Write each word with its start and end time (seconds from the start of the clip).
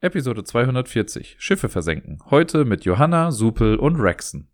Episode 0.00 0.44
240 0.44 1.34
Schiffe 1.40 1.68
versenken. 1.68 2.20
Heute 2.30 2.64
mit 2.64 2.84
Johanna, 2.84 3.32
Supel 3.32 3.74
und 3.74 3.96
Rexen. 3.96 4.48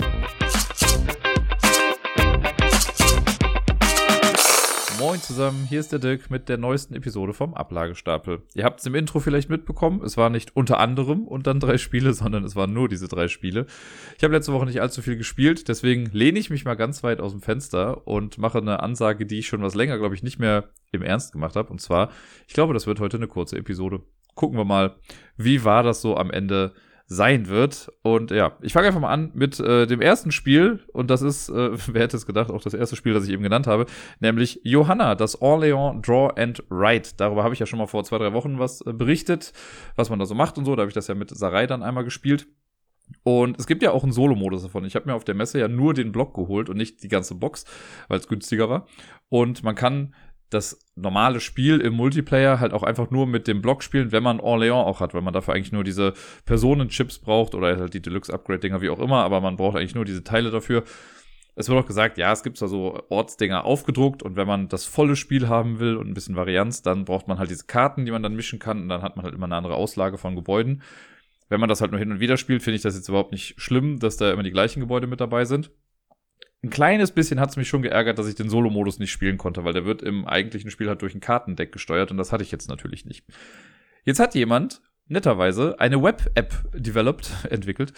Moin 4.98 5.20
zusammen, 5.20 5.66
hier 5.68 5.80
ist 5.80 5.92
der 5.92 5.98
Dirk 5.98 6.30
mit 6.30 6.48
der 6.48 6.56
neuesten 6.56 6.94
Episode 6.94 7.34
vom 7.34 7.52
Ablagestapel. 7.52 8.40
Ihr 8.54 8.64
habt 8.64 8.80
es 8.80 8.86
im 8.86 8.94
Intro 8.94 9.20
vielleicht 9.20 9.50
mitbekommen, 9.50 10.00
es 10.02 10.16
war 10.16 10.30
nicht 10.30 10.56
unter 10.56 10.78
anderem 10.78 11.28
und 11.28 11.46
dann 11.46 11.60
drei 11.60 11.76
Spiele, 11.76 12.14
sondern 12.14 12.42
es 12.44 12.56
waren 12.56 12.72
nur 12.72 12.88
diese 12.88 13.08
drei 13.08 13.28
Spiele. 13.28 13.66
Ich 14.16 14.24
habe 14.24 14.32
letzte 14.32 14.54
Woche 14.54 14.64
nicht 14.64 14.80
allzu 14.80 15.02
viel 15.02 15.18
gespielt, 15.18 15.68
deswegen 15.68 16.06
lehne 16.06 16.38
ich 16.38 16.48
mich 16.48 16.64
mal 16.64 16.72
ganz 16.72 17.02
weit 17.02 17.20
aus 17.20 17.32
dem 17.32 17.42
Fenster 17.42 18.06
und 18.06 18.38
mache 18.38 18.56
eine 18.56 18.80
Ansage, 18.80 19.26
die 19.26 19.40
ich 19.40 19.46
schon 19.46 19.60
was 19.60 19.74
länger, 19.74 19.98
glaube 19.98 20.14
ich, 20.14 20.22
nicht 20.22 20.38
mehr 20.38 20.70
im 20.90 21.02
Ernst 21.02 21.32
gemacht 21.32 21.54
habe. 21.54 21.70
Und 21.70 21.82
zwar, 21.82 22.10
ich 22.48 22.54
glaube, 22.54 22.72
das 22.72 22.86
wird 22.86 22.98
heute 22.98 23.18
eine 23.18 23.28
kurze 23.28 23.58
Episode 23.58 24.00
gucken 24.34 24.58
wir 24.58 24.64
mal, 24.64 24.96
wie 25.36 25.64
war 25.64 25.82
das 25.82 26.00
so 26.00 26.16
am 26.16 26.30
Ende 26.30 26.74
sein 27.06 27.48
wird. 27.48 27.92
Und 28.02 28.30
ja, 28.30 28.56
ich 28.62 28.72
fange 28.72 28.86
einfach 28.86 29.00
mal 29.00 29.12
an 29.12 29.30
mit 29.34 29.60
äh, 29.60 29.86
dem 29.86 30.00
ersten 30.00 30.32
Spiel. 30.32 30.80
Und 30.92 31.10
das 31.10 31.22
ist, 31.22 31.48
äh, 31.48 31.70
wer 31.92 32.02
hätte 32.02 32.16
es 32.16 32.26
gedacht, 32.26 32.50
auch 32.50 32.62
das 32.62 32.74
erste 32.74 32.96
Spiel, 32.96 33.12
das 33.12 33.24
ich 33.24 33.30
eben 33.30 33.42
genannt 33.42 33.66
habe, 33.66 33.86
nämlich 34.20 34.60
Johanna, 34.64 35.14
das 35.14 35.40
Orléans 35.40 36.00
Draw 36.02 36.32
and 36.40 36.62
Write. 36.70 37.12
Darüber 37.16 37.44
habe 37.44 37.54
ich 37.54 37.60
ja 37.60 37.66
schon 37.66 37.78
mal 37.78 37.86
vor 37.86 38.04
zwei, 38.04 38.18
drei 38.18 38.32
Wochen 38.32 38.58
was 38.58 38.80
äh, 38.82 38.92
berichtet, 38.92 39.52
was 39.96 40.10
man 40.10 40.18
da 40.18 40.26
so 40.26 40.34
macht 40.34 40.56
und 40.58 40.64
so. 40.64 40.74
Da 40.76 40.82
habe 40.82 40.90
ich 40.90 40.94
das 40.94 41.08
ja 41.08 41.14
mit 41.14 41.30
Sarai 41.30 41.66
dann 41.66 41.82
einmal 41.82 42.04
gespielt. 42.04 42.46
Und 43.22 43.58
es 43.58 43.66
gibt 43.66 43.82
ja 43.82 43.90
auch 43.90 44.02
einen 44.02 44.12
Solo-Modus 44.12 44.62
davon. 44.62 44.84
Ich 44.86 44.96
habe 44.96 45.06
mir 45.06 45.14
auf 45.14 45.24
der 45.24 45.34
Messe 45.34 45.58
ja 45.58 45.68
nur 45.68 45.92
den 45.92 46.10
Block 46.10 46.34
geholt 46.34 46.70
und 46.70 46.78
nicht 46.78 47.02
die 47.02 47.08
ganze 47.08 47.34
Box, 47.34 47.66
weil 48.08 48.18
es 48.18 48.28
günstiger 48.28 48.70
war. 48.70 48.86
Und 49.28 49.62
man 49.62 49.74
kann 49.74 50.14
das 50.54 50.78
normale 50.94 51.40
Spiel 51.40 51.80
im 51.80 51.94
Multiplayer 51.94 52.60
halt 52.60 52.72
auch 52.72 52.82
einfach 52.82 53.10
nur 53.10 53.26
mit 53.26 53.46
dem 53.46 53.60
Block 53.60 53.82
spielen, 53.82 54.12
wenn 54.12 54.22
man 54.22 54.40
Orléans 54.40 54.84
auch 54.84 55.00
hat, 55.00 55.12
weil 55.12 55.22
man 55.22 55.34
dafür 55.34 55.54
eigentlich 55.54 55.72
nur 55.72 55.84
diese 55.84 56.14
Personenchips 56.46 57.18
braucht 57.18 57.54
oder 57.54 57.76
halt 57.76 57.94
die 57.94 58.02
Deluxe-Upgrade-Dinger, 58.02 58.80
wie 58.80 58.90
auch 58.90 59.00
immer, 59.00 59.24
aber 59.24 59.40
man 59.40 59.56
braucht 59.56 59.76
eigentlich 59.76 59.94
nur 59.94 60.04
diese 60.04 60.24
Teile 60.24 60.50
dafür. 60.50 60.84
Es 61.56 61.68
wird 61.68 61.78
auch 61.78 61.86
gesagt, 61.86 62.18
ja, 62.18 62.32
es 62.32 62.42
gibt 62.42 62.60
da 62.60 62.66
so 62.66 63.00
Ortsdinger 63.10 63.64
aufgedruckt 63.64 64.22
und 64.22 64.36
wenn 64.36 64.46
man 64.46 64.68
das 64.68 64.86
volle 64.86 65.14
Spiel 65.14 65.48
haben 65.48 65.78
will 65.78 65.96
und 65.96 66.08
ein 66.08 66.14
bisschen 66.14 66.36
Varianz, 66.36 66.82
dann 66.82 67.04
braucht 67.04 67.28
man 67.28 67.38
halt 67.38 67.50
diese 67.50 67.66
Karten, 67.66 68.04
die 68.04 68.12
man 68.12 68.22
dann 68.22 68.34
mischen 68.34 68.58
kann 68.58 68.82
und 68.82 68.88
dann 68.88 69.02
hat 69.02 69.16
man 69.16 69.24
halt 69.24 69.34
immer 69.34 69.46
eine 69.46 69.56
andere 69.56 69.74
Auslage 69.74 70.18
von 70.18 70.34
Gebäuden. 70.34 70.82
Wenn 71.48 71.60
man 71.60 71.68
das 71.68 71.80
halt 71.80 71.90
nur 71.90 72.00
hin 72.00 72.10
und 72.10 72.20
wieder 72.20 72.36
spielt, 72.36 72.62
finde 72.62 72.76
ich 72.76 72.82
das 72.82 72.96
jetzt 72.96 73.08
überhaupt 73.08 73.30
nicht 73.30 73.60
schlimm, 73.60 73.98
dass 73.98 74.16
da 74.16 74.32
immer 74.32 74.42
die 74.42 74.50
gleichen 74.50 74.80
Gebäude 74.80 75.06
mit 75.06 75.20
dabei 75.20 75.44
sind. 75.44 75.70
Ein 76.64 76.70
kleines 76.70 77.12
bisschen 77.12 77.40
hat 77.40 77.50
es 77.50 77.58
mich 77.58 77.68
schon 77.68 77.82
geärgert, 77.82 78.18
dass 78.18 78.26
ich 78.26 78.36
den 78.36 78.48
Solo-Modus 78.48 78.98
nicht 78.98 79.12
spielen 79.12 79.36
konnte, 79.36 79.64
weil 79.64 79.74
der 79.74 79.84
wird 79.84 80.00
im 80.00 80.24
eigentlichen 80.24 80.70
Spiel 80.70 80.88
halt 80.88 81.02
durch 81.02 81.14
ein 81.14 81.20
Kartendeck 81.20 81.72
gesteuert 81.72 82.10
und 82.10 82.16
das 82.16 82.32
hatte 82.32 82.42
ich 82.42 82.50
jetzt 82.50 82.70
natürlich 82.70 83.04
nicht. 83.04 83.26
Jetzt 84.04 84.18
hat 84.18 84.34
jemand 84.34 84.80
netterweise 85.06 85.78
eine 85.78 86.02
Web-App 86.02 86.54
developed, 86.72 87.30
entwickelt. 87.50 87.92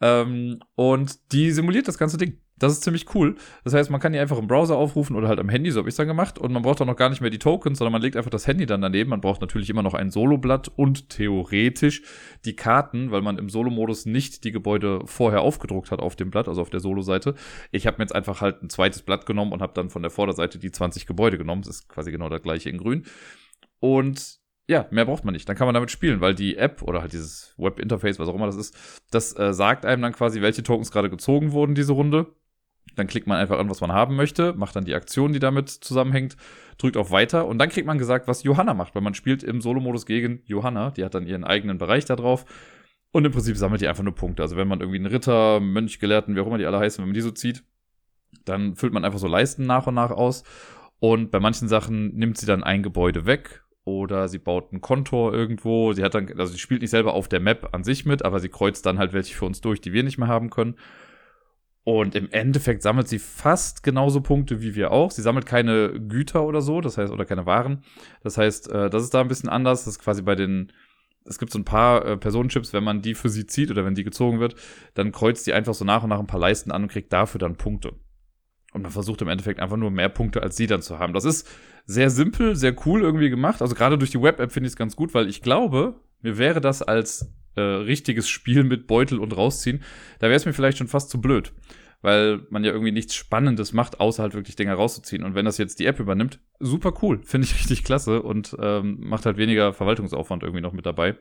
Ähm, 0.00 0.60
und 0.76 1.32
die 1.32 1.50
simuliert 1.50 1.88
das 1.88 1.98
ganze 1.98 2.16
Ding. 2.16 2.40
Das 2.62 2.72
ist 2.74 2.84
ziemlich 2.84 3.12
cool. 3.16 3.34
Das 3.64 3.74
heißt, 3.74 3.90
man 3.90 4.00
kann 4.00 4.12
die 4.12 4.20
einfach 4.20 4.38
im 4.38 4.46
Browser 4.46 4.76
aufrufen 4.76 5.16
oder 5.16 5.26
halt 5.26 5.40
am 5.40 5.48
Handy, 5.48 5.72
so 5.72 5.80
habe 5.80 5.88
ich 5.88 5.96
dann 5.96 6.06
gemacht. 6.06 6.38
Und 6.38 6.52
man 6.52 6.62
braucht 6.62 6.80
auch 6.80 6.86
noch 6.86 6.94
gar 6.94 7.08
nicht 7.08 7.20
mehr 7.20 7.30
die 7.30 7.40
Tokens, 7.40 7.78
sondern 7.78 7.90
man 7.90 8.00
legt 8.00 8.16
einfach 8.16 8.30
das 8.30 8.46
Handy 8.46 8.66
dann 8.66 8.80
daneben. 8.80 9.10
Man 9.10 9.20
braucht 9.20 9.40
natürlich 9.40 9.68
immer 9.68 9.82
noch 9.82 9.94
ein 9.94 10.12
Soloblatt 10.12 10.70
und 10.76 11.08
theoretisch 11.08 12.02
die 12.44 12.54
Karten, 12.54 13.10
weil 13.10 13.20
man 13.20 13.36
im 13.36 13.48
Solo-Modus 13.48 14.06
nicht 14.06 14.44
die 14.44 14.52
Gebäude 14.52 15.00
vorher 15.06 15.40
aufgedruckt 15.40 15.90
hat 15.90 15.98
auf 15.98 16.14
dem 16.14 16.30
Blatt, 16.30 16.46
also 16.46 16.62
auf 16.62 16.70
der 16.70 16.78
Solo-Seite. 16.78 17.34
Ich 17.72 17.88
habe 17.88 17.96
mir 17.98 18.04
jetzt 18.04 18.14
einfach 18.14 18.40
halt 18.40 18.62
ein 18.62 18.70
zweites 18.70 19.02
Blatt 19.02 19.26
genommen 19.26 19.50
und 19.50 19.60
habe 19.60 19.72
dann 19.74 19.90
von 19.90 20.02
der 20.02 20.12
Vorderseite 20.12 20.60
die 20.60 20.70
20 20.70 21.06
Gebäude 21.06 21.38
genommen. 21.38 21.62
Das 21.62 21.74
ist 21.74 21.88
quasi 21.88 22.12
genau 22.12 22.28
das 22.28 22.42
gleiche 22.42 22.70
in 22.70 22.78
grün. 22.78 23.06
Und 23.80 24.38
ja, 24.68 24.86
mehr 24.92 25.06
braucht 25.06 25.24
man 25.24 25.34
nicht. 25.34 25.48
Dann 25.48 25.56
kann 25.56 25.66
man 25.66 25.74
damit 25.74 25.90
spielen, 25.90 26.20
weil 26.20 26.36
die 26.36 26.56
App 26.56 26.80
oder 26.82 27.00
halt 27.00 27.12
dieses 27.12 27.54
Web-Interface, 27.56 28.20
was 28.20 28.28
auch 28.28 28.36
immer 28.36 28.46
das 28.46 28.54
ist, 28.54 29.02
das 29.10 29.36
äh, 29.36 29.52
sagt 29.52 29.84
einem 29.84 30.02
dann 30.02 30.12
quasi, 30.12 30.40
welche 30.40 30.62
Tokens 30.62 30.92
gerade 30.92 31.10
gezogen 31.10 31.50
wurden 31.50 31.74
diese 31.74 31.92
Runde 31.92 32.36
dann 32.96 33.06
klickt 33.06 33.26
man 33.26 33.38
einfach 33.38 33.58
an, 33.58 33.70
was 33.70 33.80
man 33.80 33.92
haben 33.92 34.16
möchte, 34.16 34.52
macht 34.52 34.76
dann 34.76 34.84
die 34.84 34.94
Aktion, 34.94 35.32
die 35.32 35.38
damit 35.38 35.70
zusammenhängt, 35.70 36.36
drückt 36.78 36.96
auf 36.96 37.10
Weiter 37.10 37.46
und 37.46 37.58
dann 37.58 37.68
kriegt 37.68 37.86
man 37.86 37.98
gesagt, 37.98 38.28
was 38.28 38.42
Johanna 38.42 38.74
macht, 38.74 38.94
weil 38.94 39.02
man 39.02 39.14
spielt 39.14 39.42
im 39.42 39.60
Solo-Modus 39.60 40.06
gegen 40.06 40.42
Johanna. 40.44 40.90
Die 40.90 41.04
hat 41.04 41.14
dann 41.14 41.26
ihren 41.26 41.44
eigenen 41.44 41.78
Bereich 41.78 42.04
da 42.04 42.16
drauf. 42.16 42.44
Und 43.12 43.26
im 43.26 43.32
Prinzip 43.32 43.56
sammelt 43.56 43.82
die 43.82 43.88
einfach 43.88 44.02
nur 44.02 44.14
Punkte. 44.14 44.42
Also 44.42 44.56
wenn 44.56 44.68
man 44.68 44.80
irgendwie 44.80 44.98
einen 44.98 45.06
Ritter, 45.06 45.60
Mönch, 45.60 46.00
Gelehrten, 46.00 46.34
wie 46.34 46.40
auch 46.40 46.46
immer 46.46 46.58
die 46.58 46.64
alle 46.64 46.78
heißen, 46.78 47.02
wenn 47.02 47.10
man 47.10 47.14
die 47.14 47.20
so 47.20 47.30
zieht, 47.30 47.62
dann 48.44 48.74
füllt 48.74 48.94
man 48.94 49.04
einfach 49.04 49.18
so 49.18 49.28
Leisten 49.28 49.66
nach 49.66 49.86
und 49.86 49.94
nach 49.94 50.10
aus. 50.10 50.44
Und 50.98 51.30
bei 51.30 51.38
manchen 51.38 51.68
Sachen 51.68 52.14
nimmt 52.14 52.38
sie 52.38 52.46
dann 52.46 52.62
ein 52.62 52.82
Gebäude 52.82 53.26
weg 53.26 53.64
oder 53.84 54.28
sie 54.28 54.38
baut 54.38 54.72
einen 54.72 54.80
Kontor 54.80 55.34
irgendwo. 55.34 55.92
Sie 55.92 56.02
hat 56.02 56.14
dann, 56.14 56.28
also 56.38 56.52
sie 56.52 56.58
spielt 56.58 56.80
nicht 56.80 56.90
selber 56.90 57.12
auf 57.12 57.28
der 57.28 57.40
Map 57.40 57.68
an 57.72 57.84
sich 57.84 58.06
mit, 58.06 58.24
aber 58.24 58.40
sie 58.40 58.48
kreuzt 58.48 58.86
dann 58.86 58.98
halt 58.98 59.12
welche 59.12 59.34
für 59.34 59.44
uns 59.44 59.60
durch, 59.60 59.80
die 59.80 59.92
wir 59.92 60.04
nicht 60.04 60.18
mehr 60.18 60.28
haben 60.28 60.48
können. 60.48 60.76
Und 61.84 62.14
im 62.14 62.30
Endeffekt 62.30 62.82
sammelt 62.82 63.08
sie 63.08 63.18
fast 63.18 63.82
genauso 63.82 64.20
Punkte 64.20 64.62
wie 64.62 64.76
wir 64.76 64.92
auch. 64.92 65.10
Sie 65.10 65.22
sammelt 65.22 65.46
keine 65.46 66.00
Güter 66.00 66.44
oder 66.44 66.60
so, 66.60 66.80
das 66.80 66.96
heißt, 66.96 67.12
oder 67.12 67.24
keine 67.24 67.44
Waren. 67.44 67.82
Das 68.22 68.38
heißt, 68.38 68.70
äh, 68.70 68.88
das 68.88 69.02
ist 69.02 69.14
da 69.14 69.20
ein 69.20 69.28
bisschen 69.28 69.48
anders. 69.48 69.84
Das 69.84 69.94
ist 69.94 69.98
quasi 69.98 70.22
bei 70.22 70.36
den, 70.36 70.72
es 71.24 71.38
gibt 71.38 71.50
so 71.50 71.58
ein 71.58 71.64
paar 71.64 72.04
äh, 72.06 72.16
Personenchips, 72.16 72.72
wenn 72.72 72.84
man 72.84 73.02
die 73.02 73.14
für 73.14 73.28
sie 73.28 73.46
zieht 73.46 73.70
oder 73.70 73.84
wenn 73.84 73.96
die 73.96 74.04
gezogen 74.04 74.38
wird, 74.38 74.54
dann 74.94 75.10
kreuzt 75.10 75.46
die 75.46 75.54
einfach 75.54 75.74
so 75.74 75.84
nach 75.84 76.04
und 76.04 76.10
nach 76.10 76.20
ein 76.20 76.28
paar 76.28 76.38
Leisten 76.38 76.70
an 76.70 76.84
und 76.84 76.88
kriegt 76.88 77.12
dafür 77.12 77.40
dann 77.40 77.56
Punkte. 77.56 77.94
Und 78.72 78.82
man 78.82 78.92
versucht 78.92 79.20
im 79.20 79.28
Endeffekt 79.28 79.58
einfach 79.58 79.76
nur 79.76 79.90
mehr 79.90 80.08
Punkte 80.08 80.42
als 80.42 80.56
sie 80.56 80.68
dann 80.68 80.82
zu 80.82 81.00
haben. 81.00 81.12
Das 81.12 81.24
ist 81.24 81.48
sehr 81.84 82.10
simpel, 82.10 82.54
sehr 82.54 82.76
cool 82.86 83.02
irgendwie 83.02 83.28
gemacht. 83.28 83.60
Also 83.60 83.74
gerade 83.74 83.98
durch 83.98 84.10
die 84.12 84.22
Web-App 84.22 84.52
finde 84.52 84.68
ich 84.68 84.72
es 84.72 84.76
ganz 84.76 84.94
gut, 84.94 85.14
weil 85.14 85.28
ich 85.28 85.42
glaube, 85.42 86.00
mir 86.20 86.38
wäre 86.38 86.60
das 86.60 86.80
als 86.80 87.32
äh, 87.54 87.60
richtiges 87.60 88.28
Spiel 88.28 88.64
mit 88.64 88.86
Beutel 88.86 89.18
und 89.18 89.36
rausziehen, 89.36 89.82
da 90.18 90.28
wäre 90.28 90.36
es 90.36 90.46
mir 90.46 90.52
vielleicht 90.52 90.78
schon 90.78 90.88
fast 90.88 91.10
zu 91.10 91.20
blöd. 91.20 91.52
Weil 92.00 92.40
man 92.50 92.64
ja 92.64 92.72
irgendwie 92.72 92.90
nichts 92.90 93.14
Spannendes 93.14 93.72
macht, 93.72 94.00
außer 94.00 94.24
halt 94.24 94.34
wirklich 94.34 94.56
Dinge 94.56 94.72
rauszuziehen. 94.72 95.22
Und 95.22 95.36
wenn 95.36 95.44
das 95.44 95.58
jetzt 95.58 95.78
die 95.78 95.86
App 95.86 96.00
übernimmt, 96.00 96.40
super 96.58 96.92
cool. 97.02 97.20
Finde 97.24 97.46
ich 97.46 97.54
richtig 97.54 97.84
klasse 97.84 98.22
und 98.22 98.56
ähm, 98.60 98.98
macht 99.00 99.24
halt 99.24 99.36
weniger 99.36 99.72
Verwaltungsaufwand 99.72 100.42
irgendwie 100.42 100.62
noch 100.62 100.72
mit 100.72 100.84
dabei. 100.84 101.16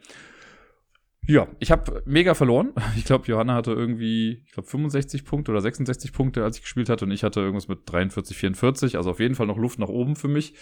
Ja, 1.27 1.47
ich 1.59 1.69
habe 1.71 2.01
mega 2.05 2.33
verloren. 2.33 2.73
Ich 2.97 3.05
glaube, 3.05 3.27
Johanna 3.27 3.53
hatte 3.53 3.71
irgendwie, 3.71 4.43
ich 4.45 4.51
glaube, 4.53 4.67
65 4.67 5.23
Punkte 5.23 5.51
oder 5.51 5.61
66 5.61 6.13
Punkte, 6.13 6.43
als 6.43 6.57
ich 6.57 6.63
gespielt 6.63 6.89
hatte. 6.89 7.05
Und 7.05 7.11
ich 7.11 7.23
hatte 7.23 7.41
irgendwas 7.41 7.67
mit 7.67 7.79
43, 7.85 8.35
44. 8.35 8.97
Also 8.97 9.11
auf 9.11 9.19
jeden 9.19 9.35
Fall 9.35 9.47
noch 9.47 9.57
Luft 9.57 9.79
nach 9.79 9.87
oben 9.87 10.15
für 10.15 10.27
mich. 10.27 10.55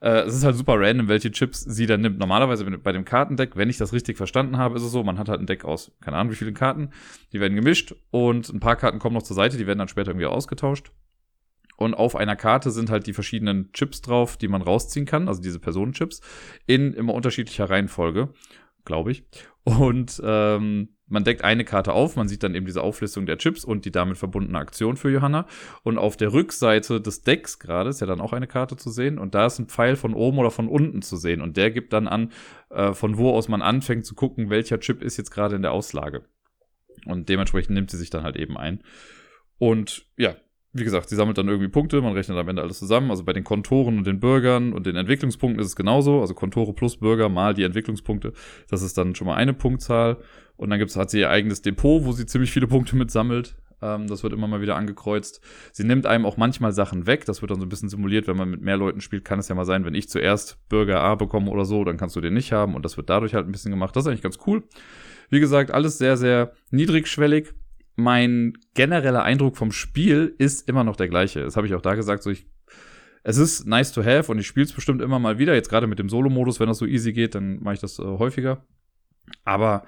Äh, 0.00 0.20
es 0.20 0.34
ist 0.34 0.44
halt 0.44 0.56
super 0.56 0.74
random, 0.78 1.08
welche 1.08 1.30
Chips 1.30 1.60
sie 1.60 1.86
dann 1.86 2.00
nimmt. 2.00 2.18
Normalerweise 2.18 2.64
bei 2.64 2.92
dem 2.92 3.04
Kartendeck, 3.04 3.56
wenn 3.56 3.70
ich 3.70 3.78
das 3.78 3.92
richtig 3.92 4.16
verstanden 4.16 4.58
habe, 4.58 4.76
ist 4.76 4.82
es 4.82 4.92
so, 4.92 5.02
man 5.02 5.18
hat 5.18 5.28
halt 5.28 5.40
ein 5.40 5.46
Deck 5.46 5.64
aus, 5.64 5.92
keine 6.00 6.16
Ahnung 6.16 6.32
wie 6.32 6.36
viele 6.36 6.52
Karten. 6.52 6.90
Die 7.32 7.40
werden 7.40 7.54
gemischt 7.56 7.94
und 8.10 8.48
ein 8.48 8.60
paar 8.60 8.76
Karten 8.76 8.98
kommen 8.98 9.14
noch 9.14 9.22
zur 9.22 9.36
Seite, 9.36 9.56
die 9.56 9.66
werden 9.66 9.78
dann 9.78 9.88
später 9.88 10.10
irgendwie 10.10 10.26
ausgetauscht. 10.26 10.92
Und 11.76 11.94
auf 11.94 12.16
einer 12.16 12.36
Karte 12.36 12.70
sind 12.70 12.90
halt 12.90 13.06
die 13.06 13.12
verschiedenen 13.12 13.70
Chips 13.72 14.00
drauf, 14.00 14.38
die 14.38 14.48
man 14.48 14.62
rausziehen 14.62 15.04
kann, 15.04 15.28
also 15.28 15.42
diese 15.42 15.58
Personenchips, 15.58 16.22
in 16.66 16.94
immer 16.94 17.12
unterschiedlicher 17.12 17.68
Reihenfolge 17.68 18.30
glaube 18.86 19.12
ich. 19.12 19.24
Und 19.64 20.22
ähm, 20.24 20.96
man 21.08 21.24
deckt 21.24 21.44
eine 21.44 21.64
Karte 21.64 21.92
auf, 21.92 22.16
man 22.16 22.28
sieht 22.28 22.42
dann 22.42 22.54
eben 22.54 22.66
diese 22.66 22.82
Auflistung 22.82 23.26
der 23.26 23.38
Chips 23.38 23.64
und 23.64 23.84
die 23.84 23.92
damit 23.92 24.16
verbundene 24.16 24.58
Aktion 24.58 24.96
für 24.96 25.10
Johanna. 25.10 25.46
Und 25.82 25.98
auf 25.98 26.16
der 26.16 26.32
Rückseite 26.32 27.00
des 27.00 27.22
Decks 27.22 27.58
gerade 27.58 27.90
ist 27.90 28.00
ja 28.00 28.06
dann 28.06 28.20
auch 28.20 28.32
eine 28.32 28.46
Karte 28.46 28.76
zu 28.76 28.90
sehen 28.90 29.18
und 29.18 29.34
da 29.34 29.46
ist 29.46 29.58
ein 29.58 29.66
Pfeil 29.66 29.96
von 29.96 30.14
oben 30.14 30.38
oder 30.38 30.50
von 30.50 30.68
unten 30.68 31.02
zu 31.02 31.16
sehen 31.16 31.40
und 31.42 31.56
der 31.56 31.70
gibt 31.70 31.92
dann 31.92 32.08
an, 32.08 32.32
äh, 32.70 32.92
von 32.92 33.18
wo 33.18 33.32
aus 33.32 33.48
man 33.48 33.62
anfängt 33.62 34.06
zu 34.06 34.14
gucken, 34.14 34.50
welcher 34.50 34.80
Chip 34.80 35.02
ist 35.02 35.16
jetzt 35.16 35.30
gerade 35.30 35.56
in 35.56 35.62
der 35.62 35.72
Auslage. 35.72 36.24
Und 37.04 37.28
dementsprechend 37.28 37.74
nimmt 37.74 37.90
sie 37.90 37.98
sich 37.98 38.10
dann 38.10 38.24
halt 38.24 38.36
eben 38.36 38.56
ein. 38.56 38.82
Und 39.58 40.06
ja, 40.16 40.36
wie 40.78 40.84
gesagt, 40.84 41.08
sie 41.08 41.16
sammelt 41.16 41.38
dann 41.38 41.48
irgendwie 41.48 41.68
Punkte, 41.68 42.00
man 42.00 42.12
rechnet 42.12 42.36
am 42.36 42.48
Ende 42.48 42.62
alles 42.62 42.78
zusammen. 42.78 43.10
Also 43.10 43.24
bei 43.24 43.32
den 43.32 43.44
Kontoren 43.44 43.98
und 43.98 44.06
den 44.06 44.20
Bürgern 44.20 44.72
und 44.72 44.86
den 44.86 44.96
Entwicklungspunkten 44.96 45.60
ist 45.60 45.68
es 45.68 45.76
genauso. 45.76 46.20
Also 46.20 46.34
Kontore 46.34 46.72
plus 46.72 46.96
Bürger 46.98 47.28
mal 47.28 47.54
die 47.54 47.62
Entwicklungspunkte. 47.62 48.32
Das 48.68 48.82
ist 48.82 48.98
dann 48.98 49.14
schon 49.14 49.26
mal 49.26 49.34
eine 49.34 49.54
Punktzahl. 49.54 50.18
Und 50.56 50.70
dann 50.70 50.78
gibt's, 50.78 50.96
hat 50.96 51.10
sie 51.10 51.20
ihr 51.20 51.30
eigenes 51.30 51.62
Depot, 51.62 52.04
wo 52.04 52.12
sie 52.12 52.26
ziemlich 52.26 52.50
viele 52.50 52.66
Punkte 52.66 52.96
mit 52.96 53.10
sammelt. 53.10 53.56
Ähm, 53.82 54.06
das 54.06 54.22
wird 54.22 54.32
immer 54.32 54.46
mal 54.46 54.60
wieder 54.60 54.76
angekreuzt. 54.76 55.40
Sie 55.72 55.84
nimmt 55.84 56.06
einem 56.06 56.24
auch 56.24 56.36
manchmal 56.36 56.72
Sachen 56.72 57.06
weg. 57.06 57.24
Das 57.26 57.42
wird 57.42 57.50
dann 57.50 57.60
so 57.60 57.66
ein 57.66 57.68
bisschen 57.68 57.88
simuliert. 57.88 58.26
Wenn 58.26 58.36
man 58.36 58.50
mit 58.50 58.62
mehr 58.62 58.76
Leuten 58.76 59.00
spielt, 59.00 59.24
kann 59.24 59.38
es 59.38 59.48
ja 59.48 59.54
mal 59.54 59.64
sein, 59.64 59.84
wenn 59.84 59.94
ich 59.94 60.08
zuerst 60.08 60.58
Bürger 60.68 61.00
A 61.00 61.14
bekomme 61.14 61.50
oder 61.50 61.64
so, 61.64 61.84
dann 61.84 61.96
kannst 61.96 62.16
du 62.16 62.20
den 62.20 62.34
nicht 62.34 62.52
haben. 62.52 62.74
Und 62.74 62.84
das 62.84 62.96
wird 62.96 63.10
dadurch 63.10 63.34
halt 63.34 63.46
ein 63.46 63.52
bisschen 63.52 63.70
gemacht. 63.70 63.94
Das 63.94 64.04
ist 64.04 64.08
eigentlich 64.08 64.22
ganz 64.22 64.38
cool. 64.46 64.64
Wie 65.28 65.40
gesagt, 65.40 65.70
alles 65.72 65.98
sehr, 65.98 66.16
sehr 66.16 66.52
niedrigschwellig 66.70 67.52
mein 67.96 68.58
genereller 68.74 69.24
Eindruck 69.24 69.56
vom 69.56 69.72
Spiel 69.72 70.34
ist 70.38 70.68
immer 70.68 70.84
noch 70.84 70.96
der 70.96 71.08
gleiche. 71.08 71.40
Das 71.42 71.56
habe 71.56 71.66
ich 71.66 71.74
auch 71.74 71.80
da 71.80 71.94
gesagt. 71.94 72.22
So 72.22 72.30
ich, 72.30 72.46
es 73.24 73.38
ist 73.38 73.66
nice 73.66 73.92
to 73.92 74.04
have 74.04 74.30
und 74.30 74.38
ich 74.38 74.46
spiele 74.46 74.66
es 74.66 74.72
bestimmt 74.72 75.02
immer 75.02 75.18
mal 75.18 75.38
wieder. 75.38 75.54
Jetzt 75.54 75.70
gerade 75.70 75.86
mit 75.86 75.98
dem 75.98 76.08
Solo-Modus, 76.08 76.60
wenn 76.60 76.68
das 76.68 76.78
so 76.78 76.86
easy 76.86 77.12
geht, 77.12 77.34
dann 77.34 77.62
mache 77.62 77.74
ich 77.74 77.80
das 77.80 77.98
äh, 77.98 78.02
häufiger. 78.02 78.64
Aber 79.44 79.84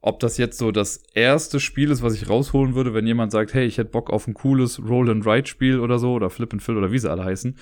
ob 0.00 0.18
das 0.18 0.36
jetzt 0.36 0.58
so 0.58 0.72
das 0.72 1.04
erste 1.14 1.60
Spiel 1.60 1.92
ist, 1.92 2.02
was 2.02 2.14
ich 2.14 2.28
rausholen 2.28 2.74
würde, 2.74 2.92
wenn 2.92 3.06
jemand 3.06 3.30
sagt, 3.30 3.54
hey, 3.54 3.64
ich 3.64 3.78
hätte 3.78 3.90
Bock 3.90 4.10
auf 4.10 4.26
ein 4.26 4.34
cooles 4.34 4.82
Roll-and-Ride-Spiel 4.84 5.78
oder 5.78 6.00
so, 6.00 6.14
oder 6.14 6.28
Flip 6.28 6.52
and 6.52 6.62
Fill 6.62 6.76
oder 6.76 6.90
wie 6.90 6.98
sie 6.98 7.10
alle 7.10 7.24
heißen, 7.24 7.56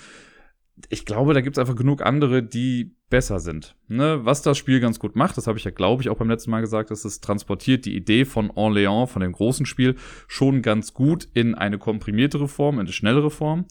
ich 0.89 1.05
glaube, 1.05 1.33
da 1.33 1.41
gibt 1.41 1.57
es 1.57 1.59
einfach 1.61 1.75
genug 1.75 2.01
andere, 2.01 2.43
die 2.43 2.95
besser 3.09 3.39
sind. 3.39 3.75
Ne? 3.87 4.21
Was 4.23 4.41
das 4.41 4.57
Spiel 4.57 4.79
ganz 4.79 4.99
gut 4.99 5.15
macht, 5.15 5.37
das 5.37 5.47
habe 5.47 5.57
ich 5.57 5.63
ja, 5.63 5.71
glaube 5.71 6.01
ich, 6.01 6.09
auch 6.09 6.17
beim 6.17 6.29
letzten 6.29 6.51
Mal 6.51 6.61
gesagt, 6.61 6.91
dass 6.91 7.05
es 7.05 7.19
transportiert 7.19 7.85
die 7.85 7.95
Idee 7.95 8.25
von 8.25 8.49
Orléans, 8.51 9.07
von 9.07 9.21
dem 9.21 9.33
großen 9.33 9.65
Spiel, 9.65 9.95
schon 10.27 10.61
ganz 10.61 10.93
gut 10.93 11.27
in 11.33 11.55
eine 11.55 11.77
komprimiertere 11.77 12.47
Form, 12.47 12.75
in 12.75 12.81
eine 12.81 12.93
schnellere 12.93 13.29
Form. 13.29 13.65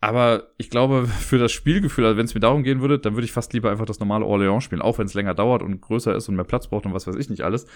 Aber 0.00 0.48
ich 0.58 0.70
glaube, 0.70 1.06
für 1.20 1.38
das 1.38 1.52
Spielgefühl, 1.52 2.06
also 2.06 2.16
wenn 2.16 2.26
es 2.26 2.34
mir 2.34 2.40
darum 2.40 2.62
gehen 2.62 2.80
würde, 2.80 2.98
dann 2.98 3.14
würde 3.14 3.26
ich 3.26 3.32
fast 3.32 3.52
lieber 3.52 3.70
einfach 3.70 3.86
das 3.86 4.00
normale 4.00 4.24
Orléans 4.24 4.62
spielen, 4.62 4.82
auch 4.82 4.98
wenn 4.98 5.06
es 5.06 5.14
länger 5.14 5.34
dauert 5.34 5.62
und 5.62 5.80
größer 5.80 6.14
ist 6.14 6.28
und 6.28 6.36
mehr 6.36 6.44
Platz 6.44 6.68
braucht 6.68 6.86
und 6.86 6.94
was 6.94 7.06
weiß 7.06 7.16
ich 7.16 7.30
nicht 7.30 7.42
alles 7.42 7.66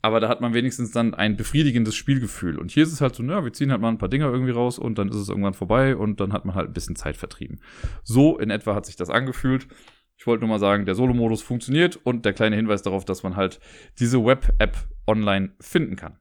aber 0.00 0.20
da 0.20 0.28
hat 0.28 0.40
man 0.40 0.54
wenigstens 0.54 0.92
dann 0.92 1.14
ein 1.14 1.36
befriedigendes 1.36 1.96
Spielgefühl. 1.96 2.58
Und 2.58 2.70
hier 2.70 2.84
ist 2.84 2.92
es 2.92 3.00
halt 3.00 3.14
so, 3.14 3.22
naja, 3.22 3.44
wir 3.44 3.52
ziehen 3.52 3.70
halt 3.70 3.80
mal 3.80 3.88
ein 3.88 3.98
paar 3.98 4.08
Dinger 4.08 4.30
irgendwie 4.30 4.52
raus 4.52 4.78
und 4.78 4.98
dann 4.98 5.08
ist 5.08 5.16
es 5.16 5.28
irgendwann 5.28 5.54
vorbei 5.54 5.96
und 5.96 6.20
dann 6.20 6.32
hat 6.32 6.44
man 6.44 6.54
halt 6.54 6.68
ein 6.68 6.72
bisschen 6.72 6.96
Zeit 6.96 7.16
vertrieben. 7.16 7.60
So 8.04 8.38
in 8.38 8.50
etwa 8.50 8.74
hat 8.74 8.86
sich 8.86 8.96
das 8.96 9.10
angefühlt. 9.10 9.66
Ich 10.16 10.26
wollte 10.26 10.40
nur 10.40 10.48
mal 10.48 10.58
sagen, 10.58 10.84
der 10.84 10.94
Solo-Modus 10.94 11.42
funktioniert 11.42 11.96
und 12.02 12.24
der 12.24 12.32
kleine 12.32 12.56
Hinweis 12.56 12.82
darauf, 12.82 13.04
dass 13.04 13.22
man 13.22 13.36
halt 13.36 13.60
diese 13.98 14.24
Web-App 14.24 14.76
online 15.06 15.52
finden 15.60 15.96
kann. 15.96 16.18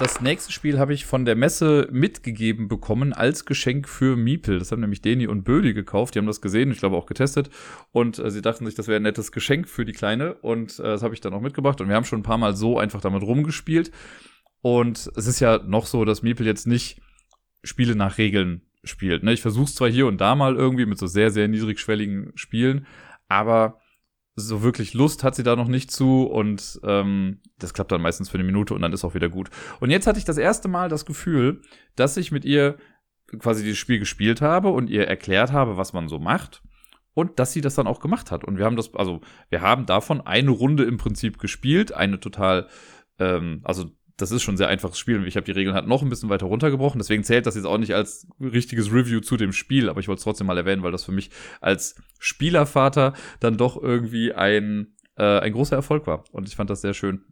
Das 0.00 0.20
nächste 0.20 0.50
Spiel 0.50 0.80
habe 0.80 0.92
ich 0.92 1.06
von 1.06 1.24
der 1.24 1.36
Messe 1.36 1.88
mitgegeben 1.92 2.66
bekommen 2.66 3.12
als 3.12 3.44
Geschenk 3.44 3.88
für 3.88 4.16
Miepel. 4.16 4.58
Das 4.58 4.72
haben 4.72 4.80
nämlich 4.80 5.02
Deni 5.02 5.28
und 5.28 5.44
Bödi 5.44 5.72
gekauft. 5.72 6.14
Die 6.14 6.18
haben 6.18 6.26
das 6.26 6.40
gesehen, 6.40 6.72
ich 6.72 6.78
glaube 6.78 6.96
auch 6.96 7.06
getestet. 7.06 7.48
Und 7.92 8.18
äh, 8.18 8.30
sie 8.32 8.42
dachten 8.42 8.66
sich, 8.66 8.74
das 8.74 8.88
wäre 8.88 8.96
ein 8.96 9.04
nettes 9.04 9.30
Geschenk 9.30 9.68
für 9.68 9.84
die 9.84 9.92
Kleine. 9.92 10.34
Und 10.34 10.80
äh, 10.80 10.82
das 10.82 11.04
habe 11.04 11.14
ich 11.14 11.20
dann 11.20 11.32
auch 11.32 11.40
mitgebracht. 11.40 11.80
Und 11.80 11.88
wir 11.88 11.94
haben 11.94 12.04
schon 12.04 12.20
ein 12.20 12.24
paar 12.24 12.38
Mal 12.38 12.56
so 12.56 12.76
einfach 12.76 13.00
damit 13.00 13.22
rumgespielt. 13.22 13.92
Und 14.62 15.10
es 15.14 15.28
ist 15.28 15.38
ja 15.38 15.58
noch 15.58 15.86
so, 15.86 16.04
dass 16.04 16.22
Miepel 16.22 16.44
jetzt 16.44 16.66
nicht 16.66 17.00
Spiele 17.62 17.94
nach 17.94 18.18
Regeln 18.18 18.62
spielt. 18.82 19.22
Ne? 19.22 19.32
Ich 19.32 19.42
versuche 19.42 19.66
es 19.66 19.76
zwar 19.76 19.88
hier 19.88 20.08
und 20.08 20.20
da 20.20 20.34
mal 20.34 20.56
irgendwie 20.56 20.86
mit 20.86 20.98
so 20.98 21.06
sehr, 21.06 21.30
sehr 21.30 21.46
niedrigschwelligen 21.46 22.32
Spielen, 22.34 22.86
aber 23.28 23.80
so 24.36 24.62
wirklich 24.62 24.94
Lust 24.94 25.22
hat 25.22 25.34
sie 25.34 25.44
da 25.44 25.54
noch 25.54 25.68
nicht 25.68 25.90
zu 25.90 26.24
und 26.24 26.80
ähm, 26.82 27.40
das 27.58 27.72
klappt 27.72 27.92
dann 27.92 28.02
meistens 28.02 28.28
für 28.28 28.34
eine 28.34 28.44
Minute 28.44 28.74
und 28.74 28.82
dann 28.82 28.92
ist 28.92 29.04
auch 29.04 29.14
wieder 29.14 29.28
gut. 29.28 29.50
Und 29.80 29.90
jetzt 29.90 30.06
hatte 30.06 30.18
ich 30.18 30.24
das 30.24 30.38
erste 30.38 30.68
Mal 30.68 30.88
das 30.88 31.06
Gefühl, 31.06 31.60
dass 31.94 32.16
ich 32.16 32.32
mit 32.32 32.44
ihr 32.44 32.76
quasi 33.38 33.62
dieses 33.62 33.78
Spiel 33.78 33.98
gespielt 33.98 34.40
habe 34.40 34.70
und 34.70 34.90
ihr 34.90 35.06
erklärt 35.06 35.52
habe, 35.52 35.76
was 35.76 35.92
man 35.92 36.08
so 36.08 36.18
macht 36.18 36.62
und 37.14 37.38
dass 37.38 37.52
sie 37.52 37.60
das 37.60 37.74
dann 37.74 37.86
auch 37.86 38.00
gemacht 38.00 38.30
hat. 38.30 38.44
Und 38.44 38.58
wir 38.58 38.64
haben 38.64 38.76
das, 38.76 38.92
also 38.94 39.20
wir 39.50 39.60
haben 39.60 39.86
davon 39.86 40.20
eine 40.20 40.50
Runde 40.50 40.84
im 40.84 40.98
Prinzip 40.98 41.38
gespielt, 41.38 41.92
eine 41.92 42.18
total, 42.18 42.68
ähm, 43.18 43.60
also 43.62 43.90
das 44.16 44.30
ist 44.30 44.42
schon 44.42 44.54
ein 44.54 44.58
sehr 44.58 44.68
einfaches 44.68 44.98
Spiel. 44.98 45.26
Ich 45.26 45.36
habe 45.36 45.44
die 45.44 45.52
Regeln 45.52 45.74
halt 45.74 45.88
noch 45.88 46.02
ein 46.02 46.08
bisschen 46.08 46.28
weiter 46.28 46.46
runtergebrochen. 46.46 46.98
Deswegen 46.98 47.24
zählt 47.24 47.46
das 47.46 47.56
jetzt 47.56 47.64
auch 47.64 47.78
nicht 47.78 47.94
als 47.94 48.28
richtiges 48.40 48.92
Review 48.92 49.20
zu 49.20 49.36
dem 49.36 49.52
Spiel. 49.52 49.88
Aber 49.88 50.00
ich 50.00 50.08
wollte 50.08 50.18
es 50.18 50.24
trotzdem 50.24 50.46
mal 50.46 50.56
erwähnen, 50.56 50.82
weil 50.82 50.92
das 50.92 51.04
für 51.04 51.12
mich 51.12 51.30
als 51.60 51.96
Spielervater 52.20 53.14
dann 53.40 53.56
doch 53.56 53.80
irgendwie 53.80 54.32
ein, 54.32 54.94
äh, 55.16 55.40
ein 55.40 55.52
großer 55.52 55.74
Erfolg 55.74 56.06
war. 56.06 56.24
Und 56.30 56.48
ich 56.48 56.54
fand 56.54 56.70
das 56.70 56.80
sehr 56.80 56.94
schön. 56.94 57.24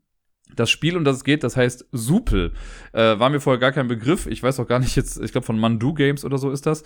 Das 0.56 0.70
Spiel, 0.70 0.96
um 0.96 1.04
das 1.04 1.18
es 1.18 1.24
geht, 1.24 1.44
das 1.44 1.56
heißt 1.56 1.86
Supel. 1.92 2.52
Äh, 2.92 3.18
war 3.18 3.30
mir 3.30 3.40
vorher 3.40 3.60
gar 3.60 3.72
kein 3.72 3.88
Begriff. 3.88 4.26
Ich 4.26 4.42
weiß 4.42 4.58
auch 4.58 4.66
gar 4.66 4.80
nicht 4.80 4.96
jetzt, 4.96 5.20
ich 5.20 5.32
glaube 5.32 5.46
von 5.46 5.58
Mandu 5.58 5.94
Games 5.94 6.24
oder 6.24 6.36
so 6.36 6.50
ist 6.50 6.66
das. 6.66 6.82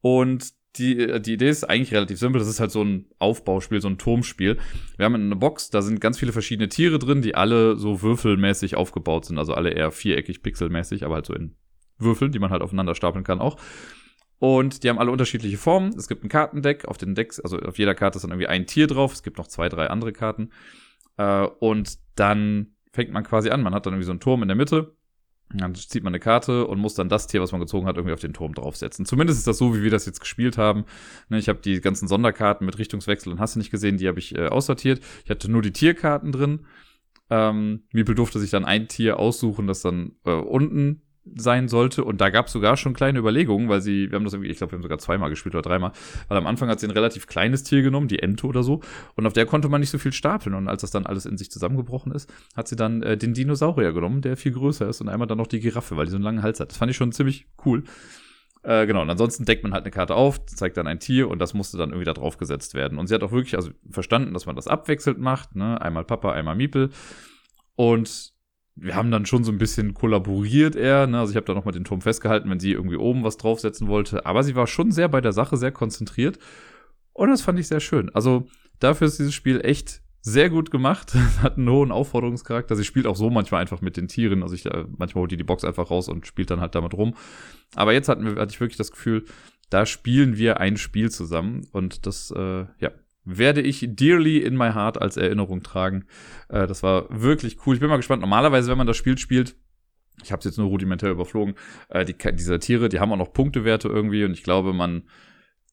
Und 0.00 0.52
die, 0.76 0.98
äh, 0.98 1.20
die 1.20 1.34
Idee 1.34 1.48
ist 1.48 1.64
eigentlich 1.64 1.92
relativ 1.92 2.18
simpel. 2.18 2.38
Das 2.38 2.48
ist 2.48 2.60
halt 2.60 2.70
so 2.70 2.82
ein 2.82 3.06
Aufbauspiel, 3.18 3.80
so 3.80 3.88
ein 3.88 3.98
Turmspiel. 3.98 4.58
Wir 4.96 5.04
haben 5.04 5.14
eine 5.14 5.36
Box, 5.36 5.70
da 5.70 5.82
sind 5.82 6.00
ganz 6.00 6.18
viele 6.18 6.32
verschiedene 6.32 6.68
Tiere 6.68 6.98
drin, 6.98 7.22
die 7.22 7.34
alle 7.34 7.76
so 7.76 8.02
würfelmäßig 8.02 8.76
aufgebaut 8.76 9.26
sind. 9.26 9.38
Also 9.38 9.54
alle 9.54 9.70
eher 9.70 9.90
viereckig, 9.90 10.42
pixelmäßig, 10.42 11.04
aber 11.04 11.16
halt 11.16 11.26
so 11.26 11.34
in 11.34 11.54
Würfeln, 11.98 12.32
die 12.32 12.38
man 12.38 12.50
halt 12.50 12.62
aufeinander 12.62 12.94
stapeln 12.94 13.24
kann 13.24 13.40
auch. 13.40 13.58
Und 14.38 14.82
die 14.82 14.88
haben 14.88 14.98
alle 14.98 15.12
unterschiedliche 15.12 15.56
Formen. 15.56 15.94
Es 15.96 16.08
gibt 16.08 16.24
ein 16.24 16.28
Kartendeck. 16.28 16.86
Auf 16.86 16.98
den 16.98 17.14
Decks, 17.14 17.38
also 17.38 17.58
auf 17.58 17.78
jeder 17.78 17.94
Karte 17.94 18.16
ist 18.16 18.22
dann 18.22 18.32
irgendwie 18.32 18.48
ein 18.48 18.66
Tier 18.66 18.88
drauf. 18.88 19.12
Es 19.12 19.22
gibt 19.22 19.38
noch 19.38 19.46
zwei, 19.46 19.68
drei 19.68 19.86
andere 19.88 20.12
Karten. 20.12 20.50
Äh, 21.16 21.46
und 21.60 21.98
dann 22.16 22.74
fängt 22.92 23.12
man 23.12 23.22
quasi 23.22 23.50
an. 23.50 23.62
Man 23.62 23.74
hat 23.74 23.86
dann 23.86 23.92
irgendwie 23.92 24.06
so 24.06 24.12
einen 24.12 24.20
Turm 24.20 24.42
in 24.42 24.48
der 24.48 24.56
Mitte 24.56 24.96
dann 25.54 25.74
zieht 25.74 26.02
man 26.02 26.12
eine 26.12 26.20
Karte 26.20 26.66
und 26.66 26.78
muss 26.78 26.94
dann 26.94 27.08
das 27.08 27.26
Tier, 27.26 27.40
was 27.40 27.52
man 27.52 27.60
gezogen 27.60 27.86
hat, 27.86 27.96
irgendwie 27.96 28.14
auf 28.14 28.20
den 28.20 28.32
Turm 28.32 28.54
draufsetzen. 28.54 29.04
Zumindest 29.04 29.38
ist 29.38 29.46
das 29.46 29.58
so, 29.58 29.74
wie 29.74 29.82
wir 29.82 29.90
das 29.90 30.06
jetzt 30.06 30.20
gespielt 30.20 30.58
haben. 30.58 30.84
Ne, 31.28 31.38
ich 31.38 31.48
habe 31.48 31.60
die 31.60 31.80
ganzen 31.80 32.08
Sonderkarten 32.08 32.64
mit 32.64 32.78
Richtungswechsel 32.78 33.32
und 33.32 33.40
hast 33.40 33.54
du 33.54 33.58
nicht 33.58 33.70
gesehen, 33.70 33.98
die 33.98 34.08
habe 34.08 34.18
ich 34.18 34.34
äh, 34.34 34.46
aussortiert. 34.46 35.00
Ich 35.24 35.30
hatte 35.30 35.50
nur 35.50 35.62
die 35.62 35.72
Tierkarten 35.72 36.32
drin. 36.32 36.66
Ähm, 37.30 37.84
Miepel 37.92 38.14
durfte 38.14 38.38
sich 38.38 38.50
dann 38.50 38.64
ein 38.64 38.88
Tier 38.88 39.18
aussuchen, 39.18 39.66
das 39.66 39.82
dann 39.82 40.12
äh, 40.24 40.32
unten 40.32 41.02
sein 41.34 41.68
sollte. 41.68 42.04
Und 42.04 42.20
da 42.20 42.30
gab 42.30 42.46
es 42.46 42.52
sogar 42.52 42.76
schon 42.76 42.94
kleine 42.94 43.18
Überlegungen, 43.18 43.68
weil 43.68 43.80
sie, 43.80 44.10
wir 44.10 44.16
haben 44.16 44.24
das 44.24 44.32
irgendwie, 44.32 44.50
ich 44.50 44.58
glaube, 44.58 44.72
wir 44.72 44.76
haben 44.76 44.82
sogar 44.82 44.98
zweimal 44.98 45.30
gespielt 45.30 45.54
oder 45.54 45.62
dreimal, 45.62 45.92
weil 46.28 46.38
am 46.38 46.46
Anfang 46.46 46.68
hat 46.68 46.80
sie 46.80 46.86
ein 46.86 46.92
relativ 46.92 47.26
kleines 47.26 47.62
Tier 47.62 47.82
genommen, 47.82 48.08
die 48.08 48.18
Ente 48.18 48.46
oder 48.46 48.62
so, 48.62 48.80
und 49.16 49.26
auf 49.26 49.32
der 49.32 49.46
konnte 49.46 49.68
man 49.68 49.80
nicht 49.80 49.90
so 49.90 49.98
viel 49.98 50.12
stapeln. 50.12 50.54
Und 50.54 50.68
als 50.68 50.82
das 50.82 50.90
dann 50.90 51.06
alles 51.06 51.26
in 51.26 51.36
sich 51.36 51.50
zusammengebrochen 51.50 52.12
ist, 52.12 52.32
hat 52.56 52.68
sie 52.68 52.76
dann 52.76 53.02
äh, 53.02 53.16
den 53.16 53.34
Dinosaurier 53.34 53.92
genommen, 53.92 54.20
der 54.22 54.36
viel 54.36 54.52
größer 54.52 54.88
ist, 54.88 55.00
und 55.00 55.08
einmal 55.08 55.26
dann 55.26 55.38
noch 55.38 55.46
die 55.46 55.60
Giraffe, 55.60 55.96
weil 55.96 56.06
die 56.06 56.10
so 56.10 56.16
einen 56.16 56.24
langen 56.24 56.42
Hals 56.42 56.60
hat. 56.60 56.70
Das 56.70 56.78
fand 56.78 56.90
ich 56.90 56.96
schon 56.96 57.12
ziemlich 57.12 57.46
cool. 57.64 57.84
Äh, 58.64 58.86
genau, 58.86 59.02
und 59.02 59.10
ansonsten 59.10 59.44
deckt 59.44 59.64
man 59.64 59.72
halt 59.72 59.84
eine 59.84 59.90
Karte 59.90 60.14
auf, 60.14 60.44
zeigt 60.46 60.76
dann 60.76 60.86
ein 60.86 61.00
Tier 61.00 61.28
und 61.28 61.40
das 61.40 61.52
musste 61.52 61.78
dann 61.78 61.90
irgendwie 61.90 62.04
da 62.04 62.12
drauf 62.12 62.38
gesetzt 62.38 62.74
werden. 62.74 62.98
Und 62.98 63.08
sie 63.08 63.14
hat 63.14 63.22
auch 63.24 63.32
wirklich 63.32 63.56
also 63.56 63.70
verstanden, 63.90 64.32
dass 64.34 64.46
man 64.46 64.54
das 64.54 64.68
abwechselnd 64.68 65.18
macht, 65.18 65.56
ne? 65.56 65.80
Einmal 65.80 66.04
Papa, 66.04 66.32
einmal 66.32 66.54
Miepel. 66.54 66.90
Und 67.74 68.32
wir 68.74 68.94
haben 68.94 69.10
dann 69.10 69.26
schon 69.26 69.44
so 69.44 69.52
ein 69.52 69.58
bisschen 69.58 69.94
kollaboriert 69.94 70.76
eher. 70.76 71.06
Ne? 71.06 71.18
Also 71.18 71.32
ich 71.32 71.36
habe 71.36 71.46
da 71.46 71.54
nochmal 71.54 71.72
den 71.72 71.84
Turm 71.84 72.00
festgehalten, 72.00 72.48
wenn 72.50 72.60
sie 72.60 72.72
irgendwie 72.72 72.96
oben 72.96 73.22
was 73.22 73.36
draufsetzen 73.36 73.88
wollte. 73.88 74.24
Aber 74.26 74.42
sie 74.42 74.54
war 74.54 74.66
schon 74.66 74.92
sehr 74.92 75.08
bei 75.08 75.20
der 75.20 75.32
Sache, 75.32 75.56
sehr 75.56 75.72
konzentriert. 75.72 76.38
Und 77.12 77.28
das 77.28 77.42
fand 77.42 77.58
ich 77.58 77.68
sehr 77.68 77.80
schön. 77.80 78.10
Also 78.14 78.46
dafür 78.80 79.06
ist 79.06 79.18
dieses 79.18 79.34
Spiel 79.34 79.60
echt 79.62 80.02
sehr 80.22 80.48
gut 80.48 80.70
gemacht. 80.70 81.14
Hat 81.42 81.58
einen 81.58 81.68
hohen 81.68 81.92
Aufforderungscharakter. 81.92 82.74
Sie 82.74 82.84
spielt 82.84 83.06
auch 83.06 83.16
so 83.16 83.28
manchmal 83.28 83.60
einfach 83.60 83.82
mit 83.82 83.96
den 83.96 84.08
Tieren. 84.08 84.42
Also 84.42 84.54
ich, 84.54 84.64
äh, 84.66 84.84
manchmal 84.96 85.22
holt 85.22 85.32
die 85.32 85.36
die 85.36 85.44
Box 85.44 85.64
einfach 85.64 85.90
raus 85.90 86.08
und 86.08 86.26
spielt 86.26 86.50
dann 86.50 86.60
halt 86.60 86.74
damit 86.74 86.94
rum. 86.94 87.14
Aber 87.74 87.92
jetzt 87.92 88.08
hatten 88.08 88.24
wir, 88.24 88.40
hatte 88.40 88.52
ich 88.52 88.60
wirklich 88.60 88.78
das 88.78 88.92
Gefühl, 88.92 89.24
da 89.68 89.84
spielen 89.84 90.36
wir 90.38 90.60
ein 90.60 90.76
Spiel 90.76 91.10
zusammen. 91.10 91.66
Und 91.72 92.06
das, 92.06 92.30
äh, 92.30 92.66
ja, 92.78 92.90
werde 93.24 93.60
ich 93.60 93.86
dearly 93.90 94.38
in 94.38 94.56
my 94.56 94.72
heart 94.72 95.00
als 95.00 95.16
Erinnerung 95.16 95.62
tragen. 95.62 96.04
Äh, 96.48 96.66
das 96.66 96.82
war 96.82 97.06
wirklich 97.10 97.58
cool. 97.66 97.74
Ich 97.74 97.80
bin 97.80 97.88
mal 97.88 97.96
gespannt. 97.96 98.22
Normalerweise, 98.22 98.70
wenn 98.70 98.78
man 98.78 98.86
das 98.86 98.96
Spiel 98.96 99.18
spielt, 99.18 99.56
ich 100.22 100.32
habe 100.32 100.40
es 100.40 100.44
jetzt 100.44 100.58
nur 100.58 100.68
rudimentär 100.68 101.10
überflogen, 101.10 101.54
äh, 101.88 102.04
die, 102.04 102.16
diese 102.34 102.58
Tiere, 102.58 102.88
die 102.88 103.00
haben 103.00 103.12
auch 103.12 103.16
noch 103.16 103.32
Punktewerte 103.32 103.88
irgendwie 103.88 104.24
und 104.24 104.32
ich 104.32 104.42
glaube, 104.42 104.72
man 104.72 105.04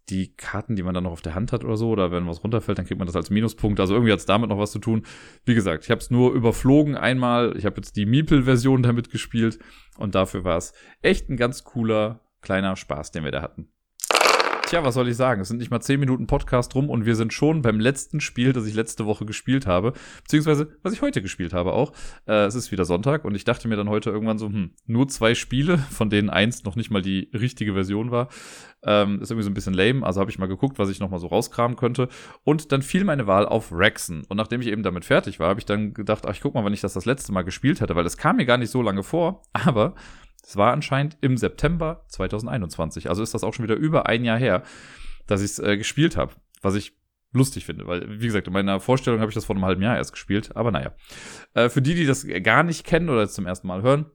die 0.10 0.36
Karten, 0.36 0.76
die 0.76 0.84
man 0.84 0.94
dann 0.94 1.04
noch 1.04 1.12
auf 1.12 1.22
der 1.22 1.36
Hand 1.36 1.52
hat 1.52 1.64
oder 1.64 1.78
so, 1.78 1.90
oder 1.90 2.12
wenn 2.12 2.28
was 2.28 2.44
runterfällt, 2.44 2.78
dann 2.78 2.86
kriegt 2.86 2.98
man 2.98 3.06
das 3.06 3.16
als 3.16 3.30
Minuspunkt. 3.30 3.80
Also 3.80 3.94
irgendwie 3.94 4.12
hat 4.12 4.20
es 4.20 4.26
damit 4.26 4.50
noch 4.50 4.58
was 4.58 4.72
zu 4.72 4.80
tun. 4.80 5.06
Wie 5.46 5.54
gesagt, 5.54 5.84
ich 5.84 5.92
habe 5.92 6.00
es 6.00 6.10
nur 6.10 6.34
überflogen 6.34 6.96
einmal. 6.96 7.56
Ich 7.58 7.66
habe 7.66 7.78
jetzt 7.78 7.96
die 7.96 8.06
Meeple-Version 8.06 8.84
damit 8.84 9.12
gespielt 9.12 9.60
und 9.98 10.16
dafür 10.16 10.44
war 10.44 10.58
es 10.58 10.74
echt 11.02 11.30
ein 11.30 11.38
ganz 11.38 11.64
cooler 11.64 12.22
kleiner 12.42 12.76
Spaß, 12.76 13.12
den 13.12 13.24
wir 13.24 13.32
da 13.32 13.42
hatten. 13.42 13.70
Tja, 14.70 14.84
was 14.84 14.94
soll 14.94 15.08
ich 15.08 15.16
sagen? 15.16 15.42
Es 15.42 15.48
sind 15.48 15.58
nicht 15.58 15.72
mal 15.72 15.82
10 15.82 16.00
Minuten 16.00 16.28
Podcast 16.28 16.76
rum 16.76 16.92
und 16.92 17.04
wir 17.04 17.16
sind 17.16 17.34
schon 17.34 17.64
beim 17.64 17.80
letzten 17.80 18.22
Spiel, 18.22 18.54
das 18.54 18.68
ich 18.68 18.76
letzte 18.76 19.08
Woche 19.08 19.26
gespielt 19.26 19.66
habe. 19.66 19.94
Beziehungsweise, 20.22 20.78
was 20.84 20.94
ich 20.94 21.02
heute 21.02 21.24
gespielt 21.24 21.54
habe 21.54 21.74
auch. 21.74 21.92
Äh, 22.28 22.46
es 22.46 22.54
ist 22.54 22.72
wieder 22.72 22.86
Sonntag 22.86 23.26
und 23.26 23.34
ich 23.34 23.46
dachte 23.46 23.68
mir 23.68 23.78
dann 23.78 23.90
heute 23.90 24.12
irgendwann 24.12 24.38
so, 24.38 24.46
hm, 24.46 24.70
nur 24.86 25.08
zwei 25.08 25.34
Spiele, 25.34 25.80
von 25.80 26.12
denen 26.12 26.30
eins 26.30 26.66
noch 26.66 26.76
nicht 26.76 26.92
mal 26.92 27.02
die 27.02 27.32
richtige 27.34 27.74
Version 27.74 28.12
war. 28.12 28.28
Ähm, 28.84 29.20
ist 29.20 29.32
irgendwie 29.32 29.46
so 29.46 29.50
ein 29.50 29.56
bisschen 29.56 29.74
lame. 29.74 30.06
Also 30.06 30.22
habe 30.22 30.30
ich 30.30 30.38
mal 30.38 30.46
geguckt, 30.46 30.78
was 30.78 30.90
ich 30.90 31.00
noch 31.00 31.10
mal 31.10 31.18
so 31.18 31.26
rauskramen 31.26 31.76
könnte. 31.76 32.08
Und 32.44 32.72
dann 32.72 32.84
fiel 32.84 33.06
meine 33.06 33.26
Wahl 33.26 33.48
auf 33.48 33.72
Rexen. 33.72 34.24
Und 34.30 34.38
nachdem 34.38 34.62
ich 34.62 34.68
eben 34.68 34.84
damit 34.84 35.04
fertig 35.04 35.40
war, 35.40 35.50
habe 35.50 35.60
ich 35.60 35.66
dann 35.66 35.96
gedacht, 35.96 36.28
ach, 36.28 36.34
ich 36.34 36.42
guck 36.42 36.54
mal, 36.54 36.64
wann 36.64 36.74
ich 36.74 36.82
das 36.82 36.94
das 36.94 37.06
letzte 37.06 37.32
Mal 37.32 37.42
gespielt 37.42 37.82
hatte, 37.82 37.96
weil 37.96 38.06
es 38.06 38.18
kam 38.18 38.36
mir 38.36 38.46
gar 38.46 38.60
nicht 38.60 38.70
so 38.70 38.84
lange 38.84 39.02
vor. 39.02 39.42
Aber 39.52 39.96
es 40.50 40.58
war 40.58 40.74
anscheinend 40.74 41.16
im 41.22 41.38
September 41.38 42.04
2021. 42.08 43.08
Also 43.08 43.22
ist 43.22 43.36
das 43.36 43.44
auch 43.44 43.54
schon 43.54 43.66
wieder 43.66 43.76
über 43.76 44.08
ein 44.08 44.26
Jahr 44.26 44.40
her, 44.40 44.64
dass 45.28 45.42
ich 45.42 45.52
es 45.52 45.60
äh, 45.60 45.78
gespielt 45.78 46.18
habe. 46.18 46.34
Was 46.64 46.74
ich 46.74 46.94
lustig 47.32 47.68
finde, 47.68 47.86
weil, 47.86 48.20
wie 48.20 48.26
gesagt, 48.26 48.48
in 48.48 48.54
meiner 48.54 48.80
Vorstellung 48.80 49.20
habe 49.20 49.30
ich 49.30 49.36
das 49.36 49.46
vor 49.46 49.56
einem 49.56 49.66
halben 49.66 49.84
Jahr 49.84 49.96
erst 49.96 50.12
gespielt. 50.12 50.56
Aber 50.56 50.72
naja. 50.72 50.96
Äh, 51.54 51.70
für 51.70 51.84
die, 51.84 51.94
die 51.94 52.08
das 52.08 52.26
gar 52.42 52.64
nicht 52.64 52.84
kennen 52.84 53.10
oder 53.10 53.30
zum 53.30 53.46
ersten 53.46 53.68
Mal 53.68 53.84
hören, 53.84 54.08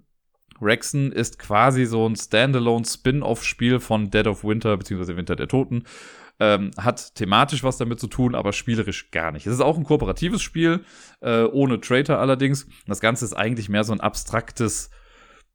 Rexen 0.60 1.12
ist 1.12 1.38
quasi 1.38 1.84
so 1.84 2.04
ein 2.04 2.16
Standalone 2.16 2.84
Spin-off-Spiel 2.84 3.78
von 3.78 4.10
Dead 4.10 4.26
of 4.26 4.42
Winter 4.42 4.76
bzw. 4.76 5.16
Winter 5.16 5.36
der 5.36 5.46
Toten. 5.46 5.84
Ähm, 6.40 6.72
hat 6.76 7.14
thematisch 7.14 7.62
was 7.62 7.78
damit 7.78 8.00
zu 8.00 8.08
tun, 8.08 8.34
aber 8.34 8.52
spielerisch 8.52 9.12
gar 9.12 9.30
nicht. 9.30 9.46
Es 9.46 9.52
ist 9.52 9.60
auch 9.60 9.78
ein 9.78 9.84
kooperatives 9.84 10.42
Spiel, 10.42 10.84
äh, 11.20 11.44
ohne 11.44 11.80
Traitor 11.80 12.18
allerdings. 12.18 12.66
Das 12.88 12.98
Ganze 12.98 13.24
ist 13.24 13.34
eigentlich 13.34 13.68
mehr 13.68 13.84
so 13.84 13.92
ein 13.92 14.00
abstraktes 14.00 14.90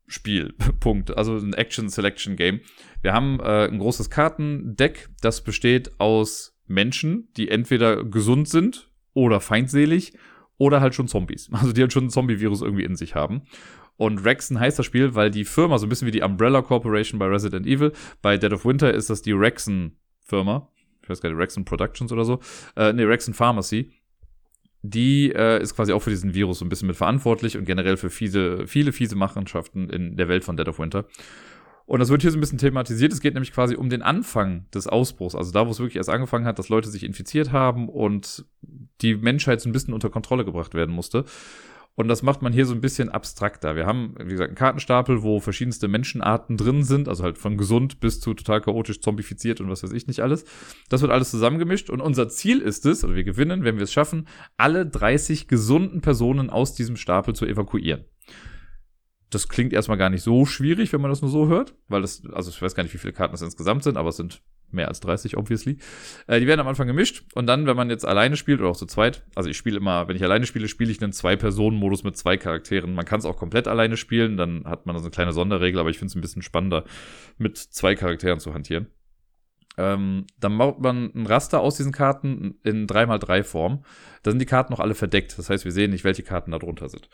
Spiel. 0.10 0.54
Punkt. 0.80 1.16
Also 1.16 1.38
ein 1.38 1.54
Action-Selection-Game. 1.54 2.62
Wir 3.02 3.14
haben 3.14 3.40
äh, 3.40 3.68
ein 3.68 3.80
großes 3.80 4.10
Kartendeck, 4.10 5.10
das 5.22 5.44
besteht 5.44 6.00
aus 6.00 6.58
Menschen, 6.68 7.30
die 7.38 7.50
entweder 7.50 8.04
gesund 8.04 8.48
sind 8.48 8.92
oder 9.14 9.40
feindselig 9.40 10.14
oder 10.58 10.82
halt 10.82 10.96
schon 10.96 11.08
Zombies. 11.08 11.50
Also 11.54 11.74
die 11.74 11.82
halt 11.82 11.94
schon 11.94 12.06
ein 12.06 12.10
Zombie-Virus 12.10 12.62
irgendwie 12.62 12.84
in 12.84 12.96
sich 12.96 13.16
haben. 13.16 13.44
Und 13.98 14.20
Rexen 14.20 14.60
heißt 14.60 14.80
das 14.80 14.86
Spiel, 14.86 15.14
weil 15.16 15.30
die 15.30 15.44
Firma, 15.44 15.78
so 15.78 15.86
ein 15.86 15.90
bisschen 15.90 16.08
wie 16.08 16.12
die 16.12 16.22
Umbrella 16.22 16.62
Corporation 16.62 17.20
bei 17.20 17.26
Resident 17.26 17.66
Evil, 17.66 17.92
bei 18.22 18.38
Dead 18.38 18.54
of 18.54 18.66
Winter 18.66 18.94
ist 18.94 19.10
das 19.10 19.22
die 19.22 19.34
Rexen 19.34 19.98
Firma, 20.22 20.72
ich 21.04 21.10
weiß 21.10 21.20
gar 21.20 21.30
nicht, 21.30 21.40
Rexon 21.40 21.66
Productions 21.66 22.12
oder 22.14 22.24
so, 22.24 22.40
äh, 22.78 22.94
nee, 22.94 23.04
Rexon 23.04 23.34
Pharmacy, 23.34 23.92
die 24.82 25.32
äh, 25.32 25.62
ist 25.62 25.76
quasi 25.76 25.92
auch 25.92 26.02
für 26.02 26.10
diesen 26.10 26.34
Virus 26.34 26.60
so 26.60 26.66
ein 26.66 26.70
bisschen 26.70 26.88
mit 26.88 26.96
verantwortlich 26.96 27.58
und 27.58 27.66
generell 27.66 27.98
für 27.98 28.10
fiese, 28.10 28.66
viele 28.68 28.92
fiese 28.92 29.16
Machenschaften 29.16 29.90
in 29.90 30.16
der 30.16 30.28
Welt 30.28 30.44
von 30.44 30.56
Dead 30.58 30.68
of 30.68 30.80
Winter. 30.80 31.06
Und 31.86 32.00
das 32.00 32.10
wird 32.10 32.22
hier 32.22 32.30
so 32.30 32.38
ein 32.38 32.42
bisschen 32.42 32.60
thematisiert. 32.60 33.12
Es 33.12 33.20
geht 33.20 33.34
nämlich 33.34 33.52
quasi 33.52 33.76
um 33.76 33.90
den 33.90 34.04
Anfang 34.04 34.66
des 34.76 34.86
Ausbruchs. 34.86 35.34
Also 35.34 35.52
da, 35.52 35.66
wo 35.66 35.72
es 35.72 35.80
wirklich 35.80 35.96
erst 35.96 36.12
angefangen 36.12 36.46
hat, 36.46 36.60
dass 36.60 36.70
Leute 36.70 36.88
sich 36.88 37.04
infiziert 37.04 37.52
haben 37.52 37.90
und 37.90 38.46
die 39.02 39.16
Menschheit 39.16 39.60
so 39.60 39.68
ein 39.68 39.72
bisschen 39.72 39.96
unter 39.96 40.12
Kontrolle 40.12 40.46
gebracht 40.46 40.76
werden 40.76 40.94
musste. 40.94 41.26
Und 41.96 42.08
das 42.08 42.24
macht 42.24 42.42
man 42.42 42.54
hier 42.54 42.66
so 42.66 42.74
ein 42.74 42.80
bisschen 42.80 43.10
abstrakter. 43.10 43.76
Wir 43.76 43.86
haben, 43.86 44.16
wie 44.18 44.30
gesagt, 44.30 44.50
einen 44.50 44.56
Kartenstapel, 44.56 45.22
wo 45.22 45.40
verschiedenste 45.42 45.90
Menschenarten 45.90 46.56
drin 46.56 46.84
sind, 46.84 47.10
also 47.10 47.24
halt 47.24 47.38
von 47.38 47.58
gesund 47.58 48.00
bis 48.00 48.22
zu 48.22 48.34
total 48.34 48.62
chaotisch 48.62 49.02
zombifiziert 49.02 49.60
und 49.60 49.70
was 49.70 49.84
weiß 49.84 49.92
ich 49.92 50.08
nicht 50.08 50.22
alles. 50.22 50.46
Das 50.88 51.02
wird 51.02 51.12
alles 51.12 51.30
zusammengemischt 51.30 51.90
und 51.90 52.00
unser 52.00 52.30
Ziel 52.30 52.60
ist 52.62 52.86
es, 52.86 53.04
also 53.04 53.16
wir 53.16 53.26
gewinnen, 53.26 53.66
wenn 53.66 53.76
wir 53.76 53.84
es 53.84 53.92
schaffen, 53.92 54.28
alle 54.56 54.86
30 54.86 55.48
gesunden 55.50 56.00
Personen 56.00 56.50
aus 56.50 56.74
diesem 56.74 56.96
Stapel 56.96 57.36
zu 57.36 57.46
evakuieren 57.46 58.06
das 59.30 59.48
klingt 59.48 59.74
erstmal 59.74 59.98
gar 59.98 60.10
nicht 60.10 60.24
so 60.24 60.46
schwierig, 60.46 60.92
wenn 60.92 61.02
man 61.02 61.12
das 61.12 61.22
nur 61.22 61.30
so 61.30 61.48
hört, 61.48 61.76
weil 61.88 62.02
das, 62.02 62.24
also 62.34 62.50
ich 62.50 62.62
weiß 62.62 62.74
gar 62.74 62.84
nicht, 62.84 62.94
wie 62.94 62.98
viele 62.98 63.14
Karten 63.14 63.34
das 63.34 63.42
insgesamt 63.42 63.84
sind, 63.84 63.98
aber 63.98 64.10
es 64.10 64.18
sind 64.18 64.42
mehr 64.72 64.88
als 64.88 65.00
30, 65.00 65.38
obviously. 65.38 65.78
Äh, 66.28 66.40
die 66.40 66.48
werden 66.48 66.60
am 66.60 66.68
Anfang 66.68 66.88
gemischt 66.88 67.24
und 67.34 67.48
dann, 67.48 67.66
wenn 67.66 67.76
man 67.76 67.90
jetzt 67.90 68.06
alleine 68.06 68.38
spielt 68.38 68.60
oder 68.60 68.70
auch 68.70 68.78
zu 68.78 68.86
zweit, 68.86 69.24
also 69.36 69.50
ich 69.50 69.58
spiele 69.58 69.78
immer, 69.78 70.08
wenn 70.08 70.16
ich 70.16 70.24
alleine 70.24 70.46
spiele, 70.46 70.68
spiele 70.68 70.92
ich 70.92 71.02
einen 71.02 71.14
Zwei-Personen-Modus 71.14 72.04
mit 72.04 72.18
zwei 72.18 72.38
Charakteren. 72.38 72.94
Man 72.94 73.06
kann 73.06 73.20
es 73.20 73.26
auch 73.26 73.38
komplett 73.38 73.68
alleine 73.68 73.98
spielen, 73.98 74.38
dann 74.38 74.66
hat 74.66 74.86
man 74.86 74.96
so 74.98 75.04
eine 75.04 75.12
kleine 75.12 75.34
Sonderregel, 75.34 75.80
aber 75.80 75.90
ich 75.90 75.98
finde 75.98 76.12
es 76.12 76.16
ein 76.16 76.22
bisschen 76.22 76.42
spannender, 76.42 76.86
mit 77.38 77.58
zwei 77.58 77.96
Charakteren 77.96 78.40
zu 78.40 78.54
hantieren. 78.54 78.88
Ähm, 79.78 80.26
dann 80.40 80.58
baut 80.58 80.82
man 80.82 81.12
ein 81.16 81.26
Raster 81.26 81.62
aus 81.62 81.78
diesen 81.78 81.94
Karten 81.94 82.60
in 82.64 82.86
3x3 82.86 83.44
Form. 83.44 83.84
Da 84.24 84.32
sind 84.32 84.40
die 84.40 84.46
Karten 84.46 84.74
noch 84.74 84.82
alle 84.82 84.96
verdeckt. 84.96 85.38
Das 85.38 85.50
heißt, 85.50 85.64
wir 85.64 85.72
sehen 85.72 85.92
nicht, 85.92 86.04
welche 86.04 86.24
Karten 86.24 86.52
da 86.52 86.60
drunter 86.60 86.90
sind. 86.90 87.10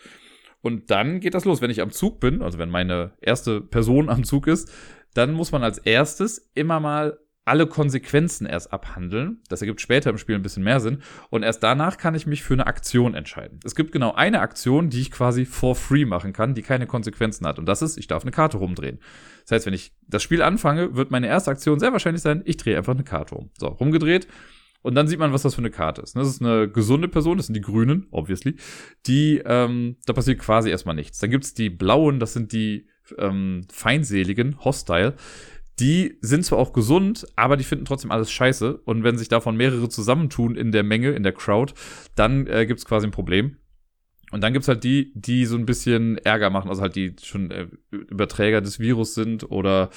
Und 0.65 0.89
dann 0.89 1.19
geht 1.19 1.35
das 1.35 1.45
los. 1.45 1.61
Wenn 1.61 1.69
ich 1.69 1.79
am 1.79 1.91
Zug 1.91 2.19
bin, 2.19 2.41
also 2.41 2.57
wenn 2.57 2.71
meine 2.71 3.11
erste 3.21 3.61
Person 3.61 4.09
am 4.09 4.23
Zug 4.23 4.47
ist, 4.47 4.71
dann 5.13 5.31
muss 5.31 5.51
man 5.51 5.63
als 5.63 5.77
erstes 5.77 6.49
immer 6.55 6.79
mal 6.79 7.19
alle 7.45 7.67
Konsequenzen 7.67 8.47
erst 8.47 8.73
abhandeln. 8.73 9.43
Das 9.47 9.61
ergibt 9.61 9.79
später 9.79 10.09
im 10.09 10.17
Spiel 10.17 10.33
ein 10.33 10.41
bisschen 10.41 10.63
mehr 10.63 10.79
Sinn. 10.79 11.03
Und 11.29 11.43
erst 11.43 11.61
danach 11.61 11.97
kann 11.97 12.15
ich 12.15 12.25
mich 12.25 12.41
für 12.41 12.55
eine 12.55 12.65
Aktion 12.65 13.13
entscheiden. 13.13 13.59
Es 13.63 13.75
gibt 13.75 13.91
genau 13.91 14.15
eine 14.15 14.39
Aktion, 14.39 14.89
die 14.89 15.01
ich 15.01 15.11
quasi 15.11 15.45
for 15.45 15.75
free 15.75 16.03
machen 16.03 16.33
kann, 16.33 16.55
die 16.55 16.63
keine 16.63 16.87
Konsequenzen 16.87 17.45
hat. 17.45 17.59
Und 17.59 17.67
das 17.67 17.83
ist, 17.83 17.99
ich 17.99 18.07
darf 18.07 18.23
eine 18.23 18.31
Karte 18.31 18.57
rumdrehen. 18.57 18.97
Das 19.43 19.51
heißt, 19.51 19.65
wenn 19.67 19.75
ich 19.75 19.93
das 20.07 20.23
Spiel 20.23 20.41
anfange, 20.41 20.95
wird 20.95 21.11
meine 21.11 21.27
erste 21.27 21.51
Aktion 21.51 21.79
sehr 21.79 21.91
wahrscheinlich 21.91 22.23
sein, 22.23 22.41
ich 22.43 22.57
drehe 22.57 22.75
einfach 22.75 22.95
eine 22.95 23.03
Karte 23.03 23.35
um. 23.35 23.51
So, 23.59 23.67
rumgedreht. 23.67 24.27
Und 24.85 24.93
dann 24.93 25.07
sieht 25.07 25.17
man, 25.17 25.33
was 25.33 25.41
das 25.41 25.55
für 25.55 25.61
eine 25.61 25.71
Karte 25.71 26.03
ist. 26.03 26.15
Das 26.15 26.27
ist 26.27 26.43
eine 26.43 26.69
gesunde 26.69 27.07
Person, 27.07 27.37
das 27.37 27.47
sind 27.47 27.55
die 27.55 27.61
Grünen, 27.61 28.05
obviously. 28.11 28.55
Die, 29.07 29.41
ähm, 29.43 29.97
da 30.05 30.13
passiert 30.13 30.37
quasi 30.37 30.69
erstmal 30.69 30.93
nichts. 30.93 31.17
Dann 31.17 31.31
gibt's 31.31 31.55
die 31.55 31.71
Blauen, 31.71 32.19
das 32.19 32.33
sind 32.33 32.51
die 32.51 32.85
ähm, 33.17 33.65
Feindseligen, 33.71 34.63
Hostile. 34.63 35.15
Die 35.79 36.19
sind 36.21 36.45
zwar 36.45 36.59
auch 36.59 36.71
gesund, 36.71 37.25
aber 37.35 37.57
die 37.57 37.63
finden 37.63 37.85
trotzdem 37.85 38.11
alles 38.11 38.31
scheiße. 38.31 38.77
Und 38.85 39.03
wenn 39.03 39.17
sich 39.17 39.27
davon 39.27 39.57
mehrere 39.57 39.89
zusammentun 39.89 40.55
in 40.55 40.71
der 40.71 40.83
Menge, 40.83 41.13
in 41.13 41.23
der 41.23 41.33
Crowd, 41.33 41.73
dann 42.15 42.45
äh, 42.45 42.67
gibt's 42.67 42.85
quasi 42.85 43.07
ein 43.07 43.11
Problem. 43.11 43.57
Und 44.29 44.41
dann 44.41 44.53
gibt's 44.53 44.67
halt 44.67 44.83
die, 44.83 45.11
die 45.15 45.47
so 45.47 45.57
ein 45.57 45.65
bisschen 45.65 46.19
Ärger 46.19 46.51
machen, 46.51 46.69
also 46.69 46.83
halt 46.83 46.95
die 46.95 47.15
schon 47.23 47.49
äh, 47.49 47.69
Überträger 47.89 48.61
des 48.61 48.79
Virus 48.79 49.15
sind 49.15 49.49
oder 49.49 49.89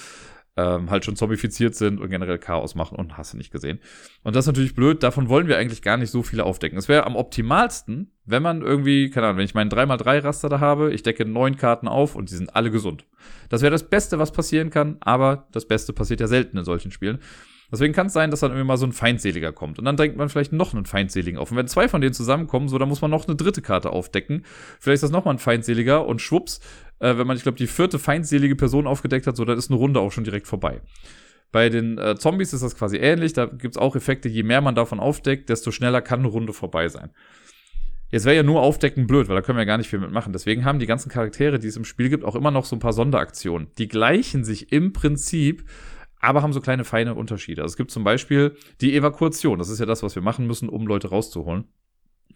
ähm, 0.59 0.91
halt 0.91 1.05
schon 1.05 1.15
zombifiziert 1.15 1.77
sind 1.77 2.01
und 2.01 2.11
generell 2.11 2.39
Chaos 2.39 2.75
machen 2.75 2.99
und 2.99 3.17
hast 3.17 3.33
du 3.33 3.37
nicht 3.37 3.53
gesehen. 3.53 3.79
Und 4.25 4.35
das 4.35 4.45
ist 4.45 4.49
natürlich 4.49 4.75
blöd, 4.75 5.05
davon 5.05 5.29
wollen 5.29 5.47
wir 5.47 5.57
eigentlich 5.57 5.83
gar 5.83 5.97
nicht 5.97 6.11
so 6.11 6.25
viele 6.25 6.45
aufdecken. 6.45 6.77
Es 6.77 6.89
wäre 6.89 7.07
am 7.07 7.15
optimalsten, 7.15 8.11
wenn 8.25 8.43
man 8.43 8.63
irgendwie, 8.63 9.09
keine 9.09 9.29
Ahnung, 9.29 9.39
wenn 9.39 9.45
ich 9.45 9.55
meinen 9.55 9.71
3x3-Raster 9.71 10.49
da 10.49 10.59
habe, 10.59 10.93
ich 10.93 11.05
decke 11.05 11.25
neun 11.25 11.57
Karten 11.57 11.87
auf 11.87 12.17
und 12.17 12.31
die 12.31 12.35
sind 12.35 12.57
alle 12.57 12.73
gesund. 12.73 13.07
Das 13.49 13.63
wäre 13.63 13.71
das 13.71 13.89
Beste, 13.89 14.19
was 14.19 14.33
passieren 14.33 14.71
kann, 14.71 14.97
aber 14.99 15.47
das 15.53 15.69
Beste 15.69 15.93
passiert 15.93 16.21
ja 16.21 16.27
selten 16.27 16.59
in 16.59 16.65
solchen 16.65 16.91
Spielen. 16.91 17.21
Deswegen 17.71 17.93
kann 17.93 18.07
es 18.07 18.15
sein, 18.15 18.31
dass 18.31 18.41
dann 18.41 18.51
irgendwie 18.51 18.67
mal 18.67 18.79
so 18.79 18.87
ein 18.87 18.93
Feindseliger 18.93 19.53
kommt. 19.53 19.79
Und 19.79 19.85
dann 19.85 19.97
drängt 19.97 20.17
man 20.17 20.29
vielleicht 20.29 20.53
noch 20.53 20.73
einen 20.73 20.87
Feindseligen 20.87 21.39
auf. 21.39 21.51
Und 21.51 21.59
wenn 21.59 21.69
zwei 21.69 21.89
von 21.89 22.01
denen 22.01 22.15
zusammenkommen, 22.15 22.69
so, 22.69 22.79
dann 22.79 22.89
muss 22.89 23.03
man 23.03 23.11
noch 23.11 23.27
eine 23.27 23.37
dritte 23.37 23.61
Karte 23.61 23.91
aufdecken. 23.91 24.45
Vielleicht 24.81 24.97
ist 24.97 25.03
das 25.03 25.11
nochmal 25.11 25.35
ein 25.35 25.39
Feindseliger 25.39 26.07
und 26.07 26.23
schwupps, 26.23 26.61
äh, 27.01 27.19
wenn 27.19 27.27
man, 27.27 27.37
ich 27.37 27.43
glaube, 27.43 27.59
die 27.59 27.67
vierte 27.67 27.99
feindselige 27.99 28.57
Person 28.57 28.87
aufgedeckt 28.87 29.27
hat, 29.27 29.37
so, 29.37 29.45
dann 29.45 29.59
ist 29.59 29.71
eine 29.71 29.79
Runde 29.79 30.01
auch 30.01 30.13
schon 30.13 30.25
direkt 30.25 30.47
vorbei. 30.47 30.81
Bei 31.53 31.69
den 31.69 31.99
äh, 31.99 32.17
Zombies 32.17 32.53
ist 32.53 32.63
das 32.63 32.77
quasi 32.77 32.97
ähnlich. 32.97 33.33
Da 33.33 33.47
gibt's 33.47 33.79
auch 33.79 33.97
Effekte, 33.97 34.29
je 34.29 34.43
mehr 34.43 34.61
man 34.61 34.75
davon 34.75 35.01
aufdeckt, 35.01 35.49
desto 35.49 35.71
schneller 35.71 36.03
kann 36.03 36.21
eine 36.21 36.29
Runde 36.29 36.53
vorbei 36.53 36.89
sein. 36.89 37.11
Jetzt 38.11 38.25
wäre 38.25 38.37
ja 38.37 38.43
nur 38.43 38.63
Aufdecken 38.63 39.07
blöd, 39.07 39.29
weil 39.29 39.37
da 39.37 39.43
können 39.43 39.59
wir 39.59 39.63
ja 39.63 39.67
gar 39.67 39.77
nicht 39.77 39.91
viel 39.91 39.99
mitmachen. 39.99 40.33
Deswegen 40.33 40.65
haben 40.65 40.79
die 40.79 40.87
ganzen 40.87 41.11
Charaktere, 41.11 41.59
die 41.59 41.69
es 41.69 41.77
im 41.77 41.85
Spiel 41.85 42.09
gibt, 42.09 42.25
auch 42.25 42.35
immer 42.35 42.51
noch 42.51 42.65
so 42.65 42.75
ein 42.75 42.79
paar 42.79 42.95
Sonderaktionen. 42.95 43.69
Die 43.77 43.89
gleichen 43.89 44.45
sich 44.45 44.73
im 44.73 44.95
Prinzip, 44.95 45.65
aber 46.21 46.43
haben 46.43 46.53
so 46.53 46.61
kleine 46.61 46.85
feine 46.85 47.15
Unterschiede. 47.15 47.63
Also 47.63 47.73
es 47.73 47.77
gibt 47.77 47.91
zum 47.91 48.05
Beispiel 48.05 48.57
die 48.81 48.97
Evakuation. 48.97 49.59
Das 49.59 49.69
ist 49.69 49.79
ja 49.79 49.87
das, 49.87 50.03
was 50.03 50.15
wir 50.15 50.23
machen 50.23 50.47
müssen, 50.47 50.69
um 50.69 50.87
Leute 50.87 51.09
rauszuholen. 51.09 51.65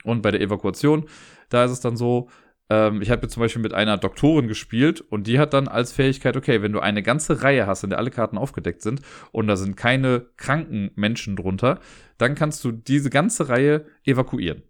Und 0.05 0.23
bei 0.23 0.31
der 0.31 0.41
Evakuation, 0.41 1.07
da 1.49 1.65
ist 1.65 1.71
es 1.71 1.81
dann 1.81 1.97
so, 1.97 2.29
ähm, 2.71 3.03
ich 3.03 3.11
habe 3.11 3.29
zum 3.29 3.41
Beispiel 3.41 3.63
mit 3.63 3.75
einer 3.75 3.99
Doktorin 3.99 4.49
gespielt 4.49 5.01
und 5.01 5.27
die 5.27 5.39
hat 5.39 5.53
dann 5.53 5.69
als 5.69 5.93
Fähigkeit, 5.93 6.37
okay, 6.37 6.63
wenn 6.63 6.73
du 6.73 6.81
eine 6.81 7.03
ganze 7.03 7.43
Reihe 7.43 7.67
hast, 7.67 7.85
in 7.85 7.91
der 7.91 7.99
alle 7.99 8.11
Karten 8.11 8.39
aufgedeckt 8.39 8.83
sind 8.83 9.03
und 9.31 9.47
da 9.47 9.57
sind 9.57 9.77
keine 9.77 10.27
kranken 10.37 10.91
Menschen 10.95 11.37
drunter, 11.37 11.81
dann 12.19 12.35
kannst 12.35 12.65
du 12.65 12.73
diese 12.73 13.11
ganze 13.11 13.49
Reihe 13.49 13.87
evakuieren. 14.05 14.63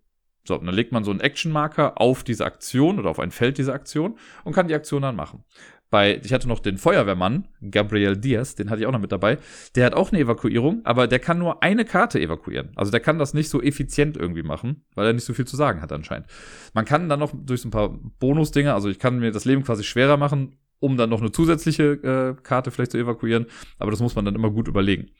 So, 0.44 0.58
und 0.58 0.66
dann 0.66 0.74
legt 0.74 0.90
man 0.90 1.04
so 1.04 1.12
einen 1.12 1.20
Action-Marker 1.20 2.00
auf 2.00 2.24
diese 2.24 2.44
Aktion 2.44 2.98
oder 2.98 3.10
auf 3.10 3.20
ein 3.20 3.30
Feld 3.30 3.58
dieser 3.58 3.74
Aktion 3.74 4.18
und 4.42 4.52
kann 4.52 4.66
die 4.66 4.74
Aktion 4.74 5.02
dann 5.02 5.14
machen 5.14 5.44
bei, 5.92 6.18
ich 6.24 6.32
hatte 6.32 6.48
noch 6.48 6.60
den 6.60 6.78
Feuerwehrmann, 6.78 7.48
Gabriel 7.70 8.16
Diaz, 8.16 8.54
den 8.54 8.70
hatte 8.70 8.80
ich 8.80 8.86
auch 8.86 8.92
noch 8.92 8.98
mit 8.98 9.12
dabei. 9.12 9.36
Der 9.76 9.84
hat 9.84 9.92
auch 9.92 10.10
eine 10.10 10.22
Evakuierung, 10.22 10.80
aber 10.84 11.06
der 11.06 11.18
kann 11.18 11.38
nur 11.38 11.62
eine 11.62 11.84
Karte 11.84 12.18
evakuieren. 12.18 12.70
Also 12.76 12.90
der 12.90 13.00
kann 13.00 13.18
das 13.18 13.34
nicht 13.34 13.50
so 13.50 13.60
effizient 13.60 14.16
irgendwie 14.16 14.42
machen, 14.42 14.86
weil 14.94 15.06
er 15.06 15.12
nicht 15.12 15.26
so 15.26 15.34
viel 15.34 15.44
zu 15.44 15.54
sagen 15.54 15.82
hat 15.82 15.92
anscheinend. 15.92 16.28
Man 16.72 16.86
kann 16.86 17.10
dann 17.10 17.20
noch 17.20 17.34
durch 17.34 17.60
so 17.60 17.68
ein 17.68 17.72
paar 17.72 17.90
Bonusdinge, 18.18 18.72
also 18.72 18.88
ich 18.88 18.98
kann 18.98 19.18
mir 19.18 19.32
das 19.32 19.44
Leben 19.44 19.64
quasi 19.64 19.84
schwerer 19.84 20.16
machen, 20.16 20.56
um 20.80 20.96
dann 20.96 21.10
noch 21.10 21.20
eine 21.20 21.30
zusätzliche 21.30 22.36
äh, 22.38 22.42
Karte 22.42 22.70
vielleicht 22.70 22.92
zu 22.92 22.98
evakuieren, 22.98 23.44
aber 23.78 23.90
das 23.90 24.00
muss 24.00 24.16
man 24.16 24.24
dann 24.24 24.34
immer 24.34 24.50
gut 24.50 24.68
überlegen. 24.68 25.10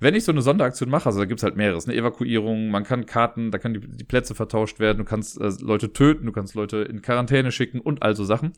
Wenn 0.00 0.14
ich 0.14 0.24
so 0.24 0.32
eine 0.32 0.40
Sonderaktion 0.40 0.88
mache, 0.88 1.06
also 1.06 1.18
da 1.18 1.26
gibt's 1.26 1.42
halt 1.42 1.56
mehreres, 1.56 1.86
eine 1.86 1.96
Evakuierung, 1.96 2.70
man 2.70 2.84
kann 2.84 3.04
Karten, 3.04 3.50
da 3.50 3.58
kann 3.58 3.74
die, 3.74 3.80
die 3.80 4.04
Plätze 4.04 4.34
vertauscht 4.34 4.80
werden, 4.80 4.96
du 4.96 5.04
kannst 5.04 5.38
äh, 5.38 5.52
Leute 5.60 5.92
töten, 5.92 6.24
du 6.24 6.32
kannst 6.32 6.54
Leute 6.54 6.78
in 6.78 7.02
Quarantäne 7.02 7.52
schicken 7.52 7.80
und 7.80 8.02
all 8.02 8.16
so 8.16 8.24
Sachen. 8.24 8.54